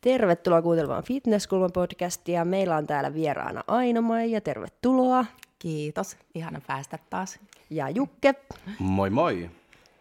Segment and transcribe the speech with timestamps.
[0.00, 2.44] Tervetuloa kuuntelemaan Fitnesskulman podcastia.
[2.44, 5.24] Meillä on täällä vieraana aino ja tervetuloa.
[5.58, 7.38] Kiitos, ihana päästä taas.
[7.70, 8.34] Ja Jukke.
[8.78, 9.50] Moi moi.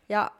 [0.09, 0.31] Ja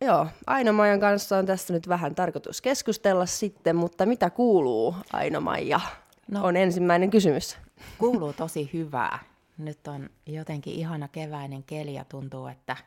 [0.00, 5.40] joo, aino kanssa on tässä nyt vähän tarkoitus keskustella sitten, mutta mitä kuuluu aino
[6.30, 7.58] No, on ensimmäinen kysymys.
[7.98, 9.18] Kuuluu tosi hyvää.
[9.58, 12.76] Nyt on jotenkin ihana keväinen keli ja tuntuu, että–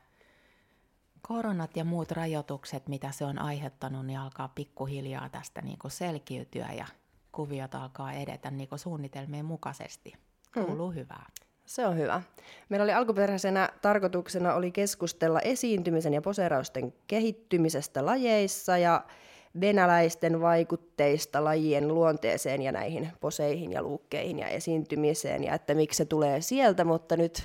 [1.27, 6.67] koronat ja muut rajoitukset, mitä se on aiheuttanut, niin alkaa pikkuhiljaa tästä niin kuin selkiytyä
[6.77, 6.85] ja
[7.31, 10.13] kuviot alkaa edetä niin kuin suunnitelmien mukaisesti.
[10.55, 10.65] Mm.
[10.65, 10.95] Kuuluu mm.
[10.95, 11.25] hyvää.
[11.67, 12.21] Se on hyvä.
[12.69, 19.03] Meillä oli alkuperäisenä tarkoituksena oli keskustella esiintymisen ja poseerausten kehittymisestä lajeissa ja
[19.61, 26.05] venäläisten vaikutteista lajien luonteeseen ja näihin poseihin ja luukkeihin ja esiintymiseen ja että miksi se
[26.05, 27.43] tulee sieltä, mutta nyt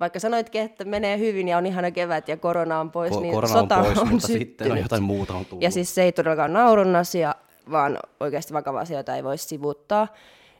[0.00, 3.34] vaikka sanoitkin, että menee hyvin ja on ihana kevät ja korona on pois, Ko- niin
[3.34, 4.48] korona sota on, pois, on mutta syttynyt.
[4.48, 5.62] sitten on jotain muuta on tullut.
[5.62, 7.34] Ja siis se ei todellakaan naurun asia,
[7.70, 10.08] vaan oikeasti vakava asia, jota ei voi sivuttaa.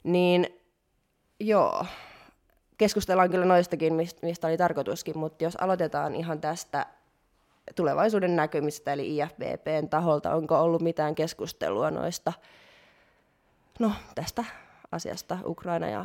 [0.04, 0.46] Niin
[1.40, 1.84] joo,
[2.78, 6.86] keskustellaan kyllä noistakin, mistä oli tarkoituskin, mutta jos aloitetaan ihan tästä
[7.74, 12.32] tulevaisuuden näkymistä, eli IFBPn taholta, onko ollut mitään keskustelua noista,
[13.78, 14.44] no tästä
[14.92, 16.04] asiasta Ukraina ja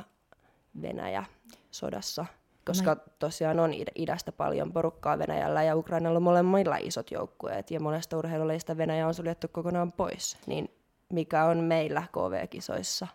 [0.81, 1.23] Venäjä
[1.71, 2.25] sodassa–
[2.69, 8.17] koska tosiaan on idästä paljon porukkaa Venäjällä ja Ukrainalla on molemmilla isot joukkueet ja monesta
[8.17, 10.37] urheilulajista Venäjä on suljettu kokonaan pois.
[10.47, 10.69] Niin
[11.09, 13.07] mikä on meillä KV-kisoissa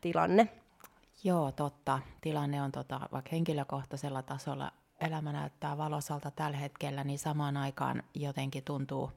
[0.00, 0.48] tilanne?
[1.24, 2.00] Joo, totta.
[2.20, 8.64] Tilanne on tota, vaikka henkilökohtaisella tasolla elämä näyttää valosalta tällä hetkellä, niin samaan aikaan jotenkin
[8.64, 9.10] tuntuu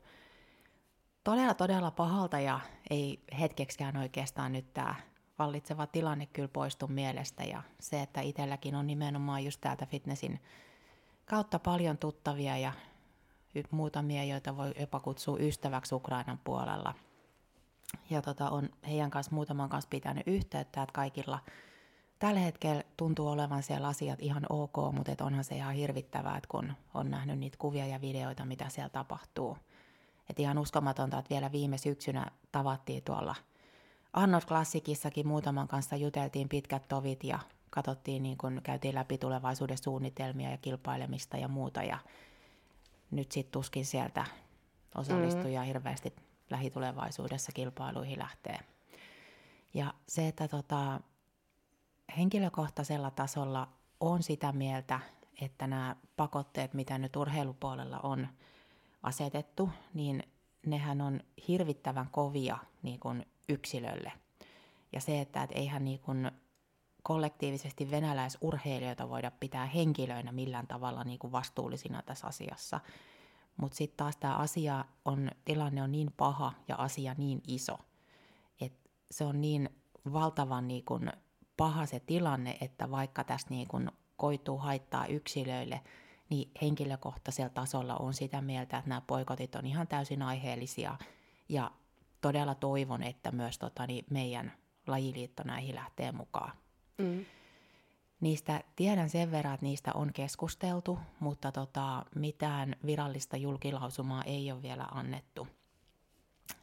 [1.23, 2.59] todella todella pahalta ja
[2.89, 4.95] ei hetkeksikään oikeastaan nyt tämä
[5.39, 10.39] vallitseva tilanne kyllä poistu mielestä ja se, että itselläkin on nimenomaan just täältä fitnessin
[11.25, 12.73] kautta paljon tuttavia ja
[13.71, 16.93] muutamia, joita voi jopa kutsua ystäväksi Ukrainan puolella.
[18.09, 21.39] Ja tota, on heidän kanssa muutaman kanssa pitänyt yhteyttä, että kaikilla
[22.27, 26.47] tällä hetkellä tuntuu olevan siellä asiat ihan ok, mutta et onhan se ihan hirvittävää, että
[26.47, 29.57] kun on nähnyt niitä kuvia ja videoita, mitä siellä tapahtuu.
[30.29, 33.35] Et ihan uskomatonta, että vielä viime syksynä tavattiin tuolla–
[34.13, 37.39] Arnold Klassikissakin muutaman kanssa juteltiin pitkät tovit ja
[37.69, 41.83] katsottiin, niin kun käytiin läpi tulevaisuuden suunnitelmia ja kilpailemista ja muuta.
[41.83, 41.97] Ja
[43.11, 44.25] nyt sitten tuskin sieltä
[44.95, 45.67] osallistuja mm.
[45.67, 46.13] hirveästi
[46.49, 48.59] lähitulevaisuudessa kilpailuihin lähtee.
[49.73, 51.01] Ja se, että tota,
[52.17, 53.69] henkilökohtaisella tasolla
[53.99, 54.99] on sitä mieltä,
[55.41, 58.27] että nämä pakotteet, mitä nyt urheilupuolella on
[59.03, 60.23] asetettu, niin
[60.65, 64.11] nehän on hirvittävän kovia niin kuin yksilölle.
[64.91, 66.31] Ja se, että et eihän niin kuin
[67.03, 72.79] kollektiivisesti venäläisurheilijoita voida pitää henkilöinä millään tavalla niin kuin vastuullisina tässä asiassa.
[73.57, 77.77] Mutta sitten taas tämä asia on, tilanne on niin paha ja asia niin iso,
[78.61, 79.69] että se on niin
[80.13, 81.11] valtavan niin kuin
[81.57, 85.81] paha se tilanne, että vaikka tässä niin kuin koituu haittaa yksilöille,
[86.29, 90.97] niin henkilökohtaisella tasolla on sitä mieltä, että nämä poikotit on ihan täysin aiheellisia
[91.49, 91.71] ja
[92.21, 94.51] todella toivon, että myös tota, niin meidän
[94.87, 96.51] lajiliitto näihin lähtee mukaan.
[96.97, 97.25] Mm.
[98.21, 104.61] Niistä tiedän sen verran, että niistä on keskusteltu, mutta tota, mitään virallista julkilausumaa ei ole
[104.61, 105.47] vielä annettu.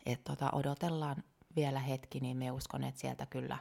[0.07, 1.25] Et tota, odotellaan
[1.57, 3.59] vielä hetki, niin me uskon, että sieltä kyllä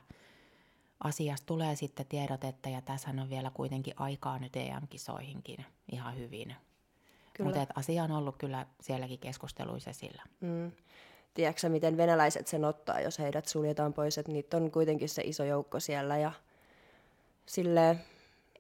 [1.04, 6.56] asiasta tulee sitten tiedotetta, ja tässä on vielä kuitenkin aikaa nyt EM-kisoihinkin ihan hyvin.
[7.44, 10.24] Mutta asia on ollut kyllä sielläkin keskusteluissa esillä.
[10.40, 10.72] Mm
[11.34, 15.44] tiedätkö miten venäläiset sen ottaa, jos heidät suljetaan pois, että niitä on kuitenkin se iso
[15.44, 16.32] joukko siellä ja
[17.46, 17.98] sille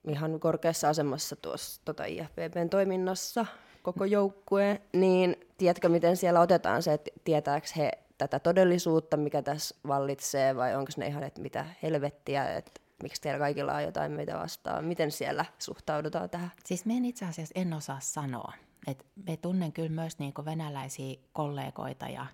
[0.07, 3.45] ihan korkeassa asemassa tuossa tota IFBBn toiminnassa
[3.83, 9.75] koko joukkue, niin tiedätkö miten siellä otetaan se, että tietääkö he tätä todellisuutta, mikä tässä
[9.87, 14.37] vallitsee, vai onko ne ihan, että mitä helvettiä, että miksi teillä kaikilla on jotain meitä
[14.37, 16.51] vastaan, miten siellä suhtaudutaan tähän?
[16.65, 18.53] Siis me en itse asiassa en osaa sanoa.
[18.87, 22.25] Et me tunnen kyllä myös niinku venäläisiä kollegoita ja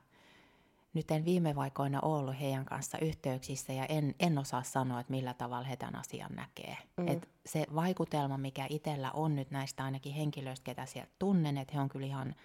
[0.94, 5.34] nyt en viime vaikoina ollut heidän kanssa yhteyksissä ja en, en osaa sanoa, että millä
[5.34, 6.78] tavalla he tämän asian näkee.
[6.98, 7.08] Mm.
[7.08, 11.80] Et se vaikutelma, mikä itsellä on nyt näistä ainakin henkilöistä, ketä sieltä tunnen, että he
[11.80, 12.36] on kyllä ihan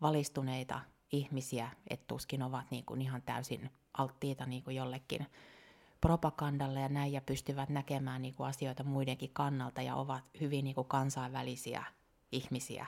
[0.00, 0.80] valistuneita
[1.12, 5.26] ihmisiä, että tuskin ovat niin kuin ihan täysin alttiita niin kuin jollekin
[6.00, 10.74] propagandalle ja näin ja pystyvät näkemään niin kuin asioita muidenkin kannalta ja ovat hyvin niin
[10.74, 11.84] kuin kansainvälisiä
[12.32, 12.86] ihmisiä.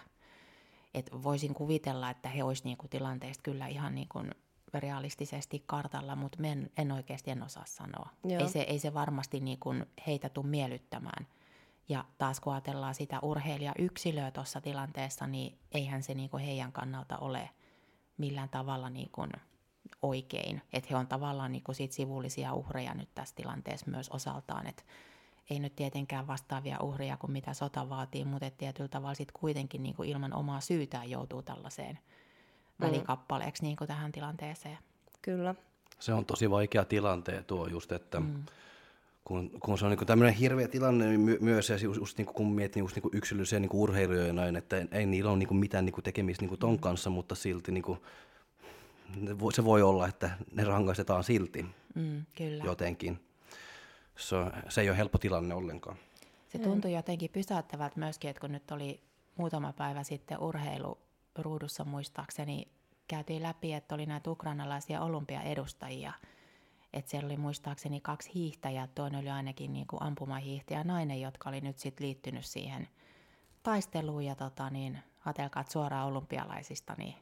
[0.94, 4.30] Et voisin kuvitella, että he olisivat niin kuin tilanteesta kyllä ihan niin kuin
[4.74, 8.08] realistisesti kartalla, mutta en, en oikeasti en osaa sanoa.
[8.24, 8.40] Joo.
[8.40, 11.26] Ei se, ei se varmasti niin kuin heitä tule miellyttämään.
[11.88, 17.18] Ja taas kun ajatellaan sitä urheilija-yksilöä tuossa tilanteessa, niin eihän se niin kuin heidän kannalta
[17.18, 17.50] ole
[18.18, 19.30] millään tavalla niin kuin
[20.02, 20.62] oikein.
[20.72, 24.66] Että he on tavallaan niin kuin sit sivullisia uhreja nyt tässä tilanteessa myös osaltaan.
[24.66, 24.86] Et
[25.50, 29.82] ei nyt tietenkään vastaavia uhreja kuin mitä sota vaatii, mutta et tietyllä tavalla sit kuitenkin
[29.82, 31.98] niin kuin ilman omaa syytään joutuu tällaiseen
[32.80, 34.78] välikappaleeksi niin kuin tähän tilanteeseen.
[35.22, 35.54] Kyllä.
[35.98, 38.44] Se on tosi vaikea tilanteen tuo just, että mm.
[39.24, 42.26] Kun, kun se on niin tämmöinen hirveä tilanne niin my, myös, ja just, just niin
[42.26, 45.84] kun miettii just niin yksilöllisiä niin urheilijoita ja näin, että ei, niillä ole niin mitään
[45.84, 47.98] niin tekemistä niin ton kanssa, mutta silti niin kuin,
[49.54, 52.64] se voi olla, että ne rangaistetaan silti Mm, kyllä.
[52.64, 53.20] jotenkin.
[54.16, 54.36] Se,
[54.68, 55.96] se ei ole helppo tilanne ollenkaan.
[56.48, 59.00] Se tuntui jotenkin pysäyttävältä myöskin, että kun nyt oli
[59.36, 62.68] muutama päivä sitten urheiluruudussa muistaakseni,
[63.08, 66.12] käytiin läpi, että oli näitä ukrainalaisia olympiaedustajia.
[66.92, 71.60] Että siellä oli muistaakseni kaksi hiihtäjää, toinen oli ainakin niin kuin ampumahiihtäjä nainen, jotka oli
[71.60, 72.88] nyt sitten liittynyt siihen
[73.62, 74.24] taisteluun.
[74.24, 77.14] Ja tota, niin, ajatelkaa, että suoraan olympialaisista niin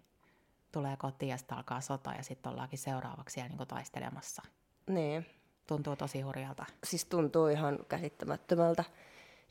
[0.73, 4.43] tulee kotiin ja sitten alkaa sota ja sitten ollaankin seuraavaksi siellä niin kuin taistelemassa.
[4.87, 5.27] Niin.
[5.67, 6.67] Tuntuu tosi hurjalta.
[6.85, 8.85] Siis tuntuu ihan käsittämättömältä.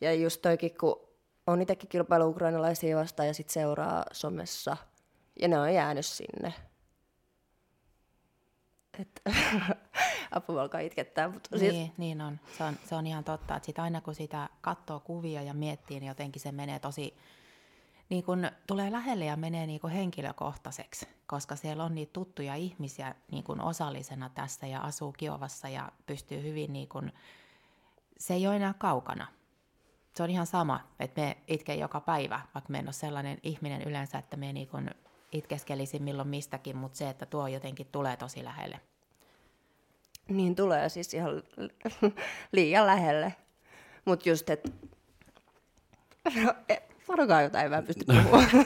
[0.01, 0.99] Ja just toikin, kun
[1.47, 4.77] on itsekin kilpailu ukrainalaisia vastaan ja sit seuraa somessa.
[5.41, 6.53] Ja ne on jäänyt sinne.
[8.99, 9.21] Et,
[10.31, 11.29] apua alkaa itkettää.
[11.29, 12.39] Mutta siis, Niin, niin on.
[12.57, 12.75] Se, on.
[12.85, 16.41] se on ihan totta, että sit aina kun sitä katsoo kuvia ja miettii, niin jotenkin
[16.41, 17.17] se menee tosi,
[18.09, 23.15] niin kun tulee lähelle ja menee niin kun henkilökohtaiseksi, koska siellä on niitä tuttuja ihmisiä
[23.31, 27.11] niin kun osallisena tässä ja asuu Kiovassa ja pystyy hyvin, niin kun,
[28.17, 29.27] se ei ole enää kaukana.
[30.15, 33.81] Se on ihan sama, että me itken joka päivä, vaikka me en ole sellainen ihminen
[33.81, 34.89] yleensä, että me niin kun
[35.31, 38.79] itkeskelisin milloin mistäkin, mutta se, että tuo jotenkin tulee tosi lähelle.
[40.29, 41.43] Niin tulee siis ihan
[42.51, 43.35] liian lähelle.
[44.05, 44.69] Mutta just, että...
[46.43, 48.49] No, e- sanokaa jotain, mä en pysty puhumaan.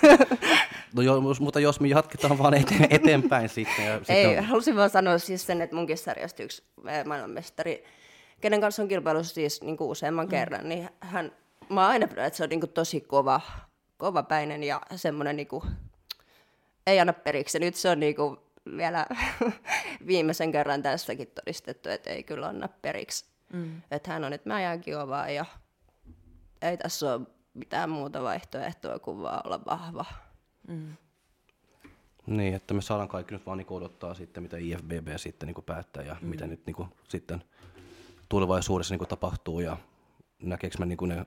[0.96, 3.86] No jo, mutta jos me jatketaan vaan eteen, eteenpäin sitten.
[3.86, 6.64] Ja Ei, sitten on, halusin vaan sanoa siis sen, että munkin sarjasta yksi
[7.06, 7.84] maailmanmestari,
[8.42, 10.30] kenen kanssa on kilpailussa siis niin kuin useamman mm.
[10.30, 11.32] kerran, niin hän,
[11.70, 13.42] mä oon aina pidä, että se on niin kuin tosi kova,
[13.98, 15.64] kovapäinen ja semmoinen niin kuin,
[16.88, 17.60] ei anna periksi.
[17.60, 18.38] Nyt se on niin kuin
[18.78, 19.06] vielä
[20.08, 23.26] viimeisen kerran tässäkin todistettu, että ei kyllä anna periksi.
[23.54, 23.82] Mm.
[23.92, 25.46] Että hän on, että mä jään kiovaan ja
[26.62, 30.06] ei tässä ole mitään muuta vaihtoehtoa kuin vaan olla vahva.
[32.28, 36.04] Niin, että me saadaan kaikki nyt vaan niin odottaa sitten, mitä IFBB sitten niin päättää
[36.04, 36.28] ja mm.
[36.28, 37.44] mitä nyt niin sitten
[38.30, 39.78] tulevaisuudessa niin tapahtuu ja
[40.42, 41.26] näkeekö me niin ne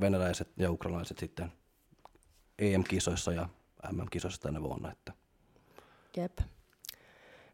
[0.00, 1.52] venäläiset ja ukrainalaiset sitten
[2.58, 3.48] EM-kisoissa ja
[3.92, 4.92] MM-kisoissa tänä vuonna.
[4.92, 5.12] Että
[6.16, 6.38] Jep.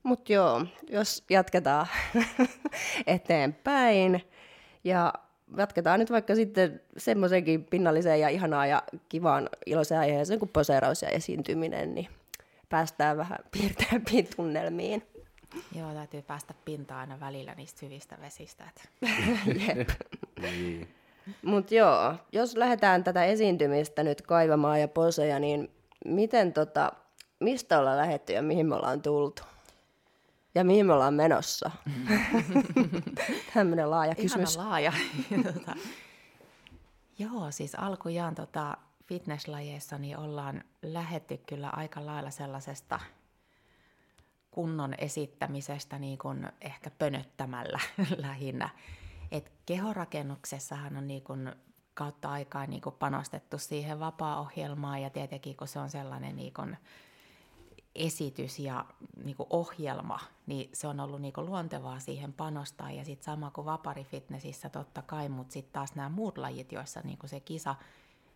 [0.03, 1.87] Mutta joo, jos jatketaan
[3.06, 4.23] eteenpäin
[4.85, 5.12] ja
[5.56, 11.08] jatketaan nyt vaikka sitten semmoisenkin pinnalliseen ja ihanaa ja kivaan iloiseen aiheeseen kuin poseeraus ja
[11.08, 12.08] esiintyminen, niin
[12.69, 15.02] päästään vähän piirteämpiin tunnelmiin.
[15.75, 18.64] Joo, täytyy päästä pintaan aina välillä niistä syvistä vesistä.
[18.64, 18.88] Et.
[19.76, 19.88] Jep.
[20.41, 20.88] niin.
[21.43, 25.70] Mutta joo, jos lähdetään tätä esiintymistä nyt kaivamaan ja poseja, niin
[26.05, 26.93] miten tota,
[27.41, 29.43] mistä ollaan lähetty ja mihin me ollaan tultu?
[30.55, 31.71] Ja mihin me ollaan menossa?
[33.55, 34.55] Tämmöinen laaja kysymys.
[34.55, 34.93] Ihana laaja.
[35.52, 35.76] tota,
[37.19, 43.00] joo, siis alkujaan tota, fitnesslajeissa niin ollaan lähetty kyllä aika lailla sellaisesta
[44.50, 47.81] kunnon esittämisestä niin kuin ehkä pönöttämällä
[48.16, 48.69] lähinnä.
[49.33, 51.52] Et kehorakennuksessahan on niin kuin
[51.95, 56.76] kautta aikaa niin kuin panostettu siihen vapaa-ohjelmaan ja tietenkin kun se on sellainen niin kuin
[57.97, 58.85] esitys ja
[59.25, 62.91] niin kuin ohjelma, niin se on ollut niin kuin luontevaa siihen panostaa.
[62.91, 67.19] Ja sitten sama kuin vaparifitnessissä totta kai, mutta sitten taas nämä muut lajit, joissa niin
[67.19, 67.75] kuin se kisa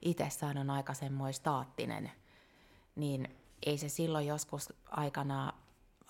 [0.03, 2.11] itsessään on aika semmoinen staattinen,
[2.97, 3.29] niin
[3.67, 5.53] ei se silloin joskus aikana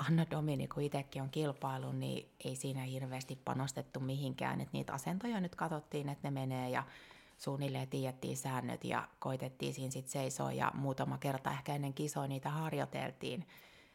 [0.08, 4.60] Anna Domini, kun itsekin on kilpailu, niin ei siinä hirveästi panostettu mihinkään.
[4.60, 6.84] Et niitä asentoja nyt katsottiin, että ne menee ja
[7.40, 12.50] suunnilleen tiedettiin säännöt ja koitettiin siinä sitten seisoa ja muutama kerta ehkä ennen kisoa niitä
[12.50, 13.46] harjoiteltiin.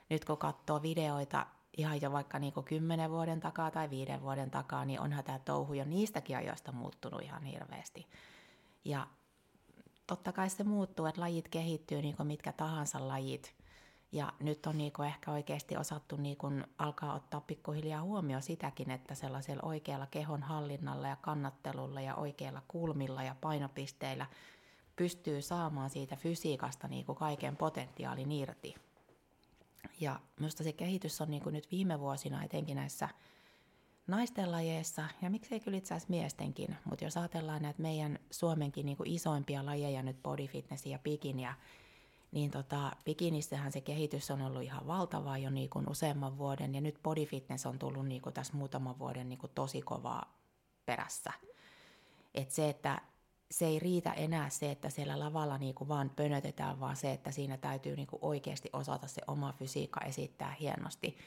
[0.10, 1.46] Nyt kun katsoo videoita
[1.78, 5.74] ihan jo vaikka niinku kymmenen vuoden takaa tai viiden vuoden takaa, niin onhan tämä touhu
[5.74, 8.08] jo niistäkin ajoista muuttunut ihan hirveästi.
[8.86, 9.08] Ja
[10.08, 13.56] totta kai se muuttuu, että lajit kehittyy niin kuin mitkä tahansa lajit.
[14.16, 19.64] Ja nyt on niinku ehkä oikeasti osattu niinku alkaa ottaa pikkuhiljaa huomioon sitäkin, että sellaisella
[19.64, 24.26] oikealla kehon hallinnalla ja kannattelulla ja oikeilla kulmilla ja painopisteillä
[24.96, 28.76] pystyy saamaan siitä fysiikasta niinku kaiken potentiaalin irti.
[30.00, 33.10] Ja minusta se kehitys on niin kuin nyt viime vuosina etenkin näissä
[34.08, 38.98] naisten lajeissa, ja miksei kyllä itse asiassa miestenkin, mutta jos ajatellaan näitä meidän Suomenkin niin
[38.98, 41.54] kuin isoimpia lajeja nyt bodyfitness ja bikiniä,
[42.32, 46.82] niin tota, bikinissähän se kehitys on ollut ihan valtavaa jo niin kuin useamman vuoden, ja
[46.82, 50.38] nyt bodyfitness on tullut niin kuin tässä muutaman vuoden niin kuin tosi kovaa
[50.86, 51.34] perässä.
[52.34, 53.02] Et se, että
[53.52, 57.58] se ei riitä enää se, että siellä lavalla niinku vaan pönötetään, vaan se, että siinä
[57.58, 61.18] täytyy niinku oikeasti osata se oma fysiikka esittää hienosti.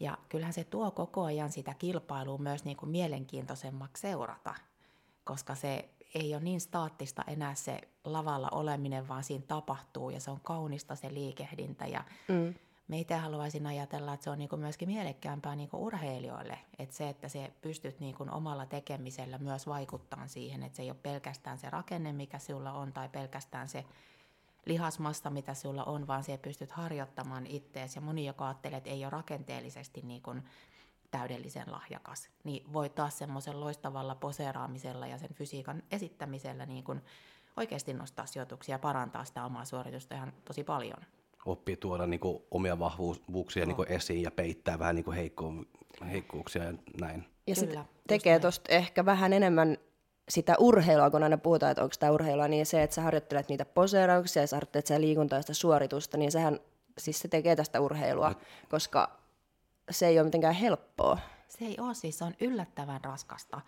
[0.00, 4.54] Ja kyllähän se tuo koko ajan sitä kilpailua myös niinku mielenkiintoisemmaksi seurata,
[5.24, 10.30] koska se ei ole niin staattista enää se lavalla oleminen, vaan siinä tapahtuu ja se
[10.30, 12.54] on kaunista se liikehdintä ja mm
[12.88, 17.28] me itse haluaisin ajatella, että se on niinku myöskin mielekkäämpää niinku urheilijoille, että se, että
[17.28, 22.12] se pystyt niinku omalla tekemisellä myös vaikuttaa siihen, että se ei ole pelkästään se rakenne,
[22.12, 23.84] mikä sinulla on, tai pelkästään se
[24.66, 27.94] lihasmassa, mitä sinulla on, vaan se pystyt harjoittamaan ittees.
[27.94, 30.34] Ja moni, joka ajattelee, että ei ole rakenteellisesti niinku
[31.18, 37.00] täydellisen lahjakas, niin voi taas semmoisen loistavalla poseeraamisella ja sen fysiikan esittämisellä niin kuin
[37.56, 40.98] oikeasti nostaa sijoituksia ja parantaa sitä omaa suoritusta ihan tosi paljon
[41.46, 45.52] oppii tuoda niin kuin, omia vahvuuksia niin kuin, esiin ja peittää vähän niin kuin, heikko,
[46.10, 47.24] heikkouksia ja näin.
[47.46, 47.68] Ja se
[48.08, 49.78] tekee tuosta ehkä vähän enemmän
[50.28, 53.64] sitä urheilua, kun aina puhutaan, että onko tämä urheilua, niin se, että sä harjoittelet niitä
[53.64, 56.60] poseerauksia ja sä harjoittelet sitä liikuntaa ja sitä suoritusta, niin sehän
[56.98, 58.34] siis se tekee tästä urheilua, no.
[58.68, 59.23] koska
[59.90, 61.18] se ei ole mitenkään helppoa.
[61.48, 63.60] Se ei ole, siis se on yllättävän raskasta.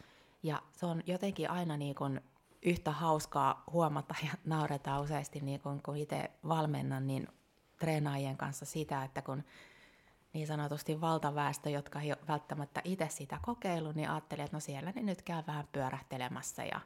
[0.42, 2.20] Ja se on jotenkin aina niin kuin
[2.62, 7.28] yhtä hauskaa huomata ja nauretaan useasti, niin kun, kun itse valmennan, niin
[7.78, 9.44] treenaajien kanssa sitä, että kun
[10.32, 14.92] niin sanotusti valtaväestö, jotka ei ole välttämättä itse sitä kokeillut, niin ajattelee, että no siellä
[14.94, 16.80] ne nyt käy vähän pyörähtelemässä ja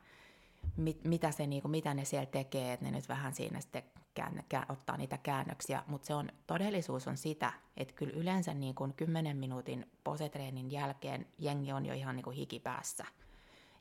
[0.76, 3.82] mit, mitä, se, niin kuin, mitä ne siellä tekee, että ne nyt vähän siinä sitten
[4.14, 8.74] kään, kään, ottaa niitä käännöksiä, mutta se on, todellisuus on sitä, että kyllä yleensä niin
[8.74, 13.04] kuin 10 minuutin posetreenin jälkeen jengi on jo ihan niin kuin hikipäässä–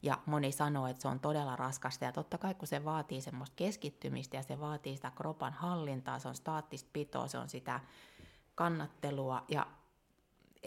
[0.02, 2.06] ja moni sanoo, että se on todella raskasta.
[2.06, 6.28] Ja totta kai kun se vaatii semmoista keskittymistä ja se vaatii sitä kropan hallintaa, se
[6.28, 7.80] on staattista pitoa, se on sitä
[8.56, 9.46] kannattelua.
[9.48, 9.68] Ja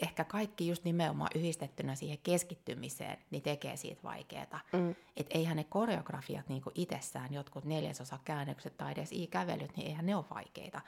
[0.01, 4.59] ehkä kaikki just nimenomaan yhdistettynä siihen keskittymiseen, niin tekee siitä vaikeaa.
[4.73, 4.95] Mm.
[5.17, 10.15] Että eihän ne koreografiat niinku itsessään, jotkut neljäsosa käännökset tai edes i-kävelyt, niin eihän ne
[10.15, 10.81] ole vaikeita.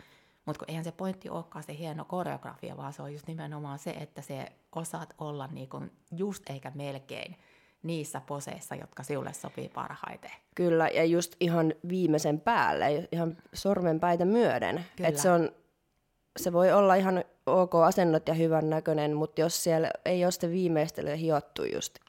[0.45, 4.21] Mutta eihän se pointti olekaan se hieno koreografia, vaan se on just nimenomaan se, että
[4.21, 5.81] se osaat olla niinku
[6.11, 7.35] just eikä melkein–
[7.85, 10.31] niissä poseissa, jotka sinulle sopii parhaiten.
[10.55, 14.85] Kyllä, ja just ihan viimeisen päälle, ihan sormenpäitä myöden.
[15.03, 15.51] Että se, on,
[16.37, 20.51] se voi olla ihan ok asennot ja hyvän näköinen, mutta jos siellä ei ole sitten
[20.51, 21.99] viimeistely hiottu just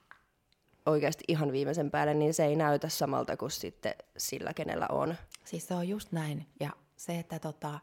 [0.87, 5.15] oikeasti ihan viimeisen päälle, niin se ei näytä samalta kuin sitten sillä, kenellä on.
[5.45, 6.47] Siis se on just näin.
[6.61, 7.81] Ja se, että tota,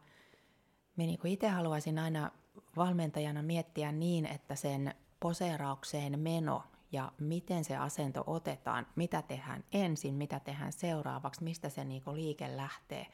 [0.95, 2.31] me niinku itse haluaisin aina
[2.77, 10.13] valmentajana miettiä niin, että sen poseeraukseen meno ja miten se asento otetaan, mitä tehdään ensin,
[10.13, 13.07] mitä tehdään seuraavaksi, mistä se niinku liike lähtee,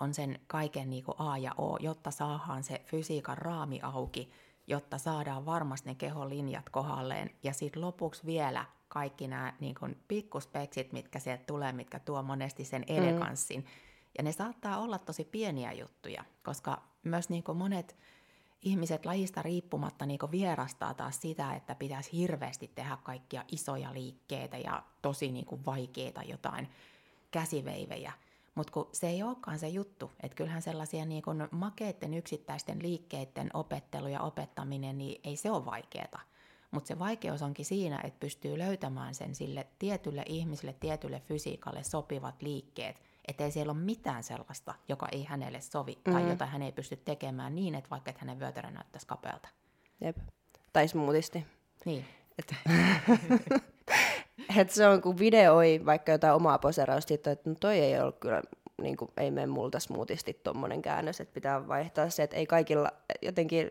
[0.00, 4.30] on sen kaiken niinku A ja O, jotta saadaan se fysiikan raami auki,
[4.66, 7.30] jotta saadaan varmasti ne keholinjat kohdalleen.
[7.42, 12.84] Ja sitten lopuksi vielä kaikki nämä niinku pikkuspeksit, mitkä sieltä tulee, mitkä tuo monesti sen
[12.88, 12.96] mm.
[12.96, 13.60] eleganssin.
[13.60, 13.66] Mm.
[14.18, 17.96] Ja ne saattaa olla tosi pieniä juttuja, koska myös niinku monet
[18.62, 24.82] ihmiset lajista riippumatta niin vierastaa taas sitä, että pitäisi hirveästi tehdä kaikkia isoja liikkeitä ja
[25.02, 26.68] tosi niin kuin vaikeita jotain
[27.30, 28.12] käsiveivejä.
[28.58, 33.50] Mutta kun se ei olekaan se juttu, että kyllähän sellaisia niin kuin makeitten yksittäisten liikkeiden
[33.54, 36.20] opettelu ja opettaminen, niin ei se ole vaikeaa.
[36.70, 42.42] Mutta se vaikeus onkin siinä, että pystyy löytämään sen sille tietylle ihmiselle, tietylle fysiikalle sopivat
[42.42, 46.12] liikkeet, että ei siellä ole mitään sellaista, joka ei hänelle sovi mm-hmm.
[46.12, 49.48] tai jota hän ei pysty tekemään niin, että vaikka että hänen vyötärö näyttäisi kapealta.
[50.00, 50.16] Jep.
[50.72, 51.46] Tai smoothisti.
[51.84, 52.04] Niin.
[52.38, 52.54] Et,
[54.56, 58.42] et se on, kun videoi vaikka jotain omaa poserausta, että no toi ei ole kyllä,
[58.82, 62.90] niin kuin, ei mene multa smoothisti tuommoinen käännös, että pitää vaihtaa se, että ei kaikilla
[63.22, 63.70] jotenkin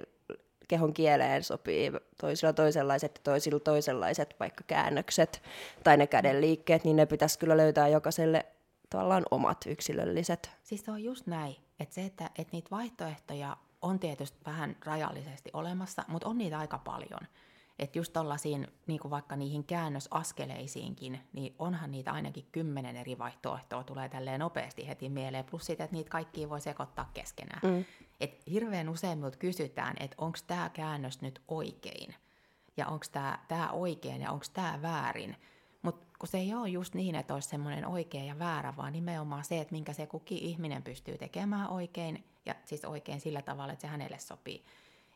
[0.67, 5.41] kehon kieleen sopii toisilla toisenlaiset ja toisilla toisenlaiset vaikka käännökset
[5.83, 8.45] tai ne käden liikkeet, niin ne pitäisi kyllä löytää jokaiselle
[8.89, 10.51] tavallaan omat yksilölliset.
[10.63, 15.49] Siis se on just näin, että se, että, että niitä vaihtoehtoja on tietysti vähän rajallisesti
[15.53, 17.19] olemassa, mutta on niitä aika paljon.
[17.79, 23.83] Että just tollaisiin, niin kuin vaikka niihin käännösaskeleisiinkin, niin onhan niitä ainakin kymmenen eri vaihtoehtoa
[23.83, 27.61] tulee tälleen nopeasti heti mieleen, plus sitten, että niitä kaikkia voi sekoittaa keskenään.
[27.63, 27.85] Mm.
[28.19, 32.15] Et hirveän usein minulta kysytään, että onko tämä käännös nyt oikein,
[32.77, 33.05] ja onko
[33.47, 35.35] tämä oikein ja onko tämä väärin.
[35.81, 39.43] Mutta kun se ei ole just niin, että olisi semmoinen oikea ja väärä, vaan nimenomaan
[39.43, 43.81] se, että minkä se kukin ihminen pystyy tekemään oikein, ja siis oikein sillä tavalla, että
[43.81, 44.65] se hänelle sopii.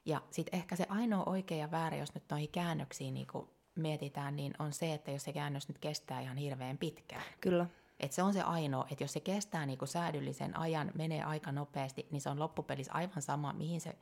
[0.05, 3.27] Ja sitten ehkä se ainoa oikea ja väärä, jos nyt noihin käännöksiin niin
[3.75, 7.23] mietitään, niin on se, että jos se käännös nyt kestää ihan hirveän pitkään.
[7.41, 7.65] Kyllä.
[7.99, 12.07] Et se on se ainoa, että jos se kestää niinku säädyllisen ajan, menee aika nopeasti,
[12.11, 13.95] niin se on loppupelissä aivan sama, mihin se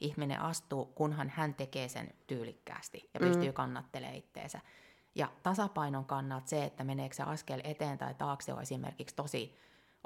[0.00, 3.54] ihminen astuu, kunhan hän tekee sen tyylikkäästi ja pystyy mm.
[3.54, 4.60] kannattelemaan itteensä.
[5.14, 9.56] Ja tasapainon kannalta se, että meneekö se askel eteen tai taakse on esimerkiksi tosi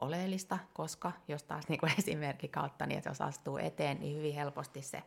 [0.00, 4.34] oleellista, koska jos taas niin kuin esimerkki kautta, niin että jos astuu eteen, niin hyvin
[4.34, 5.02] helposti se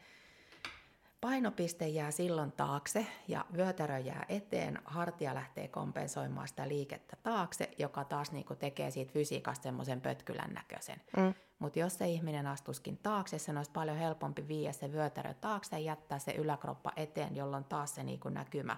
[1.22, 8.04] painopiste jää silloin taakse ja vyötärö jää eteen, hartia lähtee kompensoimaan sitä liikettä taakse, joka
[8.04, 11.02] taas niin kuin tekee siitä fysiikasta semmoisen pötkylän näköisen.
[11.18, 11.34] Mm.
[11.60, 15.86] Mutta jos se ihminen astuskin taakse, sen olisi paljon helpompi viiä se vyötärö taakse ja
[15.86, 18.78] jättää se yläkroppa eteen, jolloin taas se niin näkymä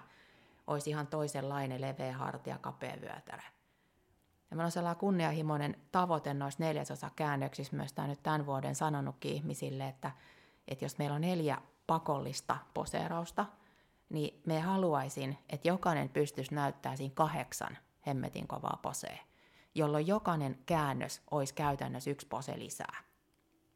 [0.66, 3.42] olisi ihan toisenlainen leveä hartia, kapea vyötärö.
[4.50, 9.32] Ja meillä on sellainen kunnianhimoinen tavoite noissa neljäsosa käännöksissä, myös tämä nyt tämän vuoden sanonutkin
[9.32, 10.10] ihmisille, että,
[10.68, 13.46] että jos meillä on neljä pakollista poseerausta,
[14.08, 19.18] niin me haluaisin, että jokainen pystyisi näyttää siinä kahdeksan hemmetin kovaa posee,
[19.74, 22.96] jolloin jokainen käännös olisi käytännössä yksi pose lisää.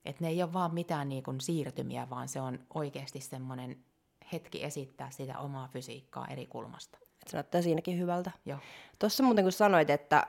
[0.04, 3.84] Että ne ei ole vaan mitään niin kuin siirtymiä, vaan se on oikeasti semmoinen
[4.32, 6.98] hetki esittää sitä omaa fysiikkaa eri kulmasta.
[7.02, 8.30] Et se näyttää siinäkin hyvältä.
[8.44, 8.58] Joo.
[8.98, 10.26] Tuossa muuten kun sanoit, että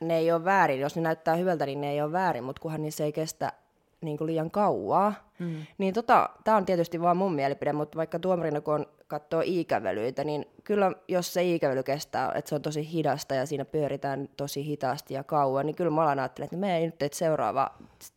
[0.00, 2.82] ne ei ole väärin, jos ne näyttää hyvältä, niin ne ei ole väärin, mutta kunhan
[2.82, 3.52] niissä ei kestä
[4.00, 5.30] niin kuin liian kauaa.
[5.38, 5.56] Mm.
[5.78, 10.24] Niin tota, tämä on tietysti vaan mun mielipide, mutta vaikka tuomarina kun on katsoo iikävelyitä,
[10.24, 14.64] niin kyllä jos se iikävely kestää, että se on tosi hidasta ja siinä pyöritään tosi
[14.64, 17.70] hitaasti ja kauan, niin kyllä mä alan ajattelen, että me ei nyt, että seuraava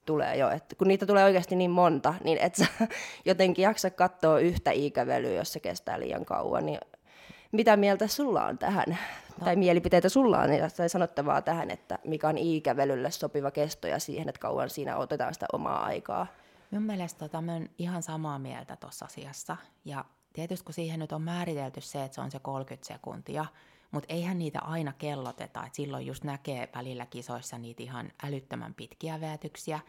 [0.05, 0.49] tulee jo.
[0.49, 2.65] Et kun niitä tulee oikeasti niin monta, niin et sä
[3.25, 6.79] jotenkin jaksa katsoa yhtä iikävelyä, jos se kestää liian kauan, niin
[7.53, 9.45] mitä mieltä sulla on tähän, no.
[9.45, 14.29] tai mielipiteitä sulla on, tai sanottavaa tähän, että mikä on iikävelylle sopiva kesto ja siihen,
[14.29, 16.27] että kauan siinä otetaan sitä omaa aikaa?
[16.71, 19.57] Minun mielestä tota, mä ihan samaa mieltä tuossa asiassa.
[19.85, 23.45] Ja tietysti kun siihen nyt on määritelty se, että se on se 30 sekuntia,
[23.91, 29.21] mutta eihän niitä aina kelloteta, että silloin just näkee välillä kisoissa niitä ihan älyttömän pitkiä
[29.21, 29.79] veetyksiä.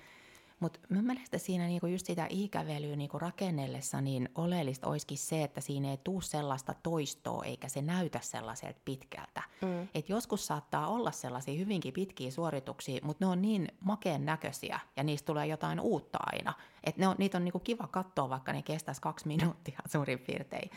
[0.65, 5.61] Mutta mun mielestä siinä niinku just sitä ikävelyä niinku rakennellessa niin oleellista olisikin se, että
[5.61, 9.43] siinä ei tule sellaista toistoa eikä se näytä sellaiselta pitkältä.
[9.63, 9.89] Mm.
[9.95, 15.05] Et joskus saattaa olla sellaisia hyvinkin pitkiä suorituksia, mutta ne on niin makeen näköisiä ja
[15.05, 16.55] niistä tulee jotain uutta aina.
[16.85, 20.71] Että on, niitä on niinku kiva katsoa, vaikka ne kestäisi kaksi minuuttia suurin piirtein.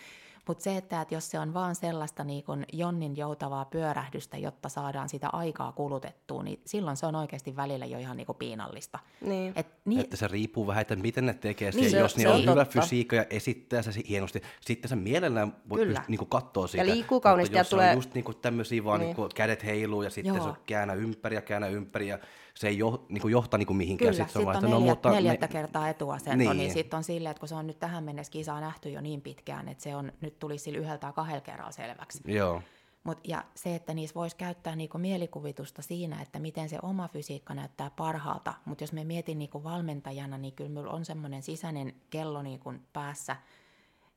[0.48, 4.70] Mutta se, että, että jos se on vaan sellaista niin kun jonnin joutavaa pyörähdystä, jotta
[4.70, 9.00] saadaan sitä aikaa kulutettua, niin silloin se on oikeasti välillä jo ihan niin kuin piinallista.
[9.22, 9.54] Niin.
[9.56, 12.42] Et, niin, että se riippuu vähän, että miten ne tekee niin, se, Jos niillä on,
[12.42, 16.84] on hyvä fysiikka ja esittää se hienosti, sitten sä mielellään voit pyst- niin katsoa sitä.
[16.84, 17.90] Ja liikkuu kauniisti ja tulee...
[17.90, 19.16] on just niin tämmöisiä vaan niin.
[19.18, 20.48] Niin kädet heiluu ja sitten Joo.
[20.48, 22.20] se käännä ympäri ja käännä ympäri ja
[22.58, 24.12] se ei jo, niin kuin johta niin kuin mihinkään.
[24.12, 25.52] Kyllä, sitten sit on, on neljä, no, mutta neljättä me...
[25.52, 28.62] kertaa etuasento, niin, niin sitten on silleen, että kun se on nyt tähän mennessä kisaa
[28.62, 32.22] nähty jo niin pitkään, että se on, nyt tuli sillä yhdellä tai kahdella kerralla selväksi.
[32.26, 32.62] Joo.
[33.04, 37.54] Mut, ja se, että niissä voisi käyttää niinku mielikuvitusta siinä, että miten se oma fysiikka
[37.54, 38.54] näyttää parhaalta.
[38.66, 43.36] Mutta jos me mietin niinku valmentajana, niin kyllä minulla on semmoinen sisäinen kello niinku päässä,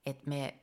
[0.07, 0.55] että me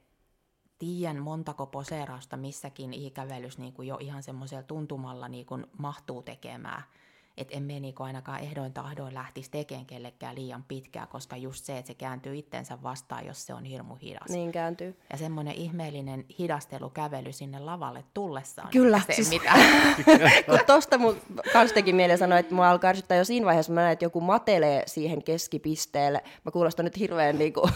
[0.79, 6.83] tiedän montako poseerausta missäkin ikävelys niinku jo ihan semmoisella tuntumalla niinku mahtuu tekemään–
[7.37, 11.87] että emme niinku ainakaan ehdoin tahdoin lähtisi tekemään kellekään liian pitkää, koska just se, että
[11.87, 14.29] se kääntyy itsensä vastaan, jos se on hirmu hidas.
[14.29, 14.99] Niin kääntyy.
[15.11, 18.69] Ja semmoinen ihmeellinen hidastelukävely sinne lavalle tullessaan.
[18.71, 19.01] Kyllä.
[19.07, 19.59] Se siis, mitään.
[20.49, 21.17] kun tosta mun
[21.53, 24.21] kans teki mieleen sanoa, että mua alkaa ärsyttää jo siinä vaiheessa, mä näen, että joku
[24.21, 26.23] matelee siihen keskipisteelle.
[26.45, 27.69] Mä kuulostan nyt hirveän niinku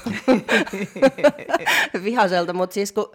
[2.03, 3.11] vihaselta, mutta siis kun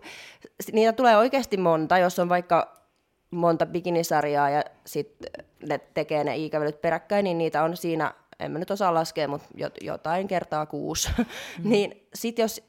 [0.73, 2.86] niitä tulee oikeasti monta, jos on vaikka
[3.31, 8.59] monta bikinisarjaa ja sitten ne tekee ne iikävelyt peräkkäin, niin niitä on siinä, en mä
[8.59, 9.49] nyt osaa laskea, mutta
[9.81, 11.09] jotain kertaa kuusi.
[11.19, 11.71] Mm.
[11.71, 12.63] niin sitten jos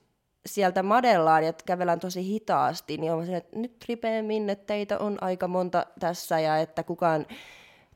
[0.46, 5.18] sieltä madellaan ja kävelään tosi hitaasti, niin on se, että nyt ripeämmin, että teitä on
[5.22, 7.26] aika monta tässä ja että kukaan,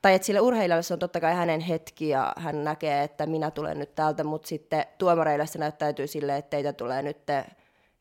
[0.02, 3.52] tai että sille urheilijalle se on totta kai hänen hetki ja hän näkee, että minä
[3.52, 7.17] tulen nyt täältä, mutta sitten tuomareille se näyttäytyy silleen, että teitä tulee nyt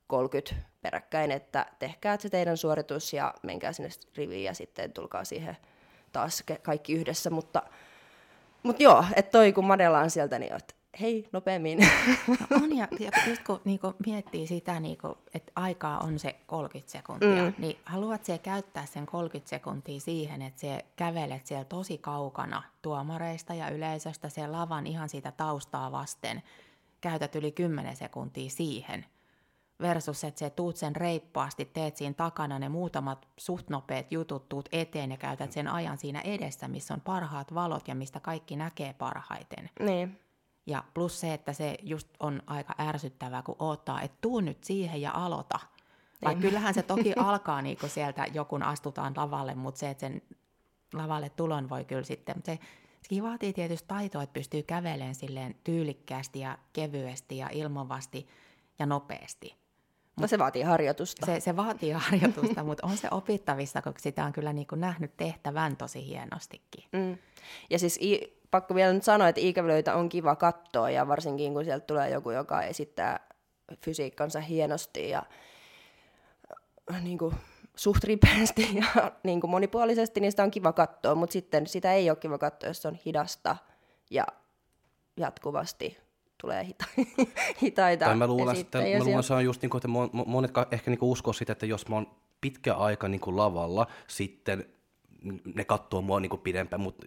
[0.06, 5.56] 30 peräkkäin, että tehkää se teidän suoritus ja menkää sinne riviin ja sitten tulkaa siihen
[6.12, 7.62] taas kaikki yhdessä, mutta,
[8.62, 11.78] mutta joo, että toi kun madellaan sieltä, niin että hei, nopeammin.
[12.50, 16.92] No on, ja, ja just kun niinku, miettii sitä, niinku, että aikaa on se 30
[16.92, 17.54] sekuntia, mm.
[17.58, 23.54] niin haluat se käyttää sen 30 sekuntia siihen, että se kävelet siellä tosi kaukana tuomareista
[23.54, 26.42] ja yleisöstä se lavan ihan siitä taustaa vasten,
[27.00, 29.06] käytät yli 10 sekuntia siihen–
[29.80, 34.68] versus että se tuut sen reippaasti, teet siinä takana ne muutamat suht nopeat jutut, tuut
[34.72, 38.92] eteen ja käytät sen ajan siinä edessä, missä on parhaat valot ja mistä kaikki näkee
[38.92, 39.70] parhaiten.
[39.80, 40.20] Niin.
[40.66, 45.02] Ja plus se, että se just on aika ärsyttävää, kun odottaa, että tuu nyt siihen
[45.02, 45.58] ja aloita.
[46.24, 50.22] Vaikka kyllähän se toki alkaa niin kuin sieltä, jokun astutaan lavalle, mutta se, että sen
[50.94, 52.58] lavalle tulon voi kyllä sitten, se,
[53.02, 58.28] sekin vaatii tietysti taitoa, että pystyy kävelemään silleen tyylikkäästi ja kevyesti ja ilmovasti
[58.78, 59.60] ja nopeasti.
[60.20, 61.26] No se vaatii harjoitusta.
[61.26, 65.16] Se, se vaatii harjoitusta, mutta on se opittavissa, kun sitä on kyllä niin kuin nähnyt
[65.16, 66.84] tehtävän tosi hienostikin.
[66.92, 67.18] Mm.
[67.70, 71.64] Ja siis i, pakko vielä nyt sanoa, että ikävälöitä on kiva katsoa, ja varsinkin kun
[71.64, 73.20] sieltä tulee joku, joka esittää
[73.84, 75.22] fysiikkansa hienosti ja
[76.92, 77.34] äh, niin kuin,
[77.76, 82.10] suht ripeästi ja niin kuin monipuolisesti, niin sitä on kiva katsoa, mutta sitten sitä ei
[82.10, 83.56] ole kiva katsoa, jos se on hidasta
[84.10, 84.26] ja
[85.16, 85.98] jatkuvasti
[86.40, 87.04] tulee hita-
[87.62, 90.50] hitaita Tai mä luulen, että, mä luulen, se on just niin kuin, että mon- monet
[90.70, 94.66] ehkä niin kuin uskoo sitä, että jos mä oon pitkä aika niin kuin lavalla, sitten
[95.54, 97.06] ne katsoo mua niin kuin pidempään, mutta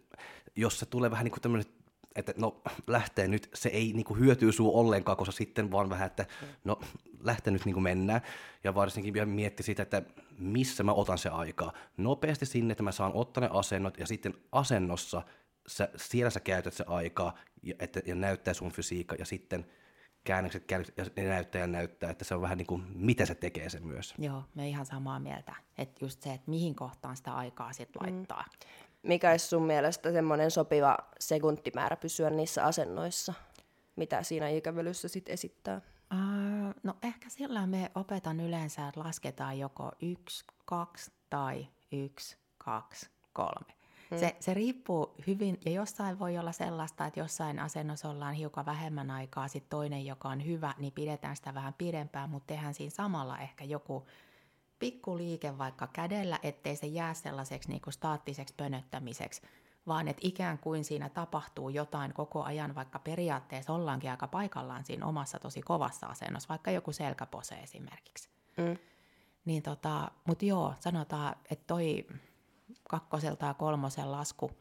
[0.56, 1.72] jos se tulee vähän niin kuin tämmöinen,
[2.16, 6.08] että no lähtee nyt, se ei niin kuin hyötyy suu ollenkaan, koska sitten vaan vähän,
[6.08, 6.26] että
[6.64, 6.80] no
[7.24, 8.22] lähtee nyt niin kuin mennään.
[8.64, 10.02] Ja varsinkin vielä mietti sitä, että
[10.38, 11.74] missä mä otan se aikaa.
[11.98, 15.22] Nopeasti sinne, että mä saan ottaa ne asennot ja sitten asennossa
[15.68, 19.66] sä, siellä sä käytät se aikaa ja, että, ja näyttää sun fysiikka ja sitten
[20.24, 23.36] käännökset, käännökset ja ne näyttää ja näyttää, että se on vähän niin kuin, miten se
[23.36, 24.14] tekee sen myös.
[24.18, 25.56] Joo, me ihan samaa mieltä.
[25.78, 28.46] Että just se, että mihin kohtaan sitä aikaa sitten laittaa.
[29.04, 33.34] Mikä olisi sun mielestä semmoinen sopiva sekuntimäärä pysyä niissä asennoissa,
[33.96, 35.82] mitä siinä ikävelyssä sitten esittää?
[36.14, 43.10] Uh, no ehkä sillä me opetan yleensä, että lasketaan joko yksi, kaksi tai yksi, kaksi,
[43.34, 43.83] kolme.
[44.14, 44.20] Hmm.
[44.20, 49.12] Se, se riippuu hyvin, ja jossain voi olla sellaista, että jossain asennossa ollaan hiukan vähemmän
[49.12, 53.38] aikaa, sitten toinen, joka on hyvä, niin pidetään sitä vähän pidempään, mutta tehdään siinä samalla
[53.38, 54.08] ehkä joku
[54.80, 59.42] pikku liike vaikka kädellä, ettei se jää sellaiseksi niin kuin staattiseksi pönöttämiseksi,
[59.88, 65.06] vaan että ikään kuin siinä tapahtuu jotain koko ajan, vaikka periaatteessa ollaankin aika paikallaan siinä
[65.06, 68.30] omassa tosi kovassa asennossa, vaikka joku selkäpose esimerkiksi.
[68.58, 68.78] Mm.
[69.46, 72.08] Niin tota, mutta joo, sanotaan, että toi
[72.94, 74.52] kakkoselta ja kolmosen lasku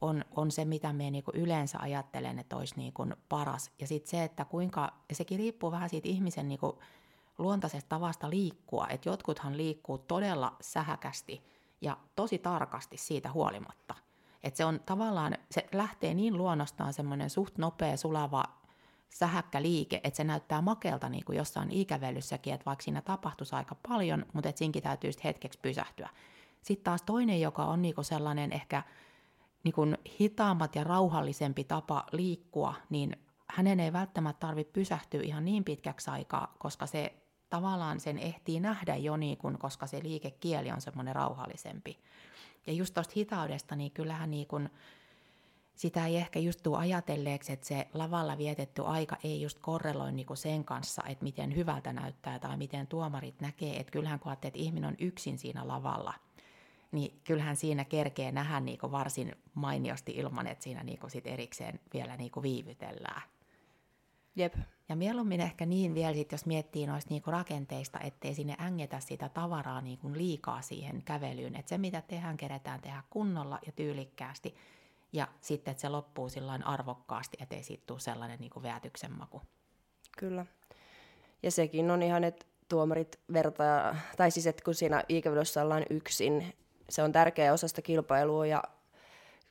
[0.00, 3.70] on, on se, mitä me niinku yleensä ajattelen, että olisi niinku paras.
[3.80, 6.78] Ja sitten se, että kuinka, ja sekin riippuu vähän siitä ihmisen niinku
[7.38, 11.44] luontaisesta tavasta liikkua, että jotkuthan liikkuu todella sähäkästi
[11.80, 13.94] ja tosi tarkasti siitä huolimatta.
[14.42, 18.44] Että se on tavallaan, se lähtee niin luonnostaan semmoinen suht nopea, sulava,
[19.08, 23.76] sähäkkä liike, että se näyttää makelta niin kuin jossain ikävelyssäkin, että vaikka siinä tapahtuisi aika
[23.88, 26.08] paljon, mutta että siinkin täytyy sitten hetkeksi pysähtyä.
[26.64, 28.82] Sitten taas toinen, joka on niin kuin sellainen ehkä
[29.64, 33.16] niin kuin hitaammat ja rauhallisempi tapa liikkua, niin
[33.50, 37.14] hänen ei välttämättä tarvitse pysähtyä ihan niin pitkäksi aikaa, koska se
[37.50, 41.98] tavallaan sen ehtii nähdä jo niin kuin, koska se liikekieli on semmoinen rauhallisempi.
[42.66, 44.70] Ja just tuosta hitaudesta, niin kyllähän niin kuin,
[45.74, 50.26] sitä ei ehkä just tule ajatelleeksi, että se lavalla vietetty aika ei just korreloi niin
[50.26, 53.80] kuin sen kanssa, että miten hyvältä näyttää tai miten tuomarit näkee.
[53.80, 56.14] Että kyllähän kun ajattelee, että ihminen on yksin siinä lavalla,
[56.94, 61.26] niin kyllähän siinä kerkee nähdä niin kuin varsin mainiosti ilman, että siinä niin kuin sit
[61.26, 63.22] erikseen vielä niin kuin viivytellään.
[64.36, 64.54] Jep.
[64.88, 69.28] Ja mieluummin ehkä niin vielä, sit, jos miettii noista niinku rakenteista, ettei sinne ängetä sitä
[69.28, 71.56] tavaraa niinku liikaa siihen kävelyyn.
[71.56, 74.54] Että se, mitä tehdään, keretään tehdä kunnolla ja tyylikkäästi.
[75.12, 79.42] Ja sitten, että se loppuu sillain arvokkaasti, ettei siitä tule sellainen niinku veätyksen maku.
[80.18, 80.46] Kyllä.
[81.42, 86.54] Ja sekin on ihan, että tuomarit vertaa, tai siis, että kun siinä ikävelyssä ollaan yksin,
[86.88, 88.62] se on tärkeä osa sitä kilpailua ja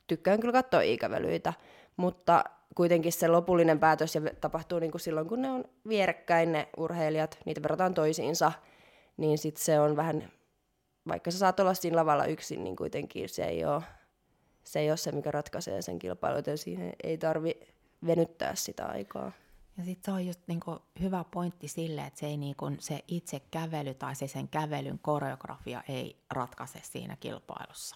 [0.08, 1.54] tykkään kyllä katsoa ikävelyitä,
[1.98, 2.43] mutta
[2.76, 7.39] kuitenkin se lopullinen päätös ja tapahtuu niin kuin silloin, kun ne on vierekkäin ne urheilijat,
[7.46, 8.52] niitä verrataan toisiinsa,
[9.17, 10.32] niin sitten se on vähän,
[11.08, 13.84] vaikka sä saat olla siinä lavalla yksin, niin kuitenkin se ei ole
[14.63, 17.60] se, ei ole se mikä ratkaisee sen kilpailun, joten siihen ei tarvi
[18.06, 19.32] venyttää sitä aikaa.
[19.78, 23.40] Ja sitten se on just niinku hyvä pointti sille, että se, ei niinku, se itse
[23.40, 27.96] kävely tai se sen kävelyn koreografia ei ratkaise siinä kilpailussa.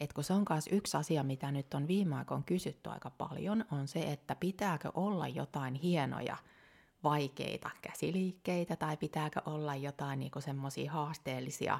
[0.00, 3.64] Et kun se on myös yksi asia, mitä nyt on viime aikoina kysytty aika paljon,
[3.70, 6.36] on se, että pitääkö olla jotain hienoja,
[7.04, 11.78] vaikeita käsiliikkeitä tai pitääkö olla jotain niinku semmoisia haasteellisia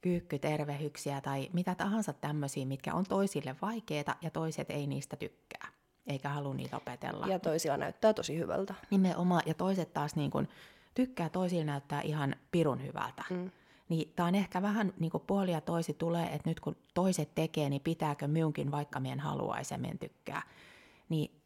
[0.00, 5.68] kyykkytervehyksiä tai mitä tahansa tämmöisiä, mitkä on toisille vaikeita ja toiset ei niistä tykkää,
[6.06, 7.26] eikä halua niitä opetella.
[7.26, 8.74] Ja toisilla näyttää tosi hyvältä.
[8.90, 10.48] Nimenomaan, ja toiset taas niin kun,
[10.94, 13.24] tykkää, toisilla näyttää ihan pirun hyvältä.
[13.30, 13.50] Mm.
[13.88, 17.34] Niin tämä on ehkä vähän niin kuin puoli ja toisi tulee, että nyt kun toiset
[17.34, 20.42] tekee, niin pitääkö minunkin, vaikka mien haluaisi ja mien tykkää.
[21.08, 21.42] Niin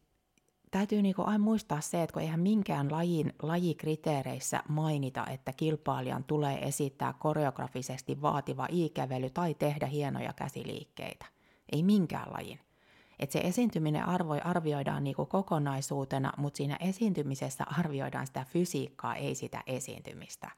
[0.71, 6.67] täytyy niinku aina muistaa se, että kun eihän minkään lajin, lajikriteereissä mainita, että kilpailijan tulee
[6.67, 11.25] esittää koreografisesti vaativa ikävely tai tehdä hienoja käsiliikkeitä.
[11.71, 12.59] Ei minkään lajin.
[13.19, 19.63] Et se esiintyminen arvoi, arvioidaan niinku kokonaisuutena, mutta siinä esiintymisessä arvioidaan sitä fysiikkaa, ei sitä
[19.67, 20.51] esiintymistä.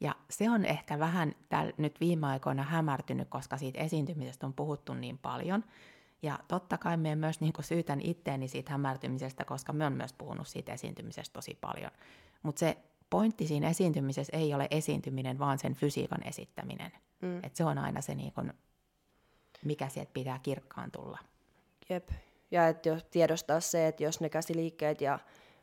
[0.00, 4.94] Ja se on ehkä vähän täl, nyt viime aikoina hämärtynyt, koska siitä esiintymisestä on puhuttu
[4.94, 5.64] niin paljon–
[6.22, 10.48] ja totta kai me myös niin syytän itteeni siitä hämärtymisestä, koska me on myös puhunut
[10.48, 11.90] siitä esiintymisestä tosi paljon.
[12.42, 12.78] Mutta se
[13.10, 16.92] pointti siinä esiintymisessä ei ole esiintyminen, vaan sen fysiikan esittäminen.
[17.22, 17.44] Mm.
[17.44, 18.54] Et se on aina se, niin kun,
[19.64, 21.18] mikä sieltä pitää kirkkaan tulla.
[21.88, 22.08] Jep.
[22.50, 25.18] Ja että jos tiedostaa se, että jos ne käsiliikkeet ja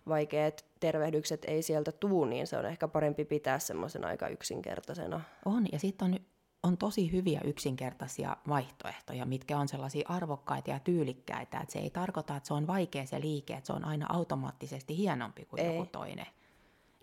[0.07, 5.21] vaikeat tervehdykset ei sieltä tuu, niin se on ehkä parempi pitää semmoisen aika yksinkertaisena.
[5.45, 6.19] On, ja sitten on
[6.65, 12.35] on tosi hyviä yksinkertaisia vaihtoehtoja, mitkä on sellaisia arvokkaita ja tyylikkäitä, että se ei tarkoita,
[12.35, 15.75] että se on vaikea se liike, että se on aina automaattisesti hienompi kuin ei.
[15.75, 16.25] joku toinen.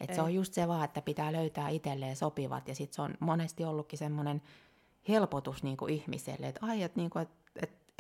[0.00, 3.14] Että se on just se vaan, että pitää löytää itselleen sopivat, ja sitten se on
[3.20, 4.42] monesti ollutkin semmoinen
[5.08, 7.34] helpotus niin kuin ihmiselle, että ai, että, niin kuin, että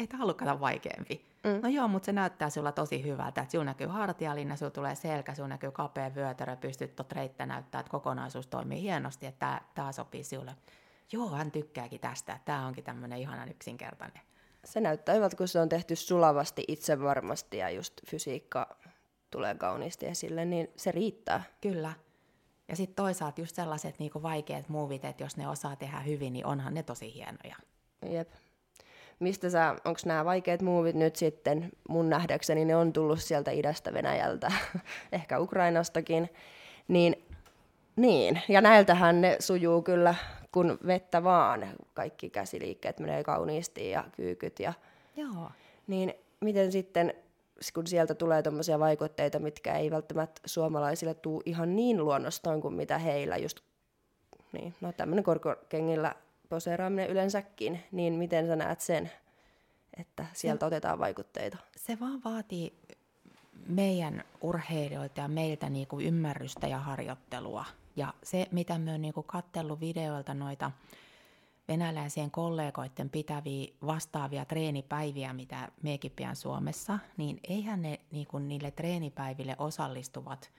[0.02, 1.24] ei tämä ollutkaan vaikeampi.
[1.44, 1.60] Mm.
[1.62, 5.34] No joo, mutta se näyttää sulla tosi hyvältä, että sinulla näkyy hartialinna, sinulla tulee selkä,
[5.34, 10.24] sinulla näkyy kapea vyötärö, pystyt tuot reittä näyttää, että kokonaisuus toimii hienosti, että tämä, sopii
[10.24, 10.56] sinulle
[11.12, 14.22] joo, hän tykkääkin tästä, tämä onkin tämmöinen ihanan yksinkertainen.
[14.64, 18.76] Se näyttää hyvältä, kun se on tehty sulavasti itse varmasti ja just fysiikka
[19.30, 21.42] tulee kauniisti esille, niin se riittää.
[21.60, 21.92] Kyllä.
[22.68, 26.46] Ja sitten toisaalta just sellaiset niinku vaikeat muuvit, että jos ne osaa tehdä hyvin, niin
[26.46, 27.56] onhan ne tosi hienoja.
[28.10, 28.32] Jep.
[29.18, 33.92] Mistä sä, onko nämä vaikeat muuvit nyt sitten, mun nähdäkseni ne on tullut sieltä idästä
[33.92, 34.52] Venäjältä,
[35.12, 36.30] ehkä Ukrainastakin,
[36.88, 37.24] niin,
[37.96, 40.14] niin, ja näiltähän ne sujuu kyllä
[40.52, 44.60] kun vettä vaan, kaikki käsiliikkeet menee kauniisti ja kyykyt.
[44.60, 44.72] Ja,
[45.16, 45.50] Joo.
[45.86, 47.14] Niin miten sitten,
[47.74, 52.98] kun sieltä tulee tuommoisia vaikutteita, mitkä ei välttämättä suomalaisille tuu ihan niin luonnostaan kuin mitä
[52.98, 53.60] heillä just,
[54.52, 56.14] niin, no tämmöinen korkokengillä
[56.54, 59.10] poseeraaminen yleensäkin, niin miten sä näet sen,
[59.96, 61.58] että sieltä se, otetaan vaikutteita?
[61.76, 62.78] Se vaan vaatii
[63.68, 67.64] meidän urheilijoilta ja meiltä niin kuin ymmärrystä ja harjoittelua–
[67.96, 70.70] ja se, mitä me on niinku kattellut videoilta noita
[71.68, 79.56] venäläisien kollegoiden pitäviä vastaavia treenipäiviä, mitä mekin pian Suomessa, niin eihän ne niinku niille treenipäiville
[79.58, 80.50] osallistuvat,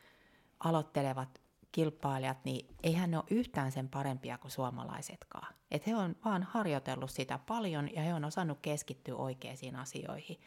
[0.59, 5.53] aloittelevat kilpailijat, niin eihän ne ole yhtään sen parempia kuin suomalaisetkaan.
[5.73, 10.39] Et he on vaan harjoitellut sitä paljon ja he on osannut keskittyä oikeisiin asioihin.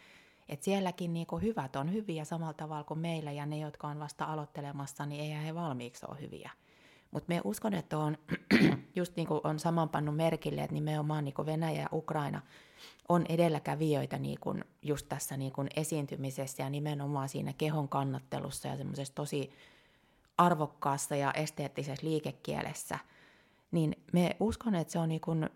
[0.49, 4.25] Et sielläkin niinku hyvät on hyviä samalla tavalla kuin meillä ja ne, jotka on vasta
[4.25, 6.51] aloittelemassa, niin eihän he valmiiksi ole hyviä.
[7.11, 8.19] Mutta me uskon, että on,
[8.97, 12.43] just niin kuin on samanpannut merkille, että nimenomaan niin kuin Venäjä ja Ukraina
[13.09, 18.77] on edelläkävijöitä niin kuin just tässä niin kuin esiintymisessä ja nimenomaan siinä kehon kannattelussa ja
[18.77, 19.51] semmoisessa tosi
[20.39, 22.99] arvokkaassa ja esteettisessä liikekielessä,
[23.71, 25.51] niin me uskon, että se on niin kuin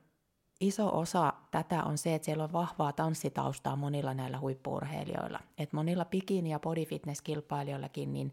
[0.61, 5.41] iso osa tätä on se, että siellä on vahvaa tanssitaustaa monilla näillä huippuurheilijoilla.
[5.59, 8.33] Et monilla bikini- ja bodyfitness-kilpailijoillakin, niin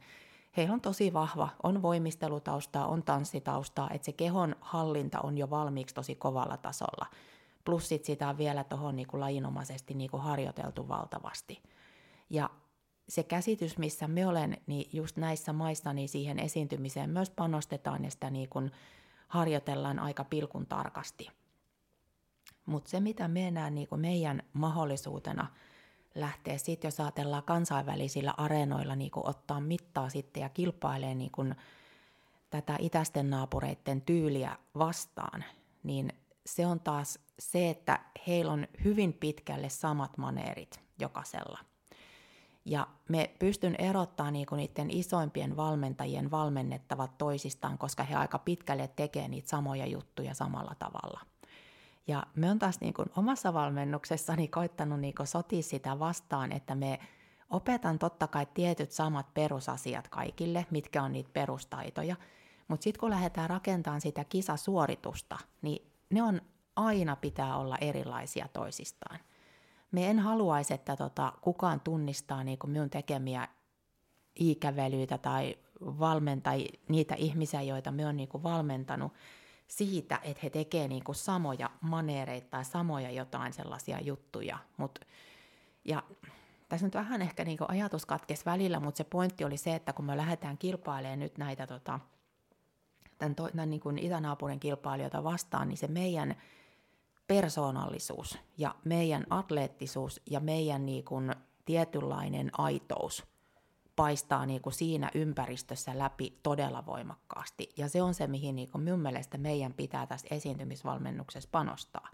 [0.57, 5.95] heillä on tosi vahva, on voimistelutaustaa, on tanssitaustaa, että se kehon hallinta on jo valmiiksi
[5.95, 7.05] tosi kovalla tasolla.
[7.65, 11.61] Plus sit sitä on vielä tuohon niinku lajinomaisesti niinku harjoiteltu valtavasti.
[12.29, 12.49] Ja
[13.09, 18.11] se käsitys, missä me olen, niin just näissä maissa niin siihen esiintymiseen myös panostetaan ja
[18.11, 18.71] sitä niin kuin
[19.27, 21.29] harjoitellaan aika pilkun tarkasti.
[22.65, 25.47] Mutta se, mitä me näen niin kuin meidän mahdollisuutena–
[26.19, 31.55] lähteä sitten, jos ajatellaan kansainvälisillä areenoilla niin kuin ottaa mittaa sitten ja kilpailee niin kuin
[32.49, 35.43] tätä itäisten naapureiden tyyliä vastaan,
[35.83, 36.13] niin
[36.45, 41.59] se on taas se, että heillä on hyvin pitkälle samat maneerit jokaisella.
[42.67, 49.27] Ja me pystyn erottaa niinku niiden isoimpien valmentajien valmennettavat toisistaan, koska he aika pitkälle tekee
[49.27, 51.21] niitä samoja juttuja samalla tavalla–
[52.07, 56.75] ja me on taas niin kuin omassa valmennuksessani koittanut niin kuin sotia sitä vastaan, että
[56.75, 56.99] me
[57.49, 62.15] opetan totta kai tietyt samat perusasiat kaikille, mitkä on niitä perustaitoja,
[62.67, 66.41] mutta sitten kun lähdetään rakentamaan sitä kisasuoritusta, niin ne on
[66.75, 69.19] aina pitää olla erilaisia toisistaan.
[69.91, 73.47] Me en haluaisi, että tota, kukaan tunnistaa niin kuin minun tekemiä
[74.35, 79.13] ikävelyitä tai valmentai niitä ihmisiä, joita me on niin kuin valmentanut,
[79.67, 84.57] siitä, että he tekevät niinku samoja maneereita tai samoja jotain sellaisia juttuja.
[84.77, 84.99] Mut,
[85.85, 86.03] ja
[86.69, 90.05] tässä nyt vähän ehkä niinku ajatus katkesi välillä, mutta se pointti oli se, että kun
[90.05, 91.99] me lähdetään kilpailemaan nyt näitä tota,
[93.17, 96.35] tämän, to, tämän niin kuin itänaapurin kilpailijoita vastaan, niin se meidän
[97.27, 101.35] persoonallisuus ja meidän atleettisuus ja meidän niin kuin
[101.65, 103.23] tietynlainen aitous
[103.95, 107.69] paistaa niin kuin siinä ympäristössä läpi todella voimakkaasti.
[107.77, 112.09] Ja se on se, mihin niin kuin minun mielestä meidän pitää tässä esiintymisvalmennuksessa panostaa.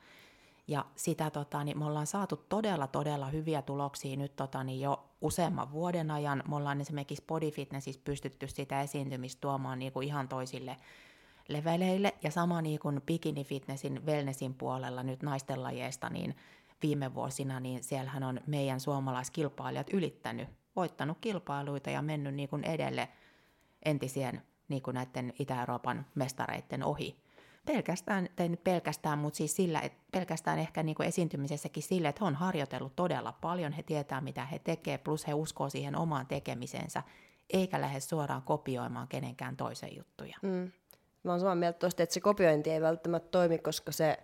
[0.67, 5.05] Ja sitä tota, niin me ollaan saatu todella, todella hyviä tuloksia nyt tota, niin jo
[5.21, 6.43] useamman vuoden ajan.
[6.47, 10.77] Me ollaan esimerkiksi Body Fitnessissä pystytty sitä esiintymistä tuomaan niin kuin ihan toisille
[11.47, 12.13] leveleille.
[12.23, 16.35] Ja sama niin kuin Bikini Fitnessin wellnessin puolella nyt naisten lajeista, niin
[16.81, 23.09] viime vuosina, niin siellähän on meidän suomalaiskilpailijat ylittänyt, voittanut kilpailuita ja mennyt niin kuin edelle
[23.85, 27.23] entisien niin kuin näiden Itä-Euroopan mestareiden ohi
[27.65, 32.19] pelkästään, tai nyt pelkästään, mutta siis sillä, että pelkästään ehkä niin kuin esiintymisessäkin sillä, että
[32.23, 36.27] he on harjoitellut todella paljon, he tietää mitä he tekevät, plus he uskoo siihen omaan
[36.27, 37.03] tekemisensä,
[37.49, 40.37] eikä lähde suoraan kopioimaan kenenkään toisen juttuja.
[40.41, 40.71] Mm.
[41.23, 44.17] Mä oon samaa mieltä tuosta, että se kopiointi ei välttämättä toimi, koska se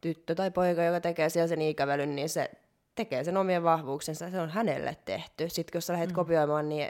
[0.00, 2.50] tyttö tai poika, joka tekee siellä sen ikävälyn, niin se
[2.94, 5.48] tekee sen omien vahvuuksensa, se on hänelle tehty.
[5.48, 6.14] Sitten kun sä lähdet mm.
[6.14, 6.88] kopioimaan, niin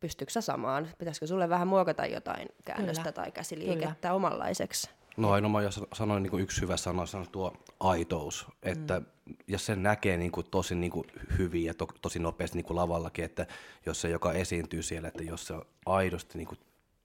[0.00, 0.88] pystyykö sä samaan?
[0.98, 3.12] Pitäisikö sulle vähän muokata jotain käännöstä Kyllä.
[3.12, 4.14] tai käsiliikettä Kyllä.
[4.14, 4.90] omanlaiseksi?
[5.16, 9.34] No ainoa, jos sanoin niin kuin yksi hyvä sana, on tuo aitous, että mm.
[9.46, 11.06] jos sen näkee niin kuin tosi niin kuin
[11.38, 13.46] hyvin ja to, tosi nopeasti niin kuin lavallakin, että
[13.86, 15.54] jos se, joka esiintyy siellä, että jos se
[15.86, 16.58] aidosti niin kuin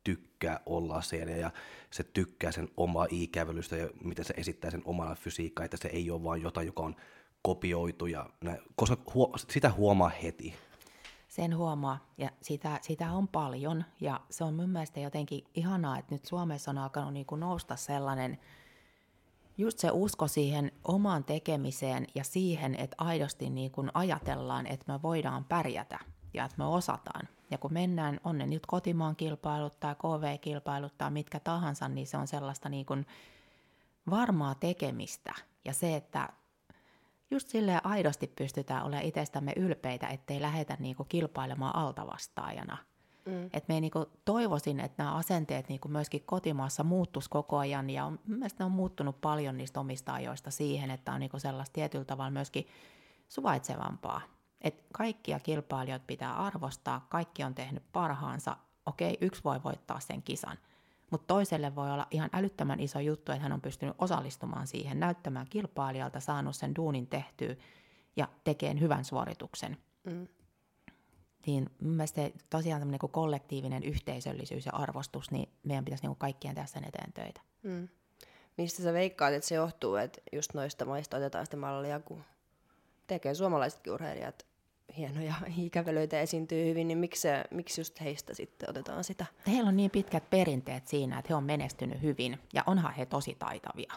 [0.03, 1.51] tykkää olla siellä ja
[1.91, 6.11] se tykkää sen omaa ikävelystä ja miten se esittää sen omana fysiikkaa, että se ei
[6.11, 6.95] ole vain jotain, joka on
[7.41, 10.55] kopioitu, ja näin, koska huo, sitä huomaa heti.
[11.27, 16.15] Sen huomaa, ja sitä, sitä on paljon, ja se on mun mielestä jotenkin ihanaa, että
[16.15, 18.39] nyt Suomessa on alkanut niin kuin nousta sellainen,
[19.57, 25.01] just se usko siihen omaan tekemiseen ja siihen, että aidosti niin kuin ajatellaan, että me
[25.01, 25.99] voidaan pärjätä
[26.33, 27.27] ja että me osataan.
[27.51, 32.17] Ja kun mennään, on ne nyt kotimaan kilpailut tai KV-kilpailut tai mitkä tahansa, niin se
[32.17, 33.05] on sellaista niin kuin
[34.09, 35.33] varmaa tekemistä.
[35.65, 36.29] Ja se, että
[37.31, 42.77] just silleen aidosti pystytään olemaan itsestämme ylpeitä, ettei lähetä niinku kilpailemaan altavastaajana.
[43.25, 43.49] Mm.
[43.53, 48.19] Et me niinku toivoisin, että nämä asenteet niinku myöskin kotimaassa muuttus koko ajan, ja on,
[48.27, 52.31] mielestäni ne on muuttunut paljon niistä omista ajoista siihen, että on niinku sellaista tietyllä tavalla
[52.31, 52.67] myöskin
[53.29, 54.21] suvaitsevampaa.
[54.63, 60.57] Et kaikkia kilpailijoita pitää arvostaa, kaikki on tehnyt parhaansa, okei, yksi voi voittaa sen kisan–
[61.13, 65.47] mutta toiselle voi olla ihan älyttömän iso juttu, että hän on pystynyt osallistumaan siihen, näyttämään
[65.49, 67.55] kilpailijalta, saanut sen duunin tehtyä
[68.15, 69.77] ja tekemään hyvän suorituksen.
[70.03, 70.27] Mm.
[71.45, 76.79] Niin mielestäni tosiaan tämmöinen niin kollektiivinen yhteisöllisyys ja arvostus, niin meidän pitäisi niin kaikkien tässä
[76.79, 77.41] eteen töitä.
[77.63, 77.87] Mm.
[78.57, 82.23] Mistä sä veikkaat, että se johtuu, että just noista maista otetaan sitä mallia, kun
[83.07, 84.45] tekee suomalaisetkin urheilijat
[84.97, 89.25] hienoja ikävelöitä esiintyy hyvin, niin miksi, miksi just heistä sitten otetaan sitä?
[89.47, 93.35] Heillä on niin pitkät perinteet siinä, että he on menestynyt hyvin ja onhan he tosi
[93.39, 93.93] taitavia.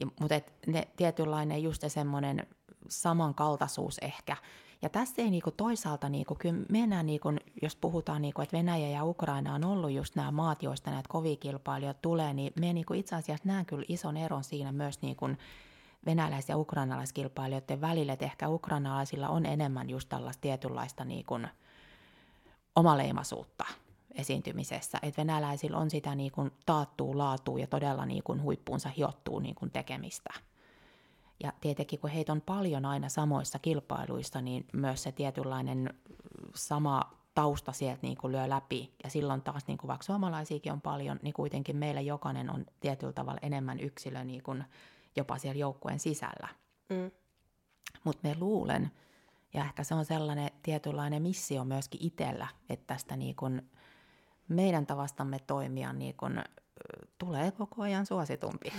[0.00, 2.46] Ja, mutta et ne tietynlainen just semmoinen
[2.88, 4.36] samankaltaisuus ehkä.
[4.82, 7.28] Ja tässä ei niinku toisaalta, niinku, kyllä mennään, niinku,
[7.62, 11.36] jos puhutaan, niinku, että Venäjä ja Ukraina on ollut just nämä maat, joista näitä kovia
[11.36, 15.28] kilpailijoita tulee, niin me niinku itse asiassa näen kyllä ison eron siinä myös niinku,
[16.06, 21.48] venäläis- ja ukrainalaiskilpailijoiden välillä, että ehkä ukrainalaisilla on enemmän just tällaista tietynlaista niin kuin
[22.76, 23.64] omaleimaisuutta
[24.14, 29.38] esiintymisessä, että venäläisillä on sitä niin kuin taattuu laatuu ja todella niin kuin huippuunsa hiottuu
[29.38, 30.30] niin kuin tekemistä.
[31.42, 35.94] Ja tietenkin kun heitä on paljon aina samoissa kilpailuissa, niin myös se tietynlainen
[36.54, 38.94] sama tausta sieltä niin kuin lyö läpi.
[39.04, 43.12] Ja silloin taas, niin kuin vaikka suomalaisiakin on paljon, niin kuitenkin meillä jokainen on tietyllä
[43.12, 44.64] tavalla enemmän yksilö niin kuin
[45.16, 46.48] jopa siellä joukkueen sisällä.
[46.88, 47.10] Mm.
[48.04, 48.90] Mutta me luulen,
[49.54, 53.62] ja ehkä se on sellainen tietynlainen missio myöskin itsellä, että tästä niin kun
[54.48, 56.42] meidän tavastamme toimia niin kun,
[57.18, 58.70] tulee koko ajan suositumpi.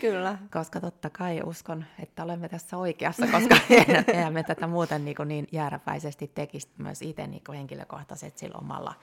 [0.00, 0.38] Kyllä.
[0.52, 3.56] Koska totta kai uskon, että olemme tässä oikeassa, koska
[4.12, 8.94] eihän me tätä muuten niin, niin jääräpäisesti tekisi myös itse niin henkilökohtaisesti sillä omalla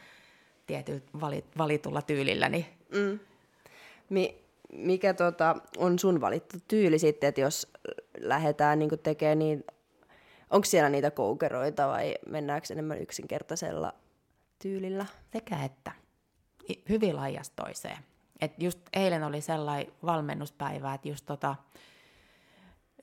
[0.68, 1.02] tietyllä
[1.58, 2.78] valitulla tyylilläni.
[2.92, 3.20] Mm.
[4.10, 7.71] Mi- mikä tota, on sun valittu tyyli sitten, että jos
[8.19, 9.63] lähdetään niin tekemään niin,
[10.49, 13.93] onko siellä niitä koukeroita vai mennäänkö enemmän yksinkertaisella
[14.62, 15.06] tyylillä?
[15.34, 15.91] Sekä että.
[16.89, 17.97] Hyvin laajasta toiseen.
[18.41, 21.56] Et just eilen oli sellainen valmennuspäivä, että just tota,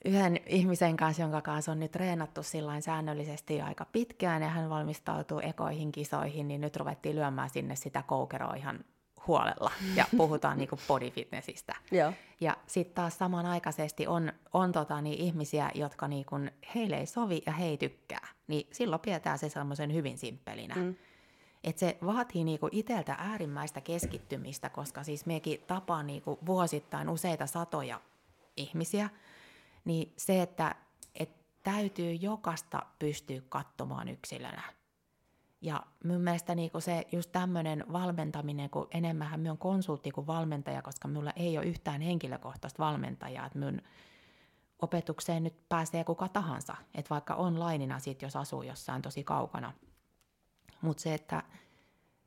[0.05, 2.41] yhden ihmisen kanssa, jonka kanssa on nyt treenattu
[2.81, 8.55] säännöllisesti aika pitkään ja hän valmistautuu ekoihin kisoihin, niin nyt ruvettiin lyömään sinne sitä koukeroa
[8.55, 8.85] ihan
[9.27, 11.75] huolella ja puhutaan niinku body fitnessistä.
[11.91, 12.13] Joo.
[12.41, 16.37] Ja sitten taas samanaikaisesti on, on tota, niin ihmisiä, jotka niinku,
[16.75, 18.29] heille ei sovi ja he ei tykkää.
[18.47, 20.75] Niin silloin pidetään se semmoisen hyvin simppelinä.
[20.75, 20.95] Mm.
[21.65, 28.01] Et se vaatii niinku iteltä äärimmäistä keskittymistä, koska siis mekin tapaa niinku vuosittain useita satoja
[28.57, 29.11] ihmisiä,
[29.85, 30.75] niin se, että
[31.15, 31.31] et
[31.63, 34.63] täytyy jokasta pystyä katsomaan yksilönä.
[35.65, 40.83] Ja mun mielestä niinku se just tämmöinen valmentaminen, kun enemmän minä on konsultti kuin valmentaja,
[40.83, 43.83] koska minulla ei ole yhtään henkilökohtaista valmentajaa, että minun
[44.83, 49.73] opetukseen nyt pääsee kuka tahansa, että vaikka onlineina sit, jos asuu jossain tosi kaukana.
[50.83, 51.43] Mutta se, että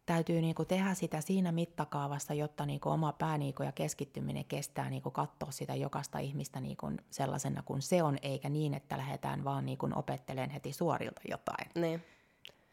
[0.05, 5.11] täytyy niinku tehdä sitä siinä mittakaavassa, jotta niinku oma pää niinku ja keskittyminen kestää niinku
[5.11, 9.89] katsoa sitä jokaista ihmistä niinku sellaisena kuin se on, eikä niin, että lähdetään vaan niinku
[9.95, 11.71] opettelemaan heti suorilta jotain.
[11.75, 12.03] Niin.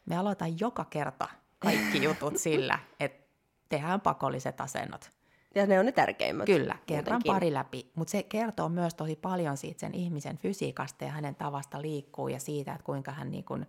[0.05, 1.27] Me aloitan joka kerta
[1.59, 3.25] kaikki jutut sillä, että
[3.69, 5.09] tehdään pakolliset asennot.
[5.55, 6.45] Ja ne on ne tärkeimmät.
[6.45, 7.33] Kyllä, kerran muutenkin.
[7.33, 7.91] pari läpi.
[7.95, 12.39] Mutta se kertoo myös tosi paljon siitä sen ihmisen fysiikasta ja hänen tavasta liikkuu ja
[12.39, 13.65] siitä, että kuinka hän niin kun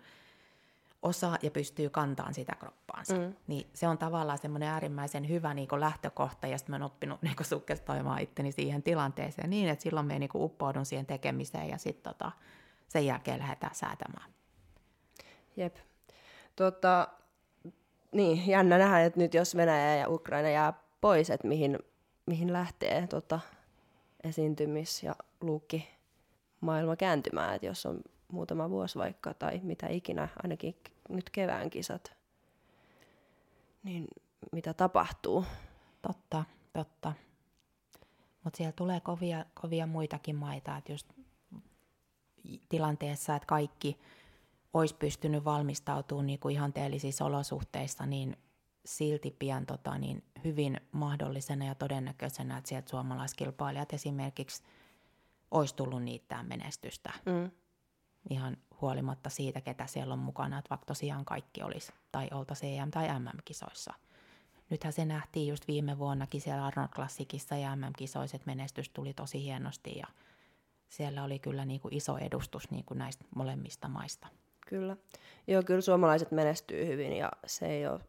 [1.03, 3.15] osaa ja pystyy kantamaan sitä kroppaansa.
[3.15, 3.35] Mm.
[3.47, 7.37] Niin se on tavallaan semmoinen äärimmäisen hyvä niin lähtökohta, ja sitten mä oon oppinut niin
[7.43, 12.33] sukkestoimaan itteni siihen tilanteeseen niin, että silloin me niin uppoudun siihen tekemiseen, ja sitten tota,
[12.89, 14.31] sen jälkeen lähdetään säätämään.
[15.57, 15.77] Jep.
[16.57, 17.09] Tota,
[18.13, 21.79] niin, jännä nähdä, että nyt jos Venäjä ja Ukraina jää pois, että mihin,
[22.27, 23.41] mihin lähtee tota,
[24.25, 25.89] esiintymis- ja luukki
[26.61, 28.01] maailma kääntymään, että jos on
[28.33, 30.77] muutama vuosi vaikka tai mitä ikinä, ainakin
[31.09, 32.17] nyt kevään kisat,
[33.83, 34.07] niin
[34.53, 35.45] mitä tapahtuu.
[36.03, 37.13] Totta, totta.
[38.45, 41.13] Mutta siellä tulee kovia, kovia muitakin maita, että just
[42.69, 43.99] tilanteessa, että kaikki
[44.81, 48.37] olisi pystynyt valmistautumaan niin kuin ihanteellisissa olosuhteissa, niin
[48.85, 54.63] silti pian tota, niin hyvin mahdollisena ja todennäköisenä, että sieltä suomalaiskilpailijat esimerkiksi
[55.51, 57.13] olisi tullut niittää menestystä.
[57.27, 57.51] Mm.
[58.31, 62.91] Ihan huolimatta siitä, ketä siellä on mukana, että vaikka tosiaan kaikki olisi tai oltaisiin EM-
[62.91, 63.95] tai MM-kisoissa.
[64.71, 69.43] Nythän se nähtiin just viime vuonnakin siellä Arnold Classicissa ja MM-kisoissa, että menestys tuli tosi
[69.43, 70.07] hienosti ja
[70.89, 74.29] siellä oli kyllä niin kuin iso edustus niin kuin näistä molemmista maista.
[74.67, 74.97] Kyllä.
[75.47, 78.01] Joo, kyllä suomalaiset menestyy hyvin ja se ei ole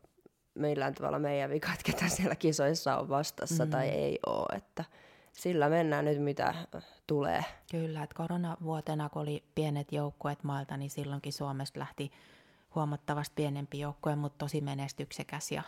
[0.55, 3.72] millään tavalla meidän vika, että ketä siellä kisoissa on vastassa mm.
[3.72, 4.86] tai ei ole, että
[5.34, 6.53] sillä mennään nyt mitä
[7.08, 7.45] tulee.
[7.72, 12.12] Kyllä, että koronavuotena kun oli pienet joukkueet maalta, niin silloinkin Suomesta lähti
[12.76, 15.64] huomattavasti pienempi joukkue, mutta tosi menestyksekäs ja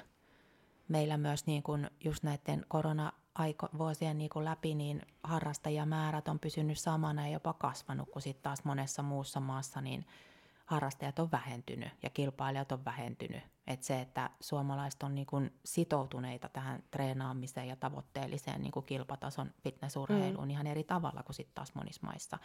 [0.88, 3.12] meillä myös niin kuin just näiden korona
[3.78, 8.64] vuosien niin kuin läpi, niin harrastajamäärät on pysynyt samana ja jopa kasvanut, kun sitten taas
[8.64, 10.06] monessa muussa maassa, niin
[10.70, 13.44] harrastajat on vähentynyt ja kilpailijat on vähentynyt.
[13.68, 20.50] Et se, että suomalaiset on niin sitoutuneita tähän treenaamiseen ja tavoitteelliseen niin kilpatason fitnessurheiluun mm.
[20.50, 22.38] ihan eri tavalla kuin sitten taas monissa maissa,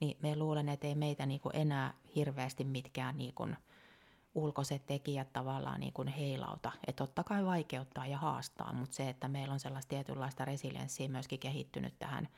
[0.00, 3.56] niin me luulen, että ei meitä niin enää hirveästi mitkään niin kuin
[4.34, 6.72] ulkoiset tekijät tavallaan niin kuin heilauta.
[6.86, 11.38] Että totta kai vaikeuttaa ja haastaa, mutta se, että meillä on sellaista tietynlaista resilienssiä myöskin
[11.38, 12.28] kehittynyt tähän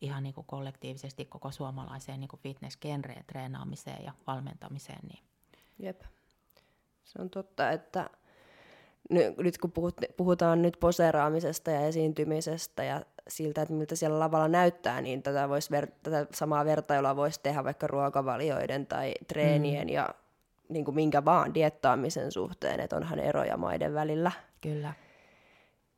[0.00, 5.08] ihan niin kuin kollektiivisesti koko suomalaiseen niin kuin fitness-genreen treenaamiseen ja valmentamiseen.
[5.08, 5.24] Niin.
[5.78, 6.00] Jep.
[7.04, 8.10] Se on totta, että
[9.38, 9.72] nyt kun
[10.16, 15.70] puhutaan nyt poseeraamisesta ja esiintymisestä ja siltä, että miltä siellä lavalla näyttää, niin tätä, vois
[15.70, 19.92] ver- tätä samaa vertailua voisi tehdä vaikka ruokavalioiden tai treenien mm.
[19.92, 20.08] ja
[20.68, 24.32] niin kuin minkä vaan diettaamisen suhteen, että onhan eroja maiden välillä.
[24.60, 24.92] Kyllä.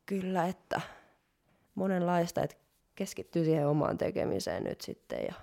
[0.07, 0.81] Kyllä, että
[1.75, 2.57] monenlaista, että
[3.01, 5.35] keskittyy siihen omaan tekemiseen nyt sitten ja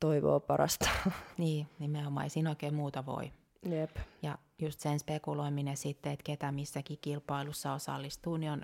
[0.00, 0.88] toivoo parasta.
[1.38, 3.32] Niin, nimenomaan ei siinä oikein muuta voi.
[3.62, 3.96] Jep.
[4.22, 8.62] Ja just sen spekuloiminen sitten, että ketä missäkin kilpailussa osallistuu, niin on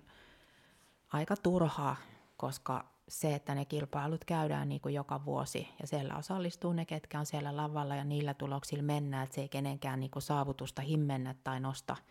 [1.12, 1.96] aika turhaa,
[2.36, 7.18] koska se, että ne kilpailut käydään niin kuin joka vuosi ja siellä osallistuu ne, ketkä
[7.18, 11.34] on siellä lavalla ja niillä tuloksilla mennään, että se ei kenenkään niin kuin saavutusta himmennä
[11.44, 11.96] tai nosta–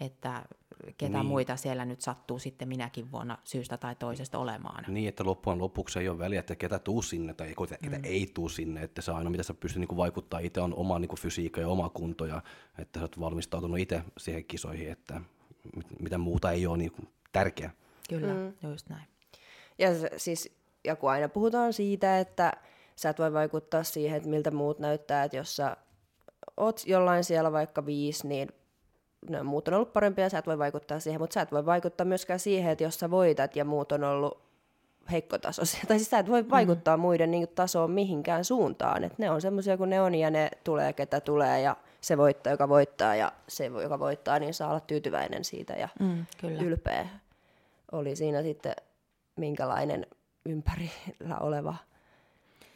[0.00, 0.42] että
[0.98, 1.26] ketä niin.
[1.26, 4.84] muita siellä nyt sattuu sitten minäkin vuonna syystä tai toisesta olemaan.
[4.88, 8.04] Niin, että loppujen lopuksi ei ole väliä, että ketä tuu sinne tai ketä mm.
[8.04, 11.18] ei tuu sinne, että se aina mitä sä pystyt niin vaikuttaa itse on oma niin
[11.18, 12.42] fysiikka ja oma kunto ja
[12.78, 15.20] että sä oot valmistautunut itse siihen kisoihin, että
[16.00, 16.92] mitä muuta ei ole niin
[17.32, 17.70] tärkeä.
[18.08, 18.70] Kyllä, mm.
[18.70, 19.06] just näin.
[19.78, 22.52] Ja siis, ja kun aina puhutaan siitä, että
[22.96, 25.76] sä et voi vaikuttaa siihen, että miltä muut näyttää, että jos sä
[26.56, 28.48] oot jollain siellä vaikka viisi, niin
[29.30, 32.04] ne muut on ollut parempia, sä et voi vaikuttaa siihen, mutta sä et voi vaikuttaa
[32.04, 34.46] myöskään siihen, että jos sä voitat ja muut on ollut
[35.10, 36.50] heikkotasoisia, tai siis sä et voi mm.
[36.50, 37.00] vaikuttaa mm.
[37.00, 40.92] muiden niin tasoon mihinkään suuntaan, että ne on semmoisia kuin ne on ja ne tulee
[40.92, 45.44] ketä tulee ja se voittaa, joka voittaa ja se, joka voittaa, niin saa olla tyytyväinen
[45.44, 46.62] siitä ja mm, kyllä.
[46.62, 47.08] ylpeä.
[47.92, 48.74] Oli siinä sitten
[49.36, 50.06] minkälainen
[50.46, 51.74] ympärillä oleva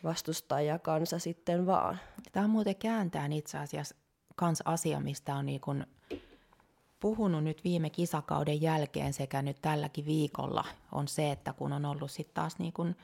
[0.04, 1.98] vastustaja kansa sitten vaan.
[2.32, 3.94] Tämä on muuten kääntään itse asiassa
[4.36, 5.86] kans asia, mistä on niin kun
[7.00, 12.10] puhunut nyt viime kisakauden jälkeen sekä nyt tälläkin viikolla, on se, että kun on ollut
[12.10, 12.96] sitten taas niin kuin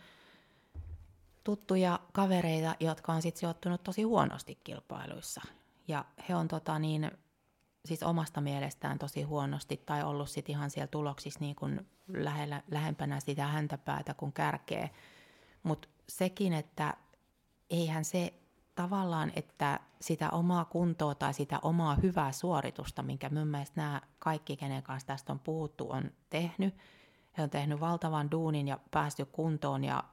[1.45, 5.41] tuttuja kavereita, jotka on sitten sijoittunut tosi huonosti kilpailuissa.
[5.89, 7.11] Ja he on tota niin,
[7.85, 13.21] siis omasta mielestään tosi huonosti tai ollut sitten ihan siellä tuloksissa niin kuin lähellä, lähempänä
[13.21, 14.89] sitä häntäpäätä kuin kärkeä.
[15.63, 16.97] Mutta sekin, että
[17.71, 18.35] eihän se
[18.77, 24.57] tavallaan, että sitä omaa kuntoa tai sitä omaa hyvää suoritusta, minkä mun mielestä nämä kaikki,
[24.57, 26.75] kenen kanssa tästä on puhuttu, on tehnyt.
[27.39, 30.05] He on tehnyt valtavan duunin ja päästy kuntoon ja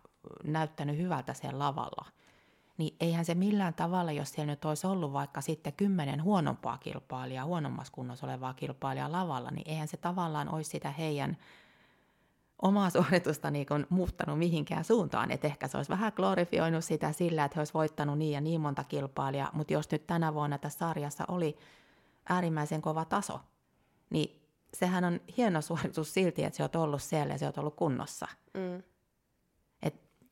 [0.43, 2.05] näyttänyt hyvältä siellä lavalla.
[2.77, 7.45] Niin eihän se millään tavalla, jos siellä nyt olisi ollut vaikka sitten kymmenen huonompaa kilpailijaa,
[7.45, 11.37] huonommassa kunnossa olevaa kilpailijaa lavalla, niin eihän se tavallaan olisi sitä heidän
[12.61, 15.31] omaa suoritusta niin kuin muuttanut mihinkään suuntaan.
[15.31, 18.61] Että ehkä se olisi vähän glorifioinut sitä sillä, että he olisi voittanut niin ja niin
[18.61, 21.57] monta kilpailijaa, mutta jos nyt tänä vuonna tässä sarjassa oli
[22.29, 23.39] äärimmäisen kova taso,
[24.09, 24.41] niin
[24.73, 28.27] sehän on hieno suoritus silti, että se on ollut siellä ja se on ollut kunnossa.
[28.53, 28.83] Mm.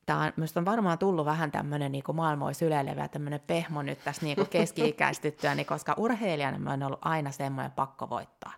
[0.05, 4.37] Tämä on, on varmaan tullut vähän tämmöinen niin maailmois ylelevä tämmöinen pehmo nyt tässä niin
[4.49, 8.53] keski-ikäistyttyä, niin koska urheilijana mä on ollut aina semmoinen pakko voittaa.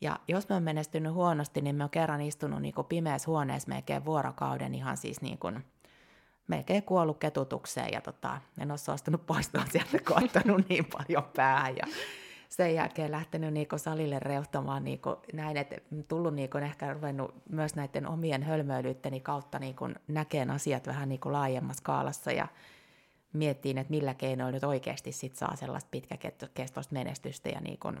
[0.00, 4.04] Ja jos mä oon menestynyt huonosti, niin mä oon kerran istunut niin pimeässä huoneessa melkein
[4.04, 5.64] vuorokauden ihan siis niin kuin,
[6.48, 11.76] melkein kuollut ketutukseen ja tota, en ole suostunut poistua sieltä, kun niin paljon päähän.
[11.76, 11.84] Ja
[12.48, 15.76] sen jälkeen lähtenyt niinku salille reuhtamaan niinku näin, että
[16.08, 21.80] tullut niinku ehkä ruvennut myös näiden omien hölmöilyytteni kautta niinku näkeen asiat vähän niinku laajemmassa
[21.80, 22.48] skaalassa ja
[23.32, 27.92] miettiin, että millä keinoilla nyt oikeasti sit saa sellaista pitkäkestoista menestystä ja niinku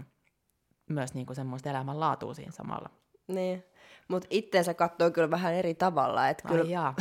[0.88, 2.90] myös niinku semmoista elämänlaatua siinä samalla.
[3.28, 3.64] Niin,
[4.08, 6.28] mutta itteensä katsoo kyllä vähän eri tavalla.
[6.28, 6.94] Että kyllä,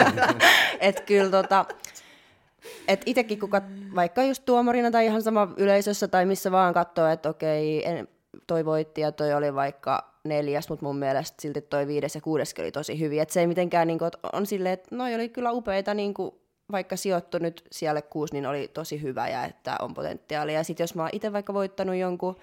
[0.80, 1.64] et kyllä tota,
[2.88, 7.06] et itekin kun kat- vaikka just tuomarina tai ihan sama yleisössä tai missä vaan katsoo,
[7.06, 8.08] että okei, en,
[8.46, 12.54] toi voitti ja toi oli vaikka neljäs, mutta mun mielestä silti toi viides ja kuudes
[12.58, 13.22] oli tosi hyviä.
[13.22, 16.34] Et se ei mitenkään niin kuin, on silleen, että noi oli kyllä upeita, niin kuin,
[16.72, 20.54] vaikka sijoittu nyt siellä kuusi, niin oli tosi hyvä ja että on potentiaalia.
[20.54, 22.36] Ja sitten jos mä oon itse vaikka voittanut jonkun,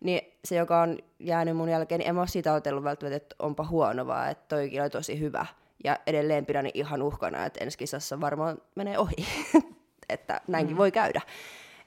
[0.00, 3.36] niin se, joka on jäänyt mun jälkeen, niin en mä ole siitä ajatellut välttämättä, että
[3.38, 5.46] onpa huono, vaan että toikin oli tosi hyvä.
[5.84, 9.16] Ja edelleen pidän ihan uhkana, että ensi kisassa varmaan menee ohi.
[10.08, 10.78] että näinkin mm.
[10.78, 11.20] voi käydä.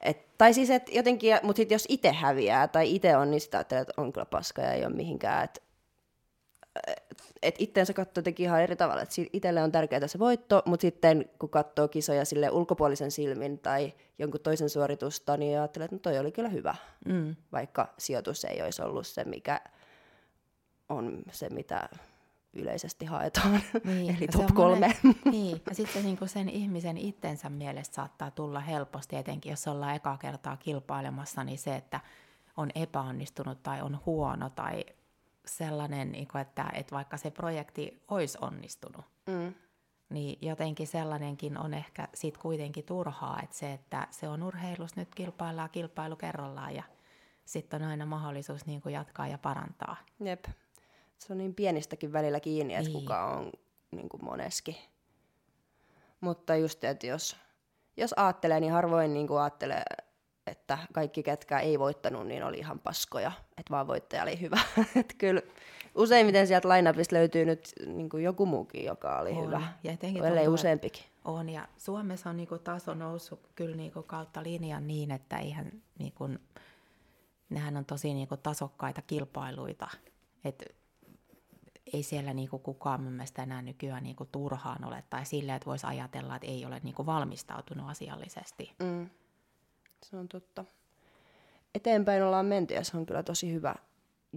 [0.00, 3.58] Et, tai siis, että jotenkin, mutta sitten jos itse häviää tai itse on, niin sitä
[3.58, 5.44] ajattelee, että on kyllä paska ja ei ole mihinkään.
[5.44, 5.60] Että
[7.42, 9.02] et itteensä katsoo jotenkin ihan eri tavalla.
[9.02, 13.94] Että itselle on tärkeää se voitto, mutta sitten kun katsoo kisoja sille ulkopuolisen silmin tai
[14.18, 16.74] jonkun toisen suoritusta, niin ajattelee, että no toi oli kyllä hyvä.
[17.08, 17.36] Mm.
[17.52, 19.60] Vaikka sijoitus ei olisi ollut se, mikä
[20.88, 21.88] on se, mitä
[22.52, 24.96] yleisesti haetaan, niin, eli top kolme.
[25.24, 29.94] Niin, ja sitten se niinku sen ihmisen itsensä mielestä saattaa tulla helposti, etenkin jos ollaan
[29.94, 32.00] ekaa kertaa kilpailemassa, niin se, että
[32.56, 34.84] on epäonnistunut tai on huono tai
[35.44, 39.54] sellainen, niinku, että, että vaikka se projekti olisi onnistunut, mm.
[40.10, 45.14] niin jotenkin sellainenkin on ehkä sit kuitenkin turhaa, että se, että se on urheilus, nyt
[45.14, 46.82] kilpaillaan kilpailu kerrallaan ja
[47.44, 49.96] sitten on aina mahdollisuus niin kuin jatkaa ja parantaa.
[50.24, 50.44] Jep
[51.22, 53.00] se on niin pienistäkin välillä kiinni, että niin.
[53.00, 53.52] kuka on
[53.90, 54.88] niin kuin moneski.
[56.20, 57.36] Mutta just, että jos,
[57.96, 59.84] jos ajattelee, niin harvoin niin kuin ajattelee,
[60.46, 64.60] että kaikki ketkä ei voittanut, niin oli ihan paskoja, että vaan voittaja oli hyvä.
[65.00, 65.42] että kyllä
[65.94, 69.46] useimmiten sieltä lainapista löytyy nyt niin kuin joku muukin, joka oli on.
[69.46, 71.04] hyvä, ja ellei useampikin.
[71.24, 75.38] On, ja Suomessa on niin kuin taso noussut kyllä niin kuin kautta linjan niin, että
[75.38, 76.38] eihän niin kuin,
[77.50, 79.88] nehän on tosi niin kuin tasokkaita kilpailuita.
[80.44, 80.64] että
[81.92, 85.86] ei siellä niinku kukaan mun mielestä enää nykyään niinku turhaan ole, tai silleen, että voisi
[85.86, 88.72] ajatella, että ei ole niinku valmistautunut asiallisesti.
[88.78, 89.10] Mm.
[90.02, 90.64] Se on totta.
[91.74, 93.74] Eteenpäin ollaan menty, ja se on kyllä tosi hyvä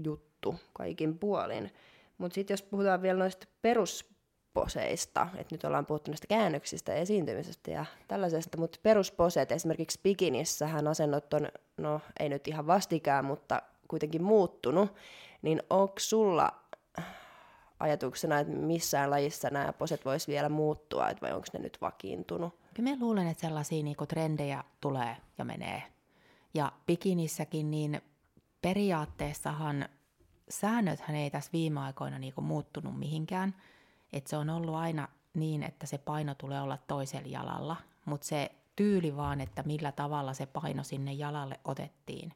[0.03, 1.71] juttu kaikin puolin.
[2.17, 7.71] Mutta sitten jos puhutaan vielä noista perusposeista, että nyt ollaan puhuttu näistä käännöksistä ja esiintymisestä
[7.71, 11.47] ja tällaisesta, mutta perusposeet, esimerkiksi bikinissähän asennot on,
[11.77, 14.93] no ei nyt ihan vastikään, mutta kuitenkin muuttunut,
[15.41, 16.51] niin onko sulla
[17.79, 22.64] ajatuksena, että missään lajissa nämä poset voisi vielä muuttua, että vai onko ne nyt vakiintunut?
[22.75, 25.83] Kyllä mä luulen, että sellaisia niinku trendejä tulee ja menee.
[26.53, 28.01] Ja bikinissäkin niin
[28.61, 29.89] periaatteessahan
[30.49, 33.55] säännöthän ei tässä viime aikoina niinku muuttunut mihinkään.
[34.13, 38.51] Että se on ollut aina niin, että se paino tulee olla toisella jalalla, mutta se
[38.75, 42.33] tyyli vaan, että millä tavalla se paino sinne jalalle otettiin,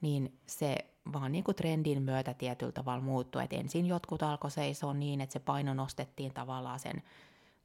[0.00, 0.76] niin se
[1.12, 3.44] vaan niin kuin trendin myötä tietyllä tavalla muuttui.
[3.44, 7.02] Et ensin jotkut alkoi seisoa niin, että se paino nostettiin tavallaan sen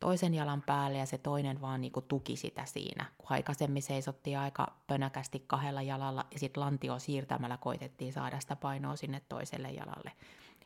[0.06, 3.06] toisen jalan päälle ja se toinen vaan niin kuin tuki sitä siinä.
[3.18, 8.96] Kun aikaisemmin seisottiin aika pönäkästi kahdella jalalla ja sitten lantio siirtämällä koitettiin saada sitä painoa
[8.96, 10.12] sinne toiselle jalalle.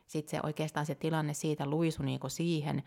[0.08, 2.84] Sitten se oikeastaan se tilanne siitä luisu niin kuin siihen,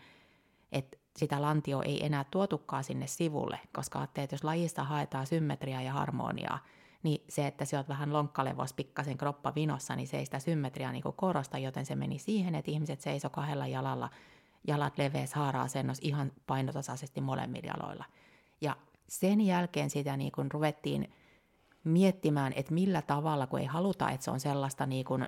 [0.71, 5.81] että sitä lantio ei enää tuotukaan sinne sivulle, koska ajattelee, että jos lajista haetaan symmetriaa
[5.81, 6.59] ja harmoniaa,
[7.03, 10.91] niin se, että sä oot vähän lonkkalevos pikkasen kroppa vinossa, niin se ei sitä symmetriaa
[10.91, 14.09] niin korosta, joten se meni siihen, että ihmiset seiso kahdella jalalla,
[14.67, 18.05] jalat leveässä haara-asennossa ihan painotasaisesti molemmilla jaloilla.
[18.61, 21.13] Ja sen jälkeen sitä niin kuin ruvettiin
[21.83, 25.27] miettimään, että millä tavalla, kun ei haluta, että se on sellaista niin kuin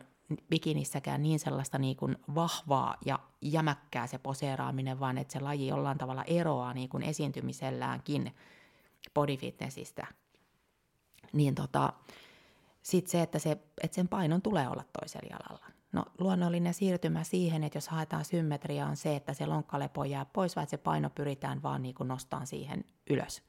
[0.49, 5.97] bikinissäkään niin sellaista niin kuin vahvaa ja jämäkkää se poseeraaminen, vaan että se laji jollain
[5.97, 8.35] tavalla eroaa niin kuin esiintymiselläänkin
[9.13, 10.07] bodyfitnessistä.
[11.33, 11.93] Niin tota,
[12.81, 15.74] sitten se, että, se, että sen painon tulee olla toisella jalalla.
[15.95, 20.57] No luonnollinen siirtymä siihen, että jos haetaan symmetriaa, on se, että se lonkkalepo jää pois,
[20.57, 23.43] että se paino pyritään vaan niin kuin nostamaan siihen ylös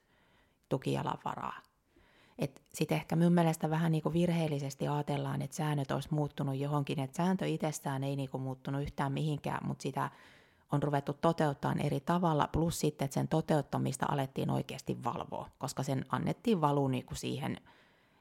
[0.69, 1.61] tukijalan varaa.
[2.75, 7.17] Sitten ehkä mun mielestä vähän niin kuin virheellisesti ajatellaan, että säännöt olisi muuttunut johonkin, että
[7.17, 10.11] sääntö itsessään ei niin kuin muuttunut yhtään mihinkään, mutta sitä
[10.73, 16.05] on ruvettu toteuttaa eri tavalla, plus sitten, että sen toteuttamista alettiin oikeasti valvoa, koska sen
[16.09, 17.61] annettiin valu niin kuin siihen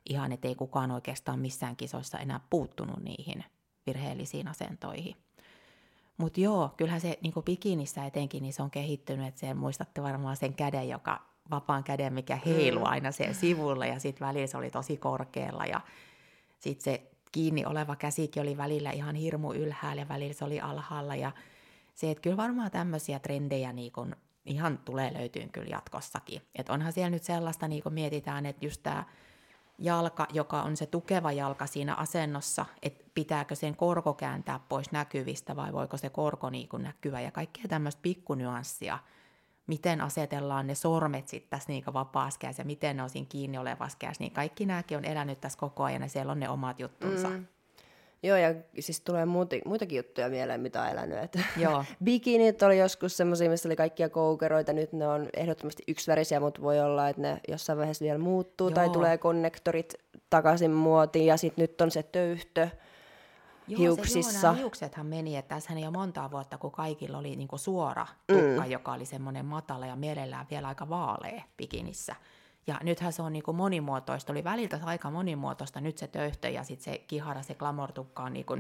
[0.10, 3.46] ihan, että ei kukaan oikeastaan missään kisoissa enää puuttunut niihin
[3.88, 5.16] virheellisiin asentoihin.
[6.18, 10.38] Mutta joo, kyllähän se niin bikinissä etenkin, niin se on kehittynyt, että se muistatte varmaan
[10.38, 11.22] sen käden, joka
[11.52, 12.86] vapaan käden, mikä heilu mm.
[12.86, 15.82] aina sen sivulle ja sitten välillä se oli tosi korkealla ja
[16.60, 21.16] sitten se kiinni oleva käsikin oli välillä ihan hirmu ylhäällä ja välillä se oli alhaalla
[21.16, 21.32] ja
[21.96, 24.16] se, että kyllä varmaan tämmöisiä trendejä niin kun
[24.46, 26.42] ihan tulee löytyyn kyllä jatkossakin.
[26.56, 29.04] Että onhan siellä nyt sellaista, niin kun mietitään, että just tämä
[29.78, 35.56] jalka, joka on se tukeva jalka siinä asennossa, että pitääkö sen korko kääntää pois näkyvistä
[35.56, 39.00] vai voiko se korko niin näkyä ja kaikkea tämmöistä pikkunyanssia–
[39.68, 43.98] miten asetellaan ne sormet sitten tässä niin vapaassa ja miten ne on siinä kiinni olevassa
[44.20, 47.30] niin kaikki nämäkin on elänyt tässä koko ajan ja siellä on ne omat juttunsa.
[47.30, 47.48] Mm.
[48.26, 51.18] Joo, ja siis tulee muuta, muitakin juttuja mieleen, mitä on elänyt.
[51.24, 51.86] Että Joo.
[52.04, 56.80] Bikinit oli joskus semmoisia, missä oli kaikkia koukeroita, nyt ne on ehdottomasti yksivärisiä, mutta voi
[56.80, 58.76] olla, että ne jossain vaiheessa vielä muuttuu, Joo.
[58.76, 59.94] tai tulee konnektorit
[60.30, 62.68] takaisin muotiin, ja sitten nyt on se töyhtö,
[63.68, 64.32] Joo, hiuksissa.
[64.32, 67.58] Se, joo, nämä hiuksethan meni, että tässä ei ole montaa vuotta, kun kaikilla oli niinku
[67.58, 68.72] suora tukka, mm.
[68.72, 72.16] joka oli semmoinen matala ja mielellään vielä aika vaalea bikinissä.
[72.68, 76.94] Ja nythän se on niinku monimuotoista, oli väliltä aika monimuotoista, nyt se töyhtö ja sitten
[76.94, 78.58] se kihara, se glamortukka on niinku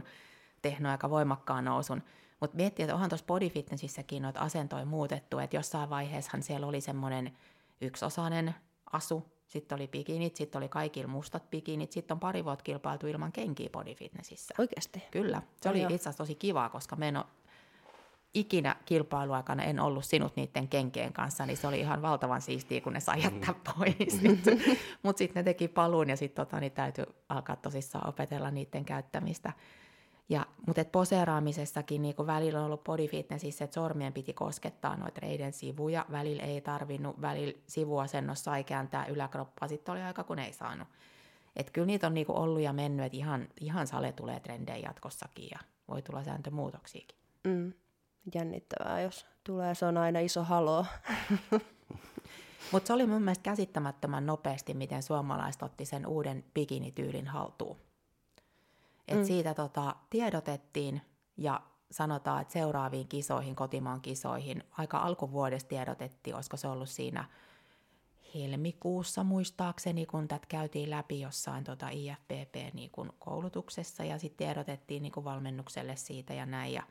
[0.61, 2.03] tehnyt aika voimakkaan nousun.
[2.39, 7.37] Mutta miettii, että onhan tuossa bodyfitnessissäkin noita asentoja muutettu, että jossain vaiheessahan siellä oli semmoinen
[7.81, 8.55] yksiosainen
[8.91, 13.31] asu, sitten oli bikinit, sitten oli kaikilla mustat bikinit, sitten on pari vuotta kilpailtu ilman
[13.31, 14.55] kenkiä bodyfitnessissä.
[14.57, 15.03] Oikeasti?
[15.11, 15.41] Kyllä.
[15.61, 17.25] Se oli itse asiassa tosi kivaa, koska me en ole
[18.35, 22.93] ikinä kilpailuaikana en ollut sinut niiden kenkien kanssa, niin se oli ihan valtavan siistiä, kun
[22.93, 23.73] ne sai jättää mm.
[23.75, 24.21] pois.
[25.03, 29.53] Mutta sitten ne teki paluun ja sitten tota, niin täytyy alkaa tosissaan opetella niiden käyttämistä.
[30.29, 35.53] Ja, mutta et poseeraamisessakin niin välillä on ollut bodyfitnessissä, että sormien piti koskettaa noita reiden
[35.53, 40.87] sivuja, välillä ei tarvinnut, välillä sivuasennossa sai kääntää yläkroppaa, sitten oli aika kun ei saanut.
[41.55, 45.47] Että kyllä niitä on niin ollut ja mennyt, että ihan, ihan sale tulee trendejä jatkossakin
[45.51, 47.17] ja voi tulla sääntömuutoksiakin.
[47.43, 47.73] Mm.
[48.33, 50.85] Jännittävää, jos tulee, se on aina iso halo.
[52.71, 57.77] Mutta se oli mun mielestä käsittämättömän nopeasti, miten suomalaiset otti sen uuden bikinityylin haltuun.
[59.07, 59.25] Et mm.
[59.25, 61.01] Siitä tota, tiedotettiin
[61.37, 61.61] ja
[61.91, 67.29] sanotaan, että seuraaviin kisoihin, kotimaan kisoihin, aika alkuvuodesta tiedotettiin, olisiko se ollut siinä
[68.35, 72.91] helmikuussa muistaakseni, kun tätä käytiin läpi jossain tota IFPP niin
[74.09, 76.83] ja sitten tiedotettiin niin valmennukselle siitä ja näin ja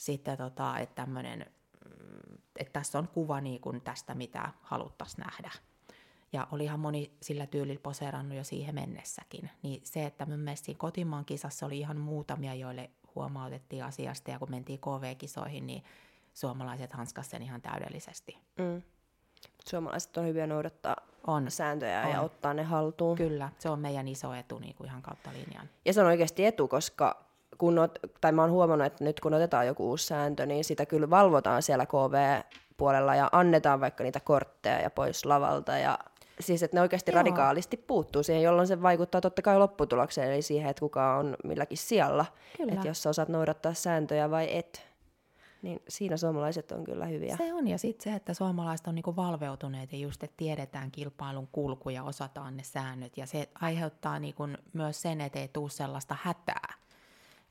[0.00, 1.46] sitten tota, että tämmöinen,
[1.84, 5.50] mm, että tässä on kuva niin kun tästä, mitä haluttaisiin nähdä.
[6.32, 9.50] Ja olihan moni sillä tyylillä poseerannut jo siihen mennessäkin.
[9.62, 14.38] Niin se, että mun mielestä siinä kotimaan kisassa oli ihan muutamia, joille huomautettiin asiasta ja
[14.38, 15.84] kun mentiin KV-kisoihin, niin
[16.34, 18.38] suomalaiset hanskas sen ihan täydellisesti.
[18.58, 18.82] Mm.
[19.68, 20.96] Suomalaiset on hyviä noudattaa
[21.26, 21.50] on.
[21.50, 22.12] sääntöjä on.
[22.12, 23.16] ja ottaa ne haltuun.
[23.16, 25.68] Kyllä, se on meidän iso etu niin kuin ihan kautta linjan.
[25.84, 27.29] Ja se on oikeasti etu, koska
[27.60, 30.86] kun ot, tai mä oon huomannut, että nyt kun otetaan joku uusi sääntö, niin sitä
[30.86, 35.98] kyllä valvotaan siellä KV-puolella ja annetaan vaikka niitä kortteja ja pois lavalta ja
[36.40, 37.16] siis että ne oikeasti Joo.
[37.16, 41.78] radikaalisti puuttuu siihen, jolloin se vaikuttaa totta kai lopputulokseen, eli siihen, että kuka on milläkin
[41.78, 42.26] sijalla.
[42.72, 44.86] Että jos sä osaat noudattaa sääntöjä vai et,
[45.62, 47.36] niin siinä suomalaiset on kyllä hyviä.
[47.36, 51.48] Se on, ja sitten se, että suomalaiset on niinku valveutuneet ja just, että tiedetään kilpailun
[51.52, 56.16] kulku ja osataan ne säännöt, ja se aiheuttaa niinku myös sen, että ei tule sellaista
[56.22, 56.74] hätää.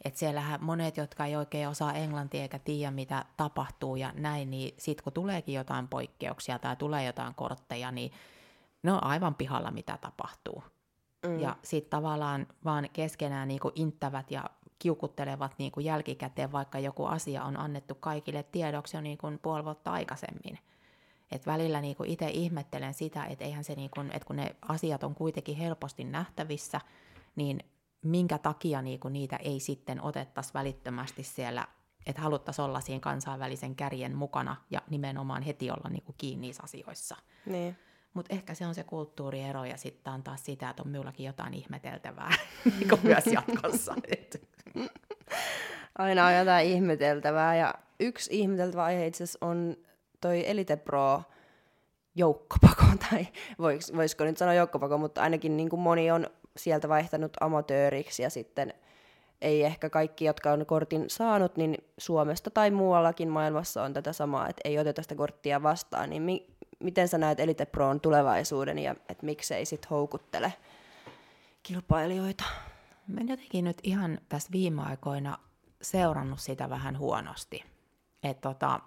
[0.06, 4.74] Että siellähän monet, jotka ei oikein osaa englantia eikä tiedä, mitä tapahtuu ja näin, niin
[4.78, 8.12] sitten kun tuleekin jotain poikkeuksia tai tulee jotain kortteja, niin
[8.84, 10.64] ne on aivan pihalla, mitä tapahtuu.
[11.26, 11.40] Mm.
[11.40, 17.44] Ja sitten tavallaan vaan keskenään niinku inttävät ja kiukuttelevat niin kuin jälkikäteen, vaikka joku asia
[17.44, 20.60] on annettu kaikille tiedoksi jo niin kuin puoli vuotta aikaisemmin.
[21.32, 25.04] Et välillä niin itse ihmettelen sitä, että eihän se niin kuin, että kun ne asiat
[25.04, 26.82] on kuitenkin helposti nähtävissä,
[27.36, 27.60] niin
[28.02, 31.68] minkä takia niin kuin niitä ei sitten otettaisi välittömästi siellä,
[32.06, 36.64] että haluttaisiin olla siinä kansainvälisen kärjen mukana ja nimenomaan heti olla niin kuin kiinni niissä
[36.64, 37.16] asioissa.
[37.46, 37.78] Niin.
[38.14, 41.54] Mutta ehkä se on se kulttuuriero ja sitten on taas sitä, että on minullakin jotain
[41.54, 42.32] ihmeteltävää
[42.80, 43.96] niin myös jatkossa.
[45.98, 49.78] Aina on jotain ihmeteltävää ja yksi ihmeteltävä aihe itse asiassa on
[50.22, 51.24] toi Elite Pro
[52.16, 53.28] joukkopako, tai
[53.60, 56.28] vois, voisiko nyt sanoa joukkopako, mutta ainakin niin kuin moni on
[56.60, 58.74] sieltä vaihtanut amatööriksi ja sitten
[59.42, 64.50] ei ehkä kaikki, jotka on kortin saanut, niin Suomesta tai muuallakin maailmassa on tätä samaa,
[64.50, 66.48] että ei oteta sitä korttia vastaan, niin mi-
[66.80, 70.54] miten sä näet Elite Proon tulevaisuuden ja että miksei sit houkuttele
[71.64, 72.44] kilpailijoita?
[73.08, 75.38] Mä jotenkin nyt ihan tässä viime aikoina
[75.82, 77.64] seurannut sitä vähän huonosti.
[78.24, 78.80] Et tota,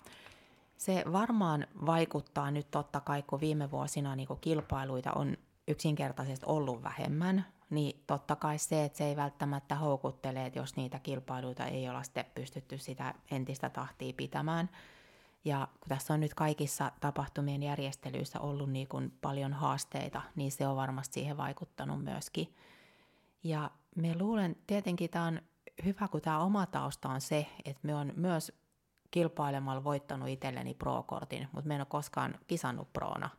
[0.77, 5.37] se varmaan vaikuttaa nyt totta kai, kun viime vuosina niin kun kilpailuita on
[5.69, 10.99] yksinkertaisesti ollut vähemmän, niin totta kai se, että se ei välttämättä houkuttele, että jos niitä
[10.99, 14.71] kilpailuita ei olla sitten pystytty sitä entistä tahtia pitämään.
[15.45, 20.67] Ja kun tässä on nyt kaikissa tapahtumien järjestelyissä ollut niin kuin paljon haasteita, niin se
[20.67, 22.55] on varmasti siihen vaikuttanut myöskin.
[23.45, 25.41] Ja me luulen, tietenkin tämä on
[25.85, 28.53] hyvä, kun tämä oma tausta on se, että me on myös
[29.11, 33.31] kilpailemalla voittanut itselleni pro-kortin, mutta me en ole koskaan kisannut proona.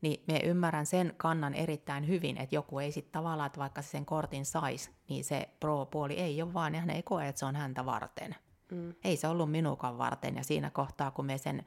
[0.00, 3.88] Niin me ymmärrän sen kannan erittäin hyvin, että joku ei sitten tavallaan, että vaikka se
[3.88, 7.46] sen kortin sais, niin se pro-puoli ei ole vaan, ja hän ei koe, että se
[7.46, 8.34] on häntä varten.
[8.72, 8.94] Mm.
[9.04, 11.66] Ei se ollut minukaan varten, ja siinä kohtaa, kun me sen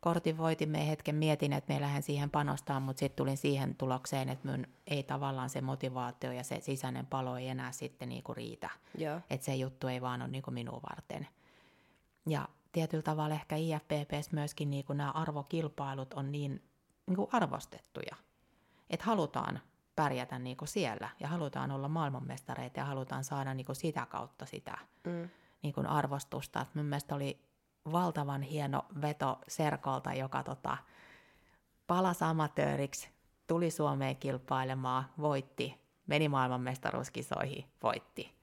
[0.00, 4.48] kortin voitimme hetken mietin, että me lähden siihen panostaa, mutta sitten tulin siihen tulokseen, että
[4.48, 8.70] mun ei tavallaan se motivaatio ja se sisäinen palo ei enää sitten niinku riitä.
[9.30, 11.26] Että se juttu ei vaan ole niinku minua varten.
[12.28, 16.62] Ja tietyllä tavalla ehkä IFPPs myöskin niinku nämä arvokilpailut on niin
[17.06, 18.16] niinku arvostettuja,
[18.90, 19.60] että halutaan
[19.96, 25.28] pärjätä niinku siellä ja halutaan olla maailmanmestareita ja halutaan saada niinku sitä kautta sitä mm.
[25.62, 26.60] niinku arvostusta.
[26.60, 27.40] Et mun mielestä oli
[27.92, 30.76] valtavan hieno veto Serkolta, joka tota,
[31.86, 33.08] palasi amatööriksi,
[33.46, 38.34] tuli Suomeen kilpailemaan, voitti, meni maailmanmestaruuskisoihin, voitti.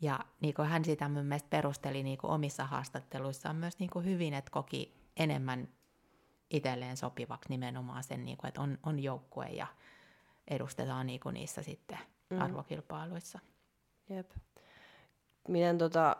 [0.00, 4.04] Ja niin kuin hän sitä mun mielestä perusteli niin kuin omissa haastatteluissaan myös niin kuin
[4.04, 5.68] hyvin, että koki enemmän
[6.50, 9.66] itselleen sopivaksi nimenomaan sen, niin kuin, että on, on joukkue ja
[10.48, 11.98] edustetaan niin kuin niissä sitten
[12.30, 12.40] mm.
[12.40, 13.38] arvokilpailuissa.
[14.08, 14.30] Jep.
[15.48, 16.16] Miten tota,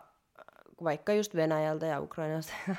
[0.85, 2.53] vaikka just Venäjältä ja Ukrainasta,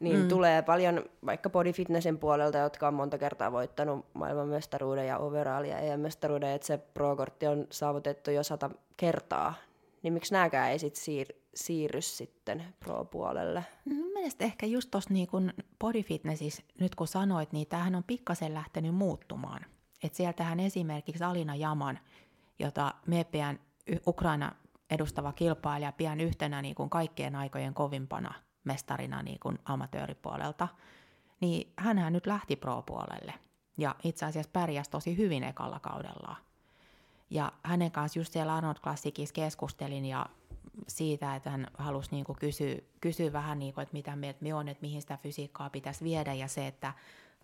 [0.00, 0.28] niin mm.
[0.28, 6.50] tulee paljon vaikka bodyfitnessin puolelta, jotka on monta kertaa voittanut maailmanmestaruuden ja overall ja EM-mestaruuden,
[6.50, 9.54] että se pro-kortti on saavutettu jo sata kertaa.
[10.02, 13.64] Niin miksi nääkään ei sit siir- siirry sitten pro-puolelle?
[13.84, 18.94] Mun mielestä ehkä just tuossa niin bodyfitnessissä, nyt kun sanoit, niin tämähän on pikkasen lähtenyt
[18.94, 19.66] muuttumaan.
[20.02, 21.98] että sieltähän esimerkiksi Alina Jaman,
[22.58, 23.60] jota MEPEän
[24.06, 24.52] Ukraina
[24.90, 28.34] edustava kilpailija pian yhtenä niin kuin kaikkien aikojen kovimpana
[28.64, 30.68] mestarina niin kuin amatööripuolelta,
[31.40, 33.34] niin hänhän nyt lähti pro-puolelle.
[33.78, 36.36] Ja itse asiassa pärjäsi tosi hyvin ekalla kaudella.
[37.30, 40.26] Ja hänen kanssa just siellä Arnold Classicissa keskustelin ja
[40.88, 44.54] siitä, että hän halusi niin kuin kysyä, kysyä vähän, niin kuin, että mitä mieltä me
[44.54, 46.94] on, että mihin sitä fysiikkaa pitäisi viedä ja se, että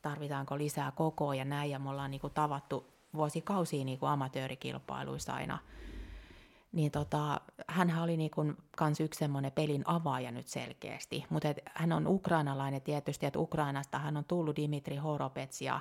[0.02, 1.70] tarvitaanko lisää kokoa ja näin.
[1.70, 5.58] Ja me ollaan niin kuin tavattu vuosikausia niin kuin amatöörikilpailuissa aina–
[6.72, 11.24] niin tota, hän oli niin kuin kans yksi semmoinen pelin avaaja nyt selkeästi.
[11.30, 15.80] Mutta hän on ukrainalainen tietysti, että Ukrainasta hän on tullut Dimitri Horopets ja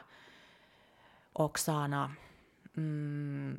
[1.38, 2.10] Oksana,
[2.78, 3.58] mm,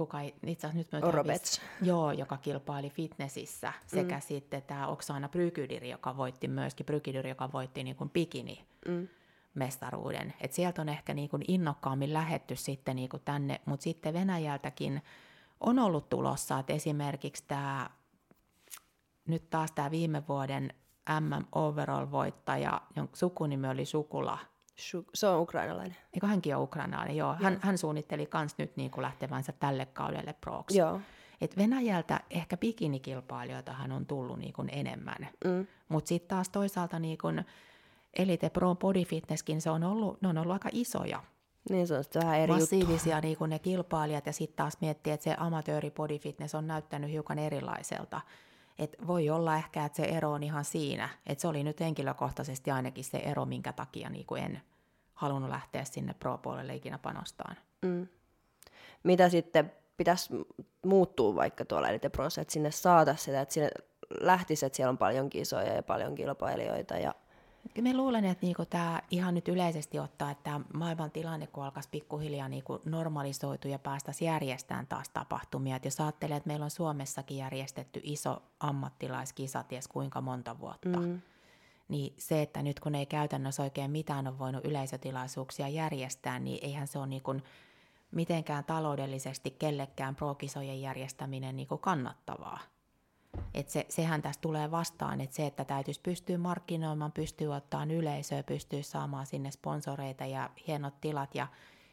[0.00, 1.60] kuka itse asiassa nyt Horopets.
[1.82, 4.20] Joo, joka kilpaili fitnessissä, sekä mm.
[4.20, 8.64] sitten tämä Oksana Brykydir, joka voitti myöskin, Brykydir, joka voitti niin kuin bikini.
[8.88, 9.08] Mm
[9.54, 10.34] mestaruuden.
[10.40, 15.02] Et sieltä on ehkä niin kuin innokkaammin lähetty sitten niin kuin tänne, mutta sitten Venäjältäkin
[15.60, 17.90] on ollut tulossa, että esimerkiksi tämä,
[19.26, 20.74] nyt taas tämä viime vuoden
[21.20, 24.38] MM Overall-voittaja, jonka sukunimi oli Sukula.
[25.14, 25.96] Se on ukrainalainen.
[26.12, 27.16] Eikö hänkin ole ukrainalainen?
[27.16, 27.34] Joo.
[27.42, 30.78] Hän, hän suunnitteli myös nyt niin kuin lähtevänsä tälle kaudelle proksi.
[30.78, 31.00] Joo.
[31.40, 35.66] Et Venäjältä ehkä bikinikilpailijoitahan on tullut niin kuin enemmän, mm.
[35.88, 37.44] mutta sitten taas toisaalta niin kuin
[38.18, 41.22] Elite Pro Body Fitnesskin, se on ollut, ne on ollut aika isoja.
[41.70, 43.26] Niin se on vähän eri Massiivisia juttu.
[43.26, 47.10] niin kuin ne kilpailijat ja sitten taas miettii, että se amatööri body fitness on näyttänyt
[47.10, 48.20] hiukan erilaiselta.
[48.80, 51.08] Et voi olla ehkä, että se ero on ihan siinä.
[51.26, 54.62] Että se oli nyt henkilökohtaisesti ainakin se ero, minkä takia niin kuin en
[55.14, 57.56] halunnut lähteä sinne pro-puolelle ikinä panostaan.
[57.82, 58.06] Mm.
[59.02, 60.34] Mitä sitten pitäisi
[60.86, 63.70] muuttua vaikka tuolla Elite Prossa, että sinne saataisiin sitä, että sinne
[64.20, 67.14] lähtisi, että siellä on paljon kisoja ja paljon kilpailijoita ja
[67.82, 71.88] mä luulen, että niinku tämä ihan nyt yleisesti ottaa, että tämä maailman tilanne, kun alkaisi
[71.92, 75.76] pikkuhiljaa niinku normalisoitua ja päästäisiin järjestämään taas tapahtumia.
[75.76, 81.20] Et jos ajattelee, että meillä on Suomessakin järjestetty iso ammattilaiskisa, ties kuinka monta vuotta, mm.
[81.88, 86.86] niin se, että nyt kun ei käytännössä oikein mitään ole voinut yleisötilaisuuksia järjestää, niin eihän
[86.86, 87.34] se ole niinku
[88.10, 92.60] mitenkään taloudellisesti kellekään pro-kisojen järjestäminen niinku kannattavaa.
[93.54, 98.42] Et se, sehän tässä tulee vastaan, että se, että täytyisi pystyä markkinoimaan, pystyy ottamaan yleisöä,
[98.42, 101.46] pystyy saamaan sinne sponsoreita ja hienot tilat ja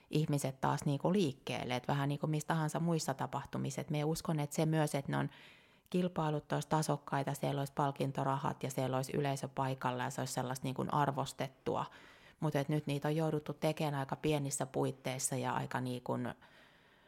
[0.09, 3.81] ihmiset taas niinku liikkeelle, että vähän niin kuin mistä tahansa muissa tapahtumissa.
[3.81, 5.29] Et me uskon, että se myös, että ne on
[5.89, 10.63] kilpailut olisi tasokkaita, siellä olisi palkintorahat ja siellä olisi yleisö paikalla ja se olisi sellaista
[10.63, 11.85] niin kuin arvostettua.
[12.39, 16.33] Mutta nyt niitä on jouduttu tekemään aika pienissä puitteissa ja aika niin kuin,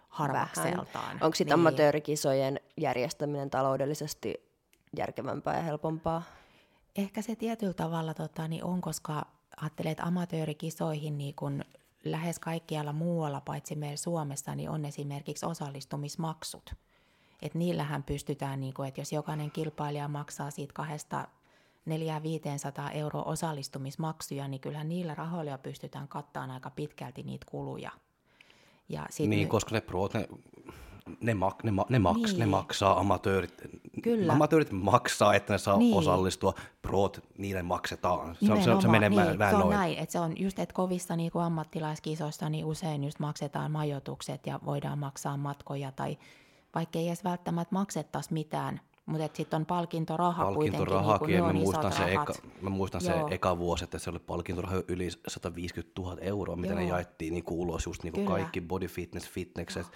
[0.10, 1.18] harvakseltaan.
[1.22, 1.68] Onko sitten niin.
[1.68, 4.50] amatöörikisojen järjestäminen taloudellisesti
[4.98, 6.24] järkevämpää ja helpompaa?
[6.96, 9.26] Ehkä se tietyllä tavalla tota, niin on, koska
[9.62, 11.64] ajattelee, että amatöörikisoihin niin kun
[12.04, 16.74] lähes kaikkialla muualla, paitsi meillä Suomessa, niin on esimerkiksi osallistumismaksut.
[17.42, 21.28] Et niillähän pystytään, niin kun, että jos jokainen kilpailija maksaa siitä kahdesta
[21.90, 27.92] 400-500 euroa osallistumismaksuja, niin kyllähän niillä rahoilla pystytään kattamaan aika pitkälti niitä kuluja–
[28.90, 29.50] ja sit niin, me...
[29.50, 30.28] koska ne proot, ne,
[31.22, 32.40] ne, mak, ne, ne, maks, niin.
[32.40, 33.62] ne maksaa, amatöörit,
[34.04, 34.34] Kyllä.
[34.34, 35.98] amatöörit maksaa, että ne saa niin.
[35.98, 38.36] osallistua, proot, niille maksetaan.
[38.46, 39.78] Se, on, se, se menee niin, vähän se on noin.
[39.78, 44.48] näin, että se on just, että kovissa niin kuin ammattilaiskisoissa niin usein just maksetaan majoitukset
[44.48, 46.18] ja voidaan maksaa matkoja tai
[46.76, 51.54] vaikka ei edes välttämättä maksettaisi mitään, mutta sitten on palkintoraha Palkintorahakin, kuitenkin.
[51.54, 55.10] Niin mä, muistan se eka, mä muistan se eka vuosi, että se oli palkintoraha yli
[55.28, 56.80] 150 000 euroa, mitä Joo.
[56.80, 59.88] ne jaettiin niin ulos, just niin kuin kaikki body fitness, fitnesset,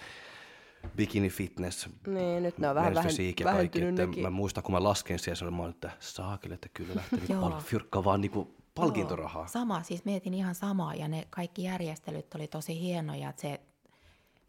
[0.96, 3.82] bikini fitness, niin, nyt ne on vähän vähen, ja kaikki.
[3.82, 7.38] Että mä muistan, kun mä lasken siellä, mä olin, että saakille, että kyllä lähtee niin
[7.38, 9.42] pal- fyrkkaa vaan niin kuin palkintorahaa.
[9.42, 13.60] Joo, sama, siis mietin ihan samaa ja ne kaikki järjestelyt oli tosi hienoja, että se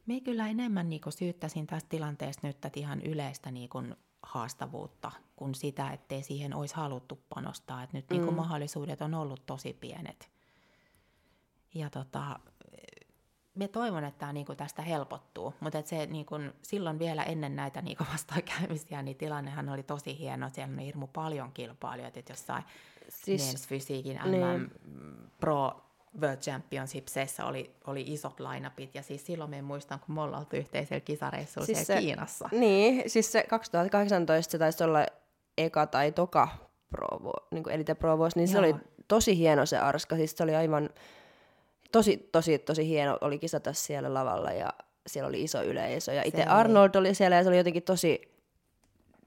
[0.05, 3.95] me kyllä enemmän niin syyttäisin tästä tilanteesta nyt tätä ihan yleistä niin kuin
[4.25, 7.83] haastavuutta kuin sitä, ettei siihen olisi haluttu panostaa.
[7.83, 8.17] Et nyt niinku mm.
[8.17, 10.29] niin kuin mahdollisuudet on ollut tosi pienet.
[11.73, 12.39] Ja tota,
[13.55, 17.23] me toivon, että tämä niin kuin tästä helpottuu, mutta et se niin kuin, silloin vielä
[17.23, 20.49] ennen näitä niin kuin vastoinkäymisiä, niin tilannehan oli tosi hieno.
[20.49, 22.63] Siellä on hirmu paljon kilpailijoita, että jossain
[23.09, 24.71] siis, fysiikin MM niin.
[25.39, 25.84] Pro
[26.21, 30.55] World Championshipsissa oli, oli isot lainapit, ja siis silloin me muistan, kun me ollaan oltu
[30.55, 32.49] yhteisellä kisareissulla siis se, Kiinassa.
[32.51, 35.05] Niin, siis se 2018 se taisi olla
[35.57, 36.47] eka tai toka
[36.89, 37.07] Pro,
[37.51, 38.51] niin kuin Elite Pro Voice, niin Joo.
[38.51, 38.75] se oli
[39.07, 40.89] tosi hieno se arska, siis se oli aivan
[41.91, 44.73] tosi, tosi, tosi hieno oli kisata siellä lavalla, ja
[45.07, 48.21] siellä oli iso yleisö, ja itse Arnold oli siellä, ja se oli jotenkin tosi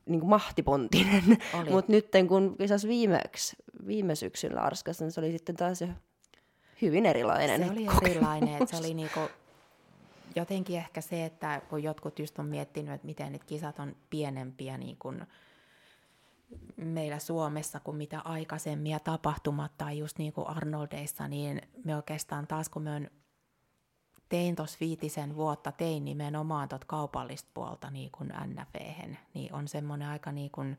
[0.07, 1.25] niin kuin mahtipontinen,
[1.71, 5.89] mutta nyt kun kisas viimeksi, viime syksyn Arskassa, niin se oli sitten taas jo
[6.83, 8.11] hyvin erilainen Se oli kokemus.
[8.11, 9.21] erilainen, että se oli niinku,
[10.37, 14.79] jotenkin ehkä se, että kun jotkut just on miettinyt, että miten nyt kisat on pienempiä
[14.79, 15.27] niin kuin
[16.77, 22.47] meillä Suomessa kuin mitä aikaisemmin ja tapahtumat tai just niin kuin Arnoldeissa, niin me oikeastaan
[22.47, 23.11] taas kun me on
[24.29, 30.09] tein tuossa viitisen vuotta, tein nimenomaan tuota kaupallista puolta niin kuin NFV, niin on semmoinen
[30.09, 30.79] aika niin kuin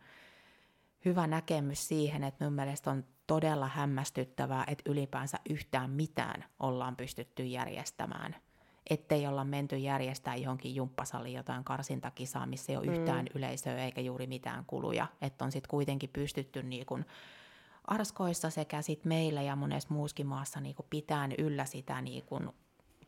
[1.06, 7.43] hyvä näkemys siihen, että mun mielestä on todella hämmästyttävää, että ylipäänsä yhtään mitään ollaan pystytty
[7.43, 8.36] järjestämään.
[8.89, 12.93] Ettei olla menty järjestää johonkin jumppasaliin jotain karsintakisaa, missä ei ole mm.
[12.93, 15.07] yhtään yleisöä eikä juuri mitään kuluja.
[15.21, 17.05] Että on sitten kuitenkin pystytty niin kun
[17.86, 22.53] Arskoissa sekä sit meillä ja monessa muuskin maassa niin pitään yllä sitä niin kun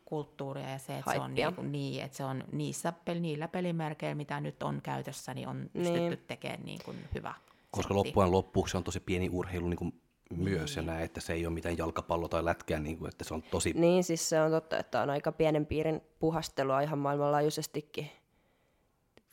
[0.05, 4.41] kulttuuria ja se, että se on, niin, niin, että se on niissä, niillä pelimerkeillä, mitä
[4.41, 6.23] nyt on käytössä, niin on pystytty niin.
[6.27, 7.33] tekemään niin kuin hyvä.
[7.71, 10.01] Koska loppujen loppuksi on tosi pieni urheilu niin kuin
[10.37, 13.33] myös ja näin, että se ei ole mitään jalkapallo tai lätkää, niin kuin, että se
[13.33, 13.73] on tosi...
[13.73, 18.11] Niin, siis se on totta, että on aika pienen piirin puhastelua ihan maailmanlaajuisestikin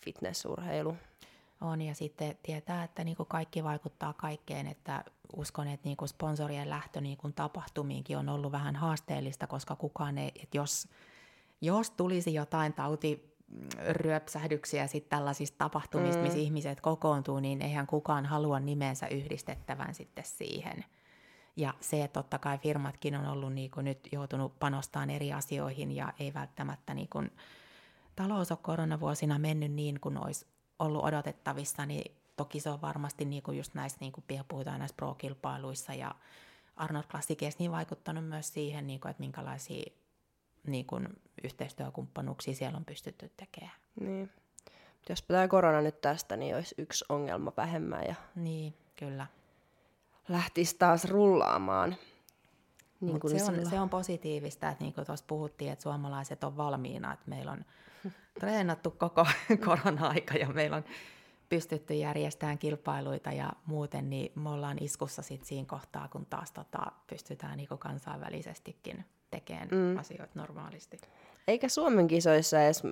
[0.01, 0.97] fitnessurheilu.
[1.61, 5.05] On, ja sitten tietää, että niin kuin kaikki vaikuttaa kaikkeen, että
[5.37, 10.19] uskon, että niin kuin sponsorien lähtö niin kuin tapahtumiinkin on ollut vähän haasteellista, koska kukaan
[10.19, 10.89] ei, että jos,
[11.61, 13.38] jos tulisi jotain tauti
[13.89, 16.23] ryöpsähdyksiä sitten tällaisista tapahtumista, mm.
[16.23, 20.85] missä ihmiset kokoontuu, niin eihän kukaan halua nimensä yhdistettävän sitten siihen.
[21.57, 25.93] Ja se, että totta kai firmatkin on ollut niin kuin nyt joutunut panostamaan eri asioihin
[25.93, 27.31] ja ei välttämättä niin kuin
[28.17, 30.47] talous ole koronavuosina mennyt niin kuin olisi
[30.79, 34.97] ollut odotettavissa, niin toki se on varmasti niin kuin just näissä, niin kuin puhutaan näissä
[34.97, 36.15] pro-kilpailuissa ja
[36.77, 39.93] Arnold Classicissa niin vaikuttanut myös siihen, niin kuin, että minkälaisia
[40.69, 41.09] niin kuin
[41.45, 43.77] yhteistyökumppanuuksia siellä on pystytty tekemään.
[44.01, 44.31] Niin.
[45.09, 49.27] Jos pitää korona nyt tästä, niin olisi yksi ongelma vähemmän ja Niin, kyllä.
[50.29, 51.97] lähtisi taas rullaamaan.
[53.01, 56.45] Niin Mut kuin se, on, se on positiivista, että niin kuin tuossa puhuttiin, että suomalaiset
[56.45, 57.65] on valmiina, että meillä on
[58.41, 59.27] treenattu koko
[59.67, 60.85] korona-aika ja meillä on
[61.49, 66.93] pystytty järjestämään kilpailuita ja muuten, niin me ollaan iskussa sit siinä kohtaa, kun taas tota,
[67.07, 69.99] pystytään niin kansainvälisestikin tekemään mm.
[69.99, 70.99] asioita normaalisti.
[71.49, 72.83] Eikä Suomen kisoissa edes,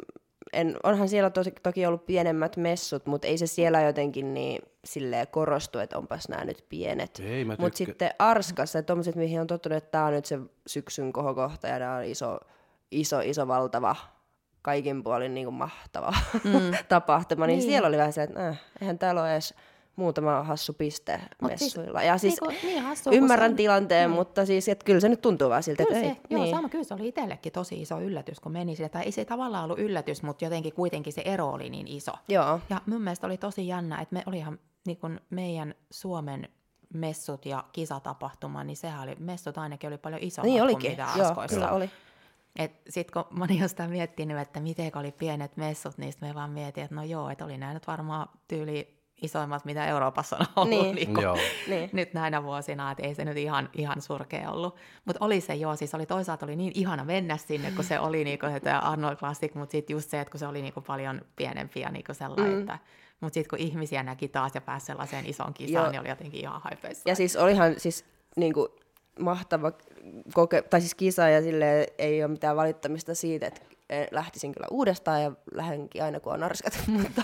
[0.52, 5.26] en, onhan siellä tosi, toki ollut pienemmät messut, mutta ei se siellä jotenkin niin silleen
[5.28, 7.22] korostu, että onpas nämä nyt pienet.
[7.58, 11.78] Mutta sitten Arskassa, tuommoiset, mihin on tottunut, että tämä on nyt se syksyn kohokohta ja
[11.78, 12.38] tämä on iso,
[12.90, 13.96] iso, iso, valtava,
[14.62, 16.14] kaikin puolin niin kuin mahtava
[16.44, 16.76] mm.
[16.88, 17.68] tapahtuma, niin, Niin.
[17.68, 19.54] siellä oli vähän se, että äh, eihän täällä ole edes
[19.96, 22.02] muutama hassu piste Mut siis- messuilla.
[22.02, 25.08] ja siis niinku, niin hassu, kun ymmärrän se on- tilanteen, mutta siis että kyllä se
[25.08, 26.54] nyt tuntuu vaan siltä, Kyllä että se, ei, joo, niin.
[26.56, 28.88] sama, kyllä se oli itsellekin tosi iso yllätys, kun meni sille.
[28.88, 32.12] Tai ei se tavallaan ollut yllätys, mutta jotenkin kuitenkin se ero oli niin iso.
[32.28, 36.48] Joo, Ja mun mielestä oli tosi jännä, että me olihan niin kun meidän Suomen
[36.94, 40.90] messut ja kisatapahtuma, niin sehän oli, messut ainakin oli paljon isommat niin kuin olikin.
[40.90, 41.54] mitä Joo, Askoissa.
[41.56, 41.90] kyllä oli.
[42.58, 46.50] Et sit kun olin jo sitä miettinyt, että miten oli pienet messut, niin me vaan
[46.50, 50.70] mietin, että no joo, että oli nämä nyt varmaan tyyli isoimmat, mitä Euroopassa on ollut
[50.70, 50.94] Niin.
[50.94, 51.14] niin.
[51.14, 51.38] Niin Joo.
[51.68, 51.90] Niin.
[51.92, 54.76] nyt näinä vuosina, että ei se nyt ihan, ihan surkea ollut.
[55.04, 58.24] Mutta oli se joo, siis oli toisaalta oli niin ihana mennä sinne, kun se oli
[58.24, 61.20] niinku se tämä Arnold Classic, mutta sitten just se, että kun se oli niinku paljon
[61.36, 62.60] pienempi ja niinku sellainen, mm.
[62.60, 62.78] että
[63.20, 65.90] mutta sitten kun ihmisiä näki taas ja pääsi sellaiseen isoon kisaan, Joo.
[65.90, 67.08] niin oli jotenkin ihan haipeissa.
[67.08, 68.04] Ja siis olihan siis
[68.36, 68.68] niinku
[69.18, 69.72] mahtava
[70.34, 73.60] koke, tai siis kisa ja sille ei ole mitään valittamista siitä, että
[74.10, 77.22] lähtisin kyllä uudestaan ja lähdenkin aina kun on arskat, mutta,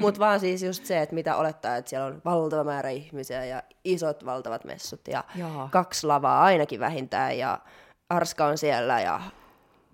[0.00, 3.62] mutta vaan siis just se, että mitä olettaa, että siellä on valtava määrä ihmisiä ja
[3.84, 5.68] isot valtavat messut ja Joo.
[5.70, 7.58] kaksi lavaa ainakin vähintään ja
[8.10, 9.20] arska on siellä ja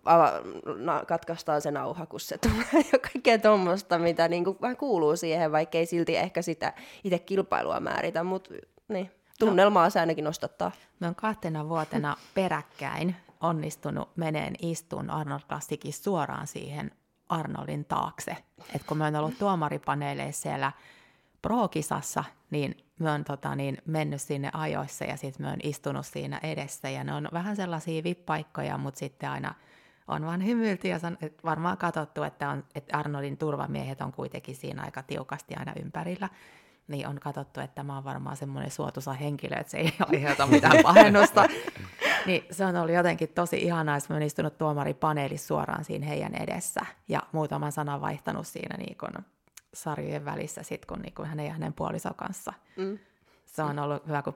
[0.04, 0.32] ava,
[0.76, 5.52] na, katkaistaan se nauha, kun se tulee ja kaikkea tuommoista, mitä niinku vähän kuuluu siihen,
[5.52, 6.72] vaikka ei silti ehkä sitä
[7.04, 8.54] itse kilpailua määritä, mutta
[8.88, 10.72] niin, tunnelmaa se ainakin nostattaa.
[11.00, 16.90] Mä oon kahtena vuotena peräkkäin onnistunut meneen istuun Arnold Classicissa suoraan siihen
[17.28, 18.36] Arnoldin taakse.
[18.74, 20.72] Et kun mä oon ollut tuomaripaneeleissa siellä
[21.42, 26.40] Pro-kisassa, niin mä oon tota, niin, mennyt sinne ajoissa ja sitten mä oon istunut siinä
[26.42, 26.90] edessä.
[26.90, 29.54] Ja ne on vähän sellaisia vippaikkoja, mutta sitten aina
[30.08, 34.56] on vaan hymyilty ja san, et varmaan katsottu, että, on, että Arnoldin turvamiehet on kuitenkin
[34.56, 36.28] siinä aika tiukasti aina ympärillä.
[36.88, 40.82] Niin on katsottu, että mä oon varmaan semmoinen suotuisa henkilö, että se ei aiheuta mitään
[40.82, 41.48] pahennusta.
[42.26, 46.34] niin se on ollut jotenkin tosi ihanaa, että mä oon istunut tuomaripaneelissa suoraan siinä heidän
[46.34, 49.24] edessä ja muutaman sanan vaihtanut siinä niin kun
[49.74, 52.52] sarjojen välissä sit, kun, niin kun hänen ja hänen puoliso kanssa.
[52.76, 52.98] Mm.
[53.46, 54.34] Se on ollut hyvä, kun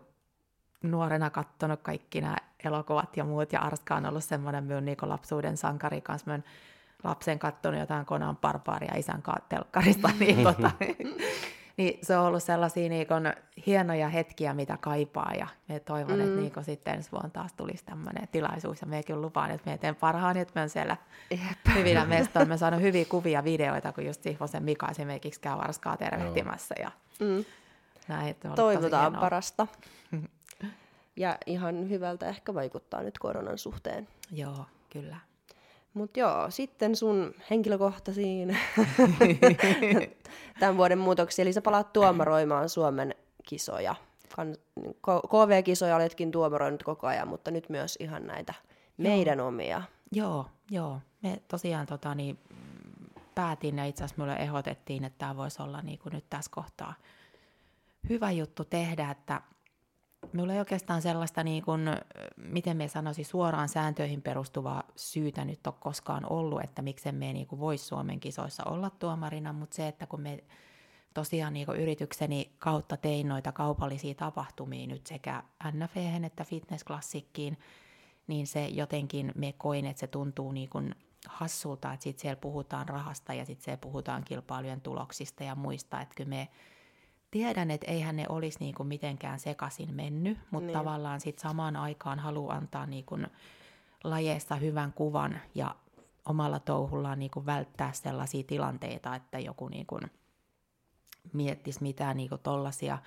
[0.83, 5.57] nuorena katsonut kaikki nämä elokuvat ja muut, ja Arska on ollut semmoinen minun niin lapsuuden
[5.57, 6.31] sankari kanssa.
[6.31, 6.41] Mä
[7.05, 10.71] lapsen katsonut jotain Konan barbaaria isän kanssa telkkarista, niin, tota,
[11.81, 13.33] niin se on ollut sellaisia niin kun,
[13.67, 16.21] hienoja hetkiä, mitä kaipaa, ja me toivon, mm.
[16.25, 19.79] että niin kun, sitten ensi vuonna taas tulisi tämmöinen tilaisuus, ja mekin lupaan, että me
[19.79, 20.97] teen parhaani, että me on siellä
[21.31, 21.75] Jep.
[21.75, 22.49] hyvinä mestoilla.
[22.49, 27.45] Me saanut hyviä kuvia videoita, kun just Sihvosen Mika esimerkiksi käy Arskaa tervehtimässä, ja Mm.
[28.09, 29.67] näin, Toivotaan parasta.
[31.17, 34.09] Ja ihan hyvältä ehkä vaikuttaa nyt koronan suhteen.
[34.31, 35.17] Joo, kyllä.
[35.95, 38.57] Mutta joo, sitten sun henkilökohtaisiin
[40.61, 41.47] tämän vuoden muutoksiin.
[41.47, 43.15] Eli sä palaat tuomaroimaan Suomen
[43.49, 43.95] kisoja.
[45.03, 48.55] KV-kisoja oletkin tuomaroinut koko ajan, mutta nyt myös ihan näitä
[48.97, 49.83] meidän omia.
[50.13, 51.01] Joo, joo.
[51.23, 52.39] Me tosiaan tota, niin,
[53.35, 56.95] päätin ja itse asiassa mulle ehdotettiin, että tämä voisi olla niin kuin nyt tässä kohtaa
[58.09, 59.41] hyvä juttu tehdä, että
[60.33, 61.81] Minulla ei oikeastaan sellaista, niin kuin,
[62.37, 67.49] miten me sanoisin, suoraan sääntöihin perustuvaa syytä nyt ole koskaan ollut, että miksi me niin
[67.59, 70.45] voisi Suomen kisoissa olla tuomarina, mutta se, että kun me
[71.15, 75.43] tosiaan niin yritykseni kautta tein noita kaupallisia tapahtumia nyt sekä
[75.73, 77.59] NFH että fitnessklassikkiin,
[78.27, 80.95] niin se jotenkin me koin, että se tuntuu niin kuin
[81.27, 86.15] hassulta, että sitten siellä puhutaan rahasta ja sitten siellä puhutaan kilpailujen tuloksista ja muista, että
[86.15, 86.49] kyllä me
[87.31, 90.79] tiedän, että eihän ne olisi niin kuin mitenkään sekaisin mennyt, mutta Niin.
[90.79, 93.27] tavallaan sitten samaan aikaan haluaa antaa niin kuin
[94.05, 95.75] lajeista hyvän kuvan ja
[96.25, 100.03] omalla touhullaan niin kuin välttää sellaisia tilanteita, että joku niin kuin
[101.33, 102.99] miettisi mitään niin kuin tollasia.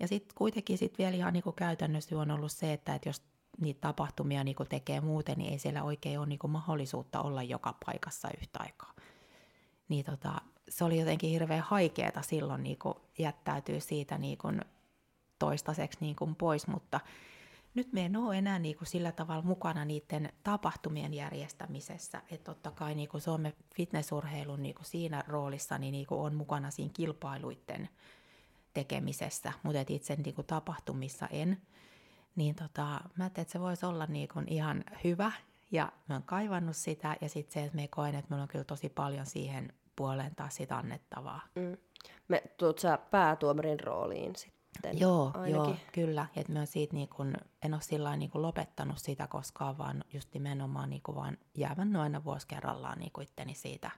[0.00, 3.22] Ja sitten kuitenkin sit vielä ihan niin kuin käytännössä on ollut se, että, että jos
[3.60, 7.42] niitä tapahtumia niin kuin tekee muuten, niin ei siellä oikein ole niin kuin mahdollisuutta olla
[7.42, 8.94] joka paikassa yhtä aikaa.
[9.88, 14.60] Niin tota, se oli jotenkin hirveän haikeeta silloin niin kuin jättäytyy siitä niin kuin
[15.38, 17.00] toistaiseksi niin kuin pois, mutta
[17.74, 22.22] nyt me en ole enää niin kuin sillä tavalla mukana niiden tapahtumien järjestämisessä.
[22.30, 26.34] Että totta kai niin kuin Suomen fitnessurheilun niin kuin siinä roolissa niin, niin kuin on
[26.34, 27.88] mukana siinä kilpailuiden
[28.74, 31.60] tekemisessä, mutta itse niin kuin tapahtumissa en.
[32.36, 35.32] Niin tota, mä ajattelin, että se voisi olla niin kuin ihan hyvä
[35.70, 38.64] ja mä oon kaivannut sitä ja sitten se, että me koen, että meillä on kyllä
[38.64, 41.40] tosi paljon siihen puoleen taas sitä annettavaa.
[41.54, 41.76] Mm.
[42.28, 45.54] Me tuut sä päätuomarin rooliin sitten Joo, ainakin.
[45.54, 46.26] joo kyllä.
[46.36, 50.28] Et mä siitä niin kun, en ole sillä niin kun lopettanut sitä koskaan, vaan just
[50.34, 53.90] nimenomaan niin kun vaan jäävän aina vuosi kerrallaan niin itteni siitä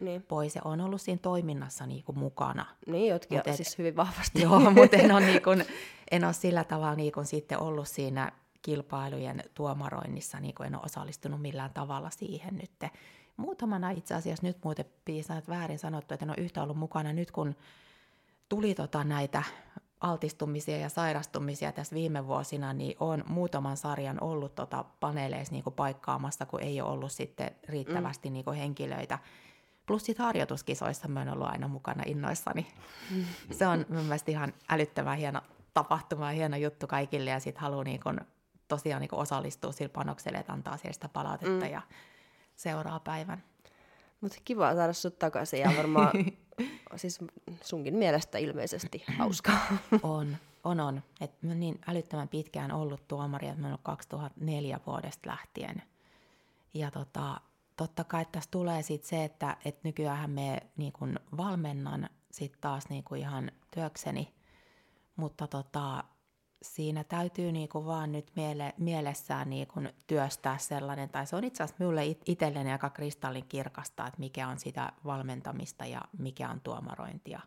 [0.00, 0.54] Niin, pois.
[0.56, 2.66] Ja on ollut siinä toiminnassa niin kun mukana.
[2.86, 4.42] niin jotkin Mut et- siis hyvin vahvasti.
[4.42, 5.64] Joo, mutta en ole, niin kun,
[6.10, 8.32] en ole sillä tavalla niin kun sitten ollut siinä
[8.62, 12.92] kilpailujen tuomaroinnissa, niin kun en ole osallistunut millään tavalla siihen nyt.
[13.38, 17.30] Muutamana itse asiassa nyt muuten piisaa väärin sanottu, että en ole yhtä ollut mukana nyt,
[17.30, 17.54] kun
[18.48, 19.42] tuli tota näitä
[20.00, 26.46] altistumisia ja sairastumisia tässä viime vuosina, niin on muutaman sarjan ollut tota paneeleissa niin paikkaamassa,
[26.46, 28.32] kun ei ole ollut sitten riittävästi mm.
[28.32, 29.18] niin henkilöitä.
[29.86, 32.66] Plus sitten harjoituskisoissa mä oon ollut aina mukana innoissani.
[33.58, 35.40] Se on mun mielestä ihan älyttömän hieno
[35.74, 38.20] tapahtuma ja hieno juttu kaikille ja sitten haluaa niin kun,
[38.68, 41.72] tosiaan niin kun osallistua sillä panokselle, että antaa siellä sitä palautetta mm.
[41.72, 41.82] ja
[42.58, 43.42] seuraa päivän.
[44.20, 46.12] Mutta kiva saada sut takaisin ja varmaan
[46.96, 47.18] siis
[47.62, 49.58] sunkin mielestä ilmeisesti hauskaa.
[50.02, 51.02] On, on, on.
[51.20, 55.82] Et mä niin älyttömän pitkään ollut tuomari, että mä oon ollut 2004 vuodesta lähtien.
[56.74, 57.40] Ja tota,
[57.76, 62.88] totta kai tässä tulee sit se, että et nykyään me niin kun valmennan sit taas
[62.88, 64.34] niin kun ihan työkseni,
[65.16, 66.04] mutta tota,
[66.62, 71.84] siinä täytyy niinku vaan nyt miele, mielessään niinku työstää sellainen, tai se on itse asiassa
[71.84, 77.40] minulle it- itselleni aika kristallin kirkasta, että mikä on sitä valmentamista ja mikä on tuomarointia.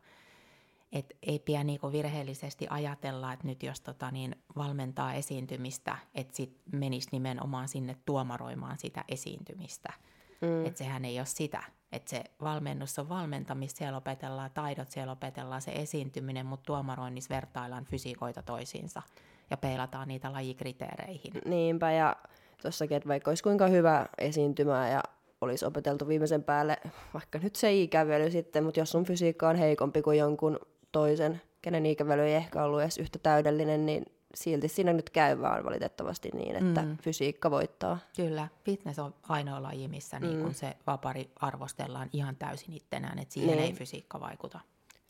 [0.92, 6.62] Et ei pidä niinku virheellisesti ajatella, että nyt jos tota niin valmentaa esiintymistä, että sit
[6.72, 9.94] menisi nimenomaan sinne tuomaroimaan sitä esiintymistä.
[10.42, 10.66] Mm.
[10.66, 11.64] Että sehän ei ole sitä.
[11.92, 17.86] Että se valmennus on valmentamista, siellä opetellaan taidot, siellä opetellaan se esiintyminen, mutta tuomaroinnissa vertaillaan
[17.86, 19.02] fysiikoita toisiinsa
[19.50, 21.34] ja peilataan niitä lajikriteereihin.
[21.46, 22.16] Niinpä, ja
[22.62, 25.04] tossakin, että vaikka olisi kuinka hyvä esiintymä ja
[25.42, 26.78] olisi opeteltu viimeisen päälle,
[27.14, 30.60] vaikka nyt se ikävely sitten, mutta jos sun fysiikka on heikompi kuin jonkun
[30.92, 34.06] toisen, kenen ikävely ei ehkä ollut edes yhtä täydellinen, niin
[34.36, 36.98] silti siinä nyt käy vaan valitettavasti niin, että mm.
[36.98, 37.98] fysiikka voittaa.
[38.16, 40.26] Kyllä, fitness on ainoa laji, missä mm.
[40.26, 43.64] niin kun se vapari arvostellaan ihan täysin ittenään, että siihen Niin.
[43.66, 44.60] ei fysiikka vaikuta.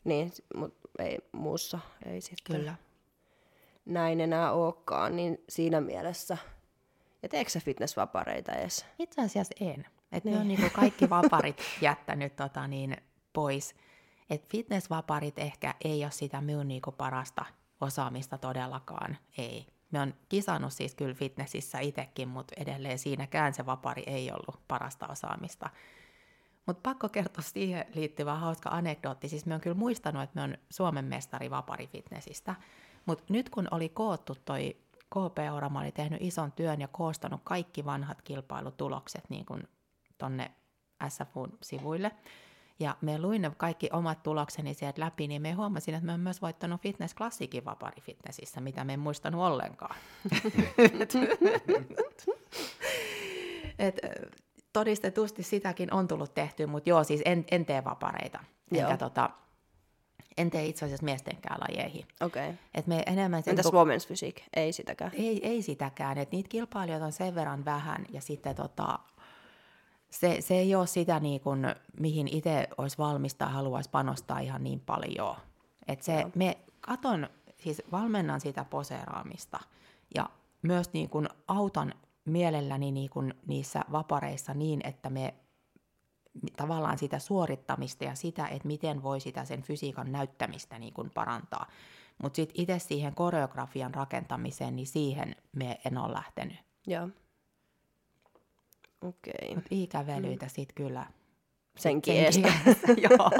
[0.04, 2.74] Niin, mutta ei muussa, ei sitten Kyllä.
[3.84, 6.38] näin enää olekaan, niin siinä mielessä.
[7.22, 8.86] Ja teekö sä fitnessvapareita edes?
[8.98, 9.86] Itse asiassa en.
[10.12, 10.34] Et niin.
[10.34, 12.96] ne on niinku kaikki vaparit jättänyt tota niin,
[13.32, 13.74] pois.
[14.30, 17.44] Et fitnessvaparit ehkä ei ole sitä minun niinku parasta
[17.82, 19.66] osaamista todellakaan, ei.
[19.90, 25.08] Me on kisannut siis kyllä fitnessissä itsekin, mutta edelleen siinäkään se vapari ei ollut parasta
[25.08, 25.70] osaamista.
[26.66, 29.28] Mutta pakko kertoa siihen liittyvä hauska anekdootti.
[29.28, 32.54] Siis me on kyllä muistanut, että me on Suomen mestari vapari fitnessistä.
[33.06, 34.76] Mutta nyt kun oli koottu toi
[35.10, 39.68] KP Orama oli tehnyt ison työn ja koostanut kaikki vanhat kilpailutulokset niin kuin
[40.18, 40.50] tonne
[41.08, 42.12] SFUn sivuille.
[42.80, 46.20] Ja me luin ne kaikki omat tulokseni sieltä läpi, niin me huomasin, että me on
[46.20, 49.96] myös voittanut Fitness Classicin vapari fitnessissä, mitä me en muistanut ollenkaan.
[53.78, 53.98] Et,
[54.72, 58.38] todistetusti sitäkin on tullut tehty, mutta joo, siis en, en tee vapareita.
[58.70, 58.82] Joo.
[58.82, 59.30] Enkä tota,
[60.36, 62.06] en tee itse asiassa miestenkään lajeihin.
[62.20, 62.48] Okei.
[62.48, 62.58] Okay.
[62.74, 63.42] Et me enemmän...
[63.46, 64.44] Entäs women's physique?
[64.56, 65.10] Ei sitäkään.
[65.14, 68.98] ei, ei sitäkään, että niitä kilpailijoita on sen verran vähän ja sitten tota,
[70.12, 71.66] se, se ei ole sitä, niin kuin,
[72.00, 75.36] mihin itse olisi valmis tai haluaisi panostaa ihan niin paljon.
[75.88, 79.60] Et se, me katon, siis valmennan sitä poseeraamista
[80.14, 80.30] ja
[80.62, 81.94] myös niin kuin autan
[82.24, 85.34] mielelläni niin kuin niissä vapareissa niin, että me
[86.56, 91.66] tavallaan sitä suorittamista ja sitä, että miten voi sitä sen fysiikan näyttämistä niin kuin parantaa.
[92.22, 96.56] Mutta sitten itse siihen koreografian rakentamiseen, niin siihen me en ole lähtenyt.
[96.86, 97.08] Joo.
[99.02, 99.32] Okei.
[99.44, 99.54] Okay.
[99.54, 100.50] Mutta ikävelyitä mm.
[100.50, 101.06] sitten kyllä.
[102.06, 102.48] Eestä.
[102.48, 102.92] edestä.
[103.10, 103.30] Joo.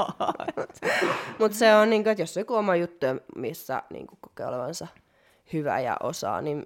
[1.39, 4.87] Mutta se on, niin kuin, että jos joku oma juttu, missä niin kuin, kokee olevansa
[5.53, 6.65] hyvä ja osaa, niin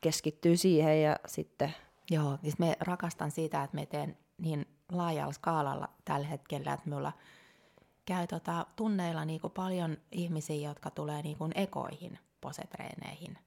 [0.00, 1.74] keskittyy siihen ja sitten...
[2.10, 7.12] Joo, siis me rakastan sitä, että me teen niin laajalla skaalalla tällä hetkellä, että minulla
[8.04, 13.38] käy tota, tunneilla niinku paljon ihmisiä, jotka tulee niinku ekoihin posetreeneihin.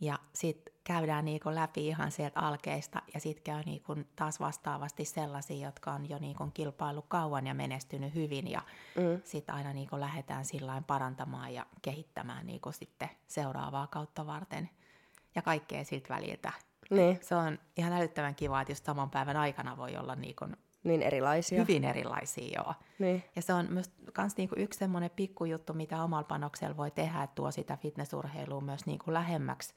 [0.00, 5.66] Ja sitten käydään niinku läpi ihan sieltä alkeista ja sitten käy niinku taas vastaavasti sellaisia,
[5.66, 8.62] jotka on jo niinku kilpailu kauan ja menestynyt hyvin ja
[8.96, 9.20] mm.
[9.24, 14.70] sitten aina niinku lähdetään sillain parantamaan ja kehittämään niinku sitten seuraavaa kautta varten.
[15.34, 16.52] ja kaikkea siltä väliltä.
[16.90, 20.56] Niin, Se on ihan älyttömän kiva, että just saman päivän aikana voi olla niin kuin
[20.84, 21.60] niin erilaisia.
[21.60, 22.60] hyvin erilaisia.
[22.62, 22.74] Joo.
[22.98, 23.24] Niin.
[23.36, 27.34] Ja se on myös kans niinku yksi semmoinen pikkujuttu, mitä omalla panoksella voi tehdä, että
[27.34, 29.74] tuo sitä fitnessurheilua myös niinku lähemmäksi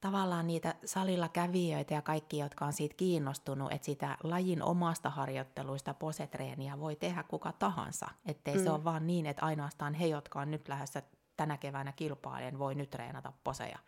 [0.00, 5.94] tavallaan niitä salilla kävijöitä ja kaikki, jotka on siitä kiinnostunut, että sitä lajin omasta harjoitteluista
[5.94, 8.06] posetreeniä voi tehdä kuka tahansa.
[8.26, 8.64] Ettei mm.
[8.64, 11.02] se ole vaan niin, että ainoastaan he, jotka on nyt lähdössä
[11.36, 13.78] tänä keväänä kilpailemaan, voi nyt treenata poseja.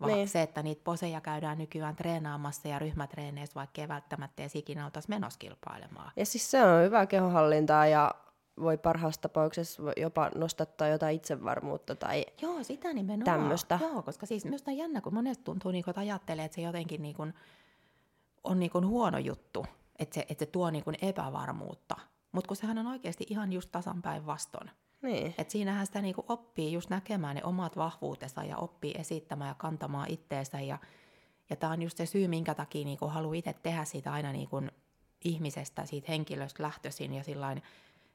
[0.00, 0.28] Vaan Niin.
[0.28, 5.08] se, että niitä poseja käydään nykyään treenaamassa ja ryhmätreeneissä, vaikka ei välttämättä edes ikinä oltaisi
[5.08, 6.12] menossa kilpailemaan.
[6.16, 8.14] Ja siis se on hyvää kehonhallintaa ja
[8.60, 13.40] voi parhaassa tapauksessa jopa nostattaa jotain itsevarmuutta tai Joo, sitä nimenomaan.
[13.40, 13.78] Tämmöstä.
[13.82, 16.60] Joo, koska siis minusta on jännä, kun monesti tuntuu, niin kuin, että ajattelee, että se
[16.62, 17.34] jotenkin niin kuin,
[18.44, 19.66] on niin kuin huono juttu,
[19.98, 21.96] että se, että se tuo niin kuin epävarmuutta.
[22.32, 24.70] Mutta kun sehän on oikeasti ihan just tasan päinvastoin.
[25.02, 25.34] Niin.
[25.38, 30.10] Et siinähän sitä niinku oppii just näkemään ne omat vahvuutensa ja oppii esittämään ja kantamaan
[30.10, 30.60] itteensä.
[30.60, 30.78] Ja,
[31.50, 34.62] ja tämä on just se syy, minkä takia niinku haluaa itse tehdä siitä aina niinku
[35.24, 37.62] ihmisestä, siitä henkilöstä lähtöisin ja sillain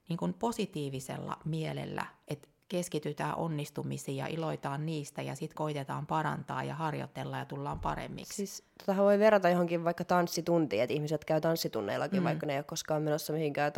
[0.10, 7.38] niinku positiivisella mielellä, että keskitytään onnistumisiin ja iloitaan niistä ja sitten koitetaan parantaa ja harjoitella
[7.38, 8.34] ja tullaan paremmiksi.
[8.34, 12.24] Siis totahan voi verrata johonkin vaikka tanssituntiin, että ihmiset käy tanssitunneillakin, mm.
[12.24, 13.74] vaikka ne ei ole koskaan menossa mihinkään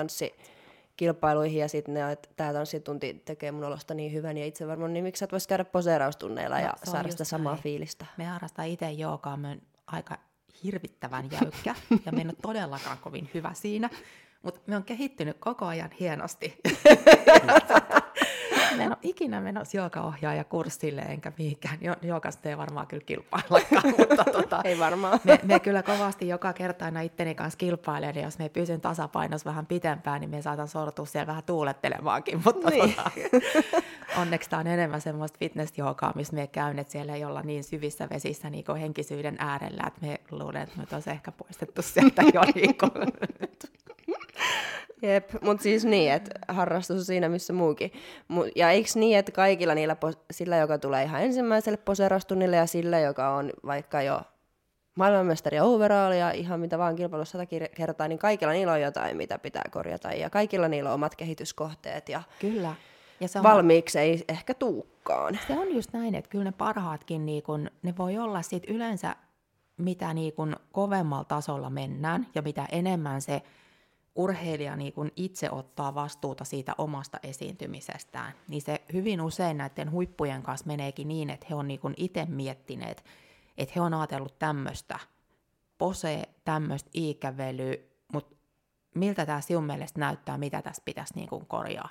[0.97, 4.93] tanssikilpailuihin ja sitten ne, että tämä tanssitunti tekee mun olosta niin hyvän ja itse varmaan,
[4.93, 7.63] niin miksi sä et vois käydä poseeraustunneilla No, ja saada sitä samaa näin.
[7.63, 8.05] fiilistä.
[8.17, 10.17] Me harrastaa itse joogaa, me on aika
[10.63, 11.75] hirvittävän jäykkä
[12.05, 13.89] ja me en ole todellakaan kovin hyvä siinä,
[14.43, 16.57] mutta me on kehittynyt koko ajan hienosti.
[18.83, 21.77] en ole ikinä menossa joogaohjaaja kurssille enkä mihinkään.
[21.81, 25.19] Jo- joogasta ei varmaan kyllä kilpaillakaan, mutta tota, Ei varmaan.
[25.23, 29.49] me, me kyllä kovasti joka kerta aina itteni kanssa kilpailen, ja jos me pysyn tasapainossa
[29.49, 32.95] vähän pitempään, niin me saatan sortua siellä vähän tuulettelemaankin, mutta Niin.
[32.95, 33.11] tota,
[34.17, 35.73] onneksi tämä on enemmän semmoista fitness
[36.15, 40.19] missä me käyn, että siellä ei olla niin syvissä vesissä niin henkisyyden äärellä, että me
[40.31, 42.91] luulen, että me olisi ehkä poistettu sieltä jo niin kuin.
[45.01, 47.91] Jep, mutta siis niin, että harrastus on siinä missä muukin.
[48.33, 52.65] Mu- ja eikö niin, että kaikilla niillä, pos- sillä joka tulee ihan ensimmäiselle poseeraustunnille ja
[52.67, 54.21] sillä, joka on vaikka jo
[54.95, 59.39] maailmanmestari overall ja ihan mitä vaan kilpailussa sata kertaa, niin kaikilla niillä on jotain, mitä
[59.39, 60.11] pitää korjata.
[60.11, 62.75] Ja kaikilla niillä on omat kehityskohteet ja Kyllä.
[63.19, 65.39] Ja se on, valmiiksi ei ehkä tuukkaan.
[65.47, 69.15] se on just näin, että kyllä ne parhaatkin, niin kun, ne voi olla sit yleensä,
[69.77, 73.41] mitä niin kun kovemmalla tasolla mennään ja mitä enemmän se
[74.17, 80.43] urheilija niin kun itse ottaa vastuuta siitä omasta esiintymisestään, niin se hyvin usein näiden huippujen
[80.43, 83.03] kanssa meneekin niin, että he on niin kun itse miettineet,
[83.57, 84.99] että he on ajatellut tämmöistä,
[85.77, 87.75] pose, tämmöistä iikävelyä,
[88.13, 88.35] mutta
[88.95, 91.89] miltä tämä sinun mielestä näyttää, mitä tässä pitäisi niin kuin korjaa.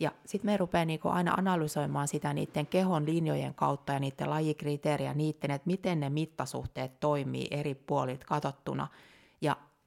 [0.00, 5.14] Ja sitten me rupeaa niin aina analysoimaan sitä niiden kehon linjojen kautta ja niiden lajikriteeriä,
[5.14, 8.88] niiden, että miten ne mittasuhteet toimii eri puolilta katsottuna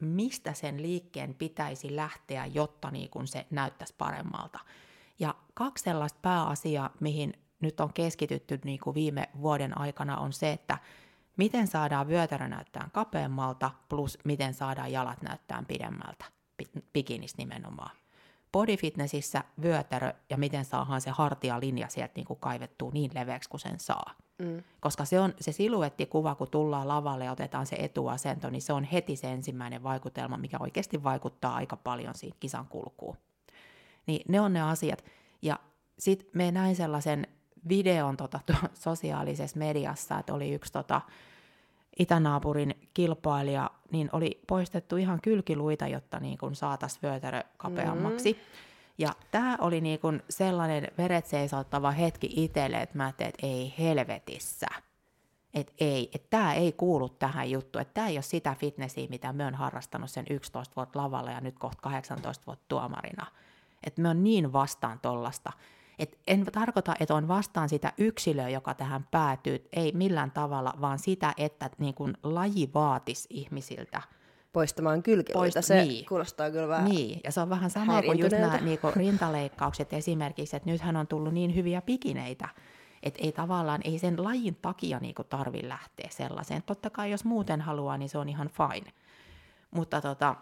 [0.01, 4.59] mistä sen liikkeen pitäisi lähteä, jotta niin kuin se näyttäisi paremmalta.
[5.19, 10.51] Ja kaksi sellaista pääasiaa, mihin nyt on keskitytty niin kuin viime vuoden aikana, on se,
[10.51, 10.77] että
[11.37, 16.25] miten saadaan vyötärö näyttää kapeammalta, plus miten saadaan jalat näyttää pidemmältä,
[16.57, 17.97] pi- bikinis nimenomaan.
[18.51, 23.79] Bodyfitnessissä vyötärö ja miten saadaan se hartialinja sieltä niin kuin kaivettua niin leveäksi kuin sen
[23.79, 24.13] saa.
[24.39, 24.63] Mm.
[24.79, 28.83] Koska se on se siluettikuva, kun tullaan lavalle ja otetaan se etuasento, niin se on
[28.83, 33.17] heti se ensimmäinen vaikutelma, mikä oikeasti vaikuttaa aika paljon siihen kisan kulkuun.
[34.07, 35.05] Niin ne on ne asiat.
[35.41, 35.59] Ja
[35.99, 37.27] sitten me näin sellaisen
[37.69, 41.01] videon tota, tuo- sosiaalisessa mediassa, että oli yksi tota,
[41.99, 48.33] itänaapurin kilpailija, niin oli poistettu ihan kylkiluita, jotta niin kun saataisiin vyötärö kapeammaksi.
[48.33, 48.39] Mm.
[48.97, 49.99] Ja tämä oli niin
[50.29, 54.67] sellainen veret seisauttava hetki itselle, että mä ajattelin, että ei helvetissä.
[55.53, 59.33] Että ei, että tämä ei kuulu tähän juttuun, että tämä ei ole sitä fitnessiä, mitä
[59.33, 63.25] mä oon harrastanut sen 11 vuotta lavalla ja nyt kohta 18 vuotta tuomarina.
[63.83, 65.51] Että mä oon niin vastaan tollasta.
[65.99, 70.99] Et en tarkoita, että on vastaan sitä yksilöä, joka tähän päätyy, ei millään tavalla, vaan
[70.99, 74.01] sitä, että niin kun laji vaatisi ihmisiltä
[74.53, 76.05] Poistamaan kylkiluita, Poist- se niin.
[76.05, 76.85] kuulostaa kyllä vähän.
[76.85, 81.07] niin, ja se on vähän sama kuin just nämä niinku, rintaleikkaukset esimerkiksi, että nythän on
[81.07, 82.49] tullut niin hyviä pikineitä,
[83.03, 86.63] että ei tavallaan, ei sen lajin takia niinku tarvi lähteä sellaiseen.
[86.63, 88.91] Totta kai jos muuten haluaa, niin se on ihan fine.
[89.71, 90.35] Mutta tota,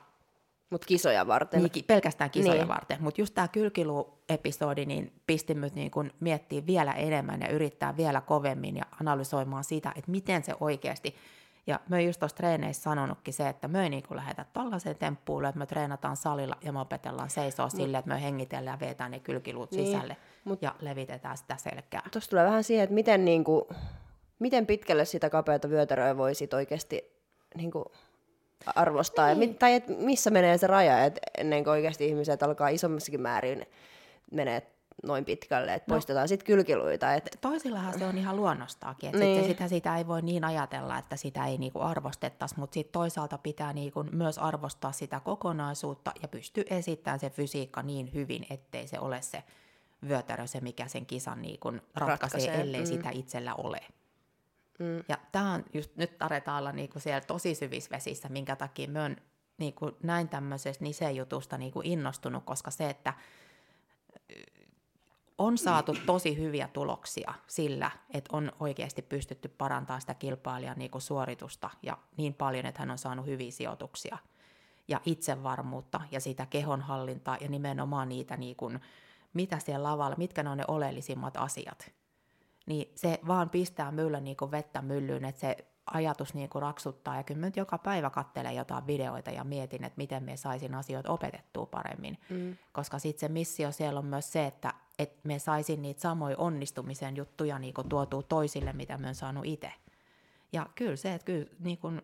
[0.69, 1.63] Mutta kisoja varten.
[1.73, 2.59] niin, pelkästään kisoja Niin.
[2.59, 2.67] niin.
[2.67, 2.97] varten.
[3.03, 8.21] Mutta just tämä kylkilu-episodi, niin pisti nyt niin kun miettiä vielä enemmän ja yrittää vielä
[8.21, 11.15] kovemmin ja analysoimaan sitä, että miten se oikeasti
[11.67, 15.59] ja mä just tuossa treeneissä sanonutkin se, että me ei niin lähetä tällaiseen temppuun, että
[15.59, 19.71] me treenataan salilla ja me opetellaan seisoo silleen, että me hengitellään ja vetään ne kylkiluut
[19.71, 22.01] Niin, sisälle mut- ja levitetään sitä selkää.
[22.11, 23.67] Tuossa tulee vähän siihen, että miten niinku,
[24.39, 27.15] miten pitkälle sitä kapeata vyötäröä voisit oikeasti
[27.55, 27.85] niin kuin,
[28.75, 29.41] arvostaa, niin.
[29.41, 33.21] ja mit, tai et missä menee se raja, että ennen kuin oikeasti ihmiset alkaa isommassakin
[33.21, 33.65] määrin
[34.31, 34.74] menee
[35.05, 37.13] noin pitkälle, että no, poistetaan sitten kylkiluita.
[37.13, 37.37] Et...
[37.41, 39.45] Toisillahan se on ihan luonnostaakin, että niin.
[39.45, 43.73] sitä, sitä ei voi niin ajatella, että sitä ei niinku arvostettaisi, mutta sitten toisaalta pitää
[43.73, 49.21] niinku myös arvostaa sitä kokonaisuutta ja pystyy esittämään se fysiikka niin hyvin, ettei se ole
[49.21, 49.43] se
[50.07, 52.87] vyötärö se, mikä sen kisan niinku ratkaisee, ratkaisee, ellei mm.
[52.87, 53.79] sitä itsellä ole.
[54.79, 55.03] Mm.
[55.09, 59.01] Ja tämä on just, nyt taretaan olla niinku siellä tosi syvissä vesissä, minkä takia mä
[59.01, 59.15] oon
[59.57, 63.13] niinku näin tämmöisestä Nise-jutusta niinku innostunut, koska se, että
[65.37, 71.69] on saatu tosi hyviä tuloksia sillä, että on oikeasti pystytty parantamaan sitä kilpailijan niin suoritusta
[71.83, 74.17] ja niin paljon, että hän on saanut hyviä sijoituksia
[74.87, 78.79] ja itsevarmuutta ja sitä kehonhallintaa ja nimenomaan niitä, niin kuin,
[79.33, 81.91] mitä siellä lavalla, mitkä ne on ne oleellisimmat asiat.
[82.65, 87.15] Niin se vaan pistää myllä niin kuin vettä myllyyn, että se ajatus niin kuin raksuttaa.
[87.15, 91.11] Ja kyllä nyt joka päivä katselen jotain videoita ja mietin, että miten me saisin asioita
[91.11, 92.17] opetettua paremmin.
[92.29, 92.57] Mm.
[92.71, 97.15] Koska sitten se missio siellä on myös se, että, että me saisin niitä samoja onnistumisen
[97.15, 99.71] juttuja niin kuin tuotua toisille, mitä me on saanut itse.
[100.53, 102.01] Ja kyllä se, että kyllä niin kuin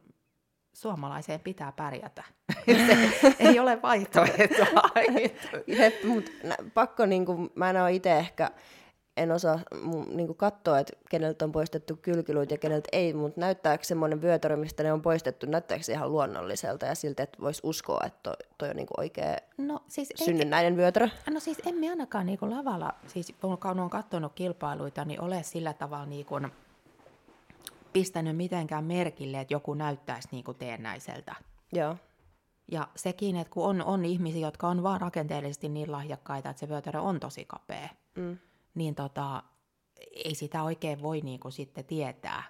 [0.73, 2.23] suomalaiseen pitää pärjätä.
[3.22, 4.89] se ei ole vaihtoehtoa.
[5.77, 6.31] Jep, mutta
[6.73, 8.51] pakko, niin kuin, mä en ole itse ehkä
[9.18, 9.60] en osaa
[10.08, 14.84] niin katsoa, että keneltä on poistettu kylkiluit ja keneltä ei, mutta näyttääkö semmoinen vyötärö, mistä
[14.84, 18.70] ne on poistettu, näyttääkö se ihan luonnolliselta ja siltä, että voisi uskoa, että toi, toi
[18.70, 21.08] on niin oikea no, siis synnynnäinen vyötärö?
[21.30, 26.06] No siis emme ainakaan niin lavalla, siis kun olen katsonut kilpailuita, niin ole sillä tavalla
[26.06, 26.52] niin kuin
[27.94, 31.36] pistänyt mitenkään merkille, että joku näyttäisi niin kuin teennäiseltä.
[31.74, 31.96] Joo.
[32.72, 36.70] Ja sekin, että kun on, on ihmisiä, jotka on vaan rakenteellisesti niin lahjakkaita, että se
[36.70, 38.38] vyötärö on tosi kapea, mm
[38.76, 39.43] niin tota,
[40.26, 42.43] ei sitä oikein voi niin kuin sitten tietää.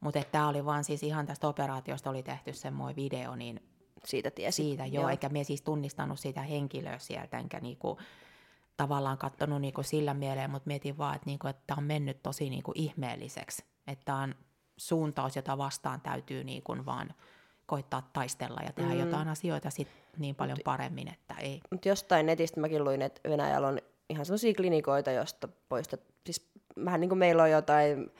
[0.00, 3.60] Mutta tämä oli vaan siis ihan tästä operaatiosta oli tehty semmoinen video, niin
[4.04, 4.62] siitä tiesi.
[4.62, 5.08] Siitä joo, joo.
[5.08, 7.98] eikä me siis tunnistanut sitä henkilöä sieltä, enkä niinku,
[8.76, 12.72] tavallaan katsonut niinku sillä mieleen, mutta mietin vaan, että niinku, että on mennyt tosi niinku
[12.74, 13.64] ihmeelliseksi.
[13.86, 14.34] Että on
[14.76, 17.14] suuntaus, jota vastaan täytyy niinku vaan
[17.66, 19.00] koittaa taistella ja tehdä mm.
[19.00, 21.60] jotain asioita sit niin paljon paremmin, että ei.
[21.70, 23.78] Mutta jostain netistä mäkin luin, että Venäjällä on
[24.10, 26.50] ihan sellaisia klinikoita, josta poistat, siis
[26.84, 28.10] vähän niin kuin meillä on jotain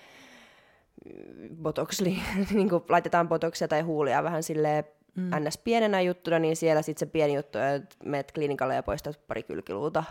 [1.63, 2.01] botox,
[2.55, 4.85] niin kuin laitetaan botoksia tai huulia vähän silleen
[5.15, 5.31] mm.
[5.49, 5.59] ns.
[5.59, 10.05] pienenä juttuna, niin siellä sitten se pieni juttu, että menet klinikalle ja poistat pari kylkiluuta,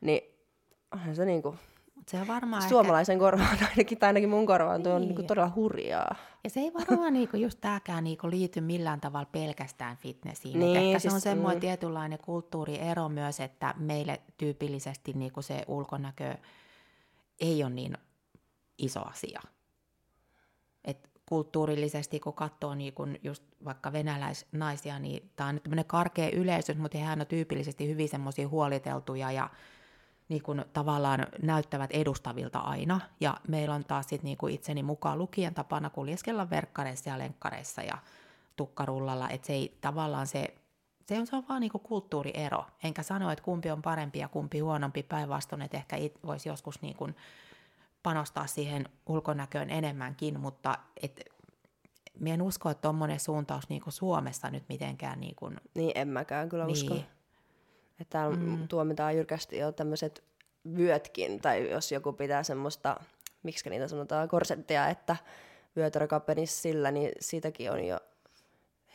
[0.00, 0.20] niin
[0.92, 1.58] onhan se niin kuin
[2.08, 3.24] se on varmaan Suomalaisen ehkä...
[3.24, 5.14] korvaan ainakin, tai ainakin mun korvaan, tuo on niin.
[5.14, 6.14] Niin todella hurjaa.
[6.44, 10.58] Ja se ei varmaan niinku just tämäkään niinku liity millään tavalla pelkästään fitnessiin.
[10.58, 11.60] Niin, ehkä siis, se on semmoinen mm.
[11.60, 16.34] tietynlainen kulttuuriero myös, että meille tyypillisesti niinku se ulkonäkö
[17.40, 17.98] ei ole niin
[18.78, 19.40] iso asia.
[20.84, 26.74] Et kulttuurillisesti, kun katsoo niinku just vaikka venäläisnaisia, niin tämä on nyt tämmöinen karkea yleisö,
[26.74, 29.50] mutta hehän on tyypillisesti hyvin semmoisia huoliteltuja ja
[30.32, 33.00] niin kuin tavallaan näyttävät edustavilta aina.
[33.20, 37.82] Ja meillä on taas sit niin kuin itseni mukaan lukien tapana kuljeskella verkkareissa ja lenkkareissa
[37.82, 37.98] ja
[38.56, 40.54] tukkarullalla, että se ei tavallaan se,
[41.08, 42.64] se on, se on vaan niin kuin kulttuuriero.
[42.84, 46.82] Enkä sano, että kumpi on parempi ja kumpi huonompi päinvastoin, että ehkä it voisi joskus
[46.82, 47.16] niin kuin
[48.02, 51.20] panostaa siihen ulkonäköön enemmänkin, mutta et,
[52.20, 55.20] Mie en usko, että tuommoinen suuntaus niin kuin Suomessa nyt mitenkään...
[55.20, 56.94] Niin, kuin, niin en mäkään kyllä niin, usko.
[58.02, 58.68] Että täällä mm.
[58.68, 60.24] tuomitaan jyrkästi jo tämmöiset
[60.76, 62.96] vyötkin, tai jos joku pitää semmoista,
[63.42, 65.16] miksi niitä sanotaan, korsettia, että
[65.76, 68.00] vyötärö kapenisi sillä, niin siitäkin on jo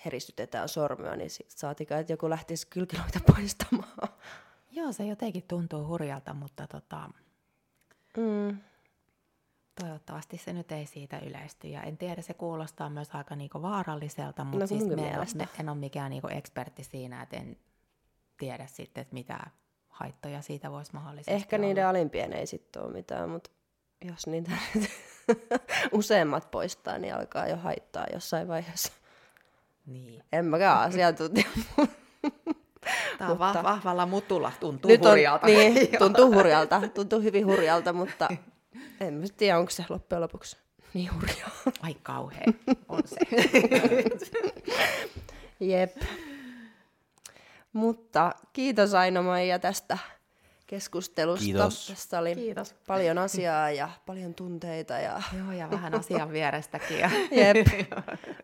[0.06, 4.10] heristytetään sormea, niin saatika, että joku lähtisi kylkiluita poistamaan.
[4.72, 7.10] Joo, se jotenkin tuntuu hurjalta, mutta tota,
[8.18, 8.58] mm.
[9.82, 11.68] toivottavasti se nyt ei siitä yleisty.
[11.68, 15.70] Ja en tiedä, se kuulostaa myös aika niinku vaaralliselta, mutta no, siis me en, en
[15.70, 17.58] ole mikään niinku ekspertti siinä, että en
[18.38, 19.40] tiedä sitten, että mitä
[19.90, 21.68] haittoja siitä voisi mahdollisesti Ehkä olla.
[21.68, 23.50] niiden alimpien ei sitten ole mitään, mutta
[24.06, 24.52] jos niitä
[25.92, 28.94] useammat poistaa, niin alkaa jo haittaa jossain vaiheessa.
[29.86, 30.24] Niin.
[30.32, 31.48] En mäkään asiantuntija.
[33.18, 33.64] Tämä on mutta...
[33.64, 35.48] vahvalla mutulla, tuntuu Nyt on, hurjalta.
[35.48, 38.28] Niin, tuntuu hurjalta, tuntuu hyvin hurjalta, mutta
[39.02, 40.58] en mä tiedä, onko se loppujen lopuksi
[40.94, 41.52] niin hurjaa.
[41.82, 42.46] Ai kauhea,
[42.90, 43.18] on se.
[45.60, 45.96] Jep.
[47.78, 49.98] Mutta kiitos Aino-Maija tästä
[50.68, 51.46] keskustelusta.
[51.46, 51.88] Kiitos.
[51.88, 52.76] Tässä oli Kiitos.
[52.88, 54.94] paljon asiaa ja paljon tunteita.
[54.94, 55.22] Ja...
[55.38, 57.00] Joo, ja vähän asian vierestäkin.
[57.00, 57.10] Ja...
[57.42, 57.68] Jep.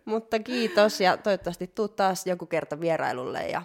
[0.06, 3.62] Mutta kiitos ja toivottavasti tuu taas joku kerta vierailulle ja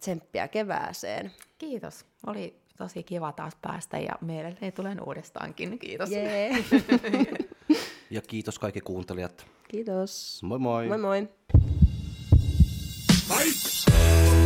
[0.00, 1.32] tsemppiä kevääseen.
[1.58, 2.04] Kiitos.
[2.26, 5.78] Oli tosi kiva taas päästä ja mielelläni tulen uudestaankin.
[5.78, 6.10] Kiitos.
[6.10, 6.56] Yeah.
[8.10, 9.46] Ja kiitos kaikki kuuntelijat.
[9.68, 10.40] Kiitos.
[10.42, 10.88] Moi moi.
[10.88, 11.28] Moi moi.
[13.28, 14.45] Fight!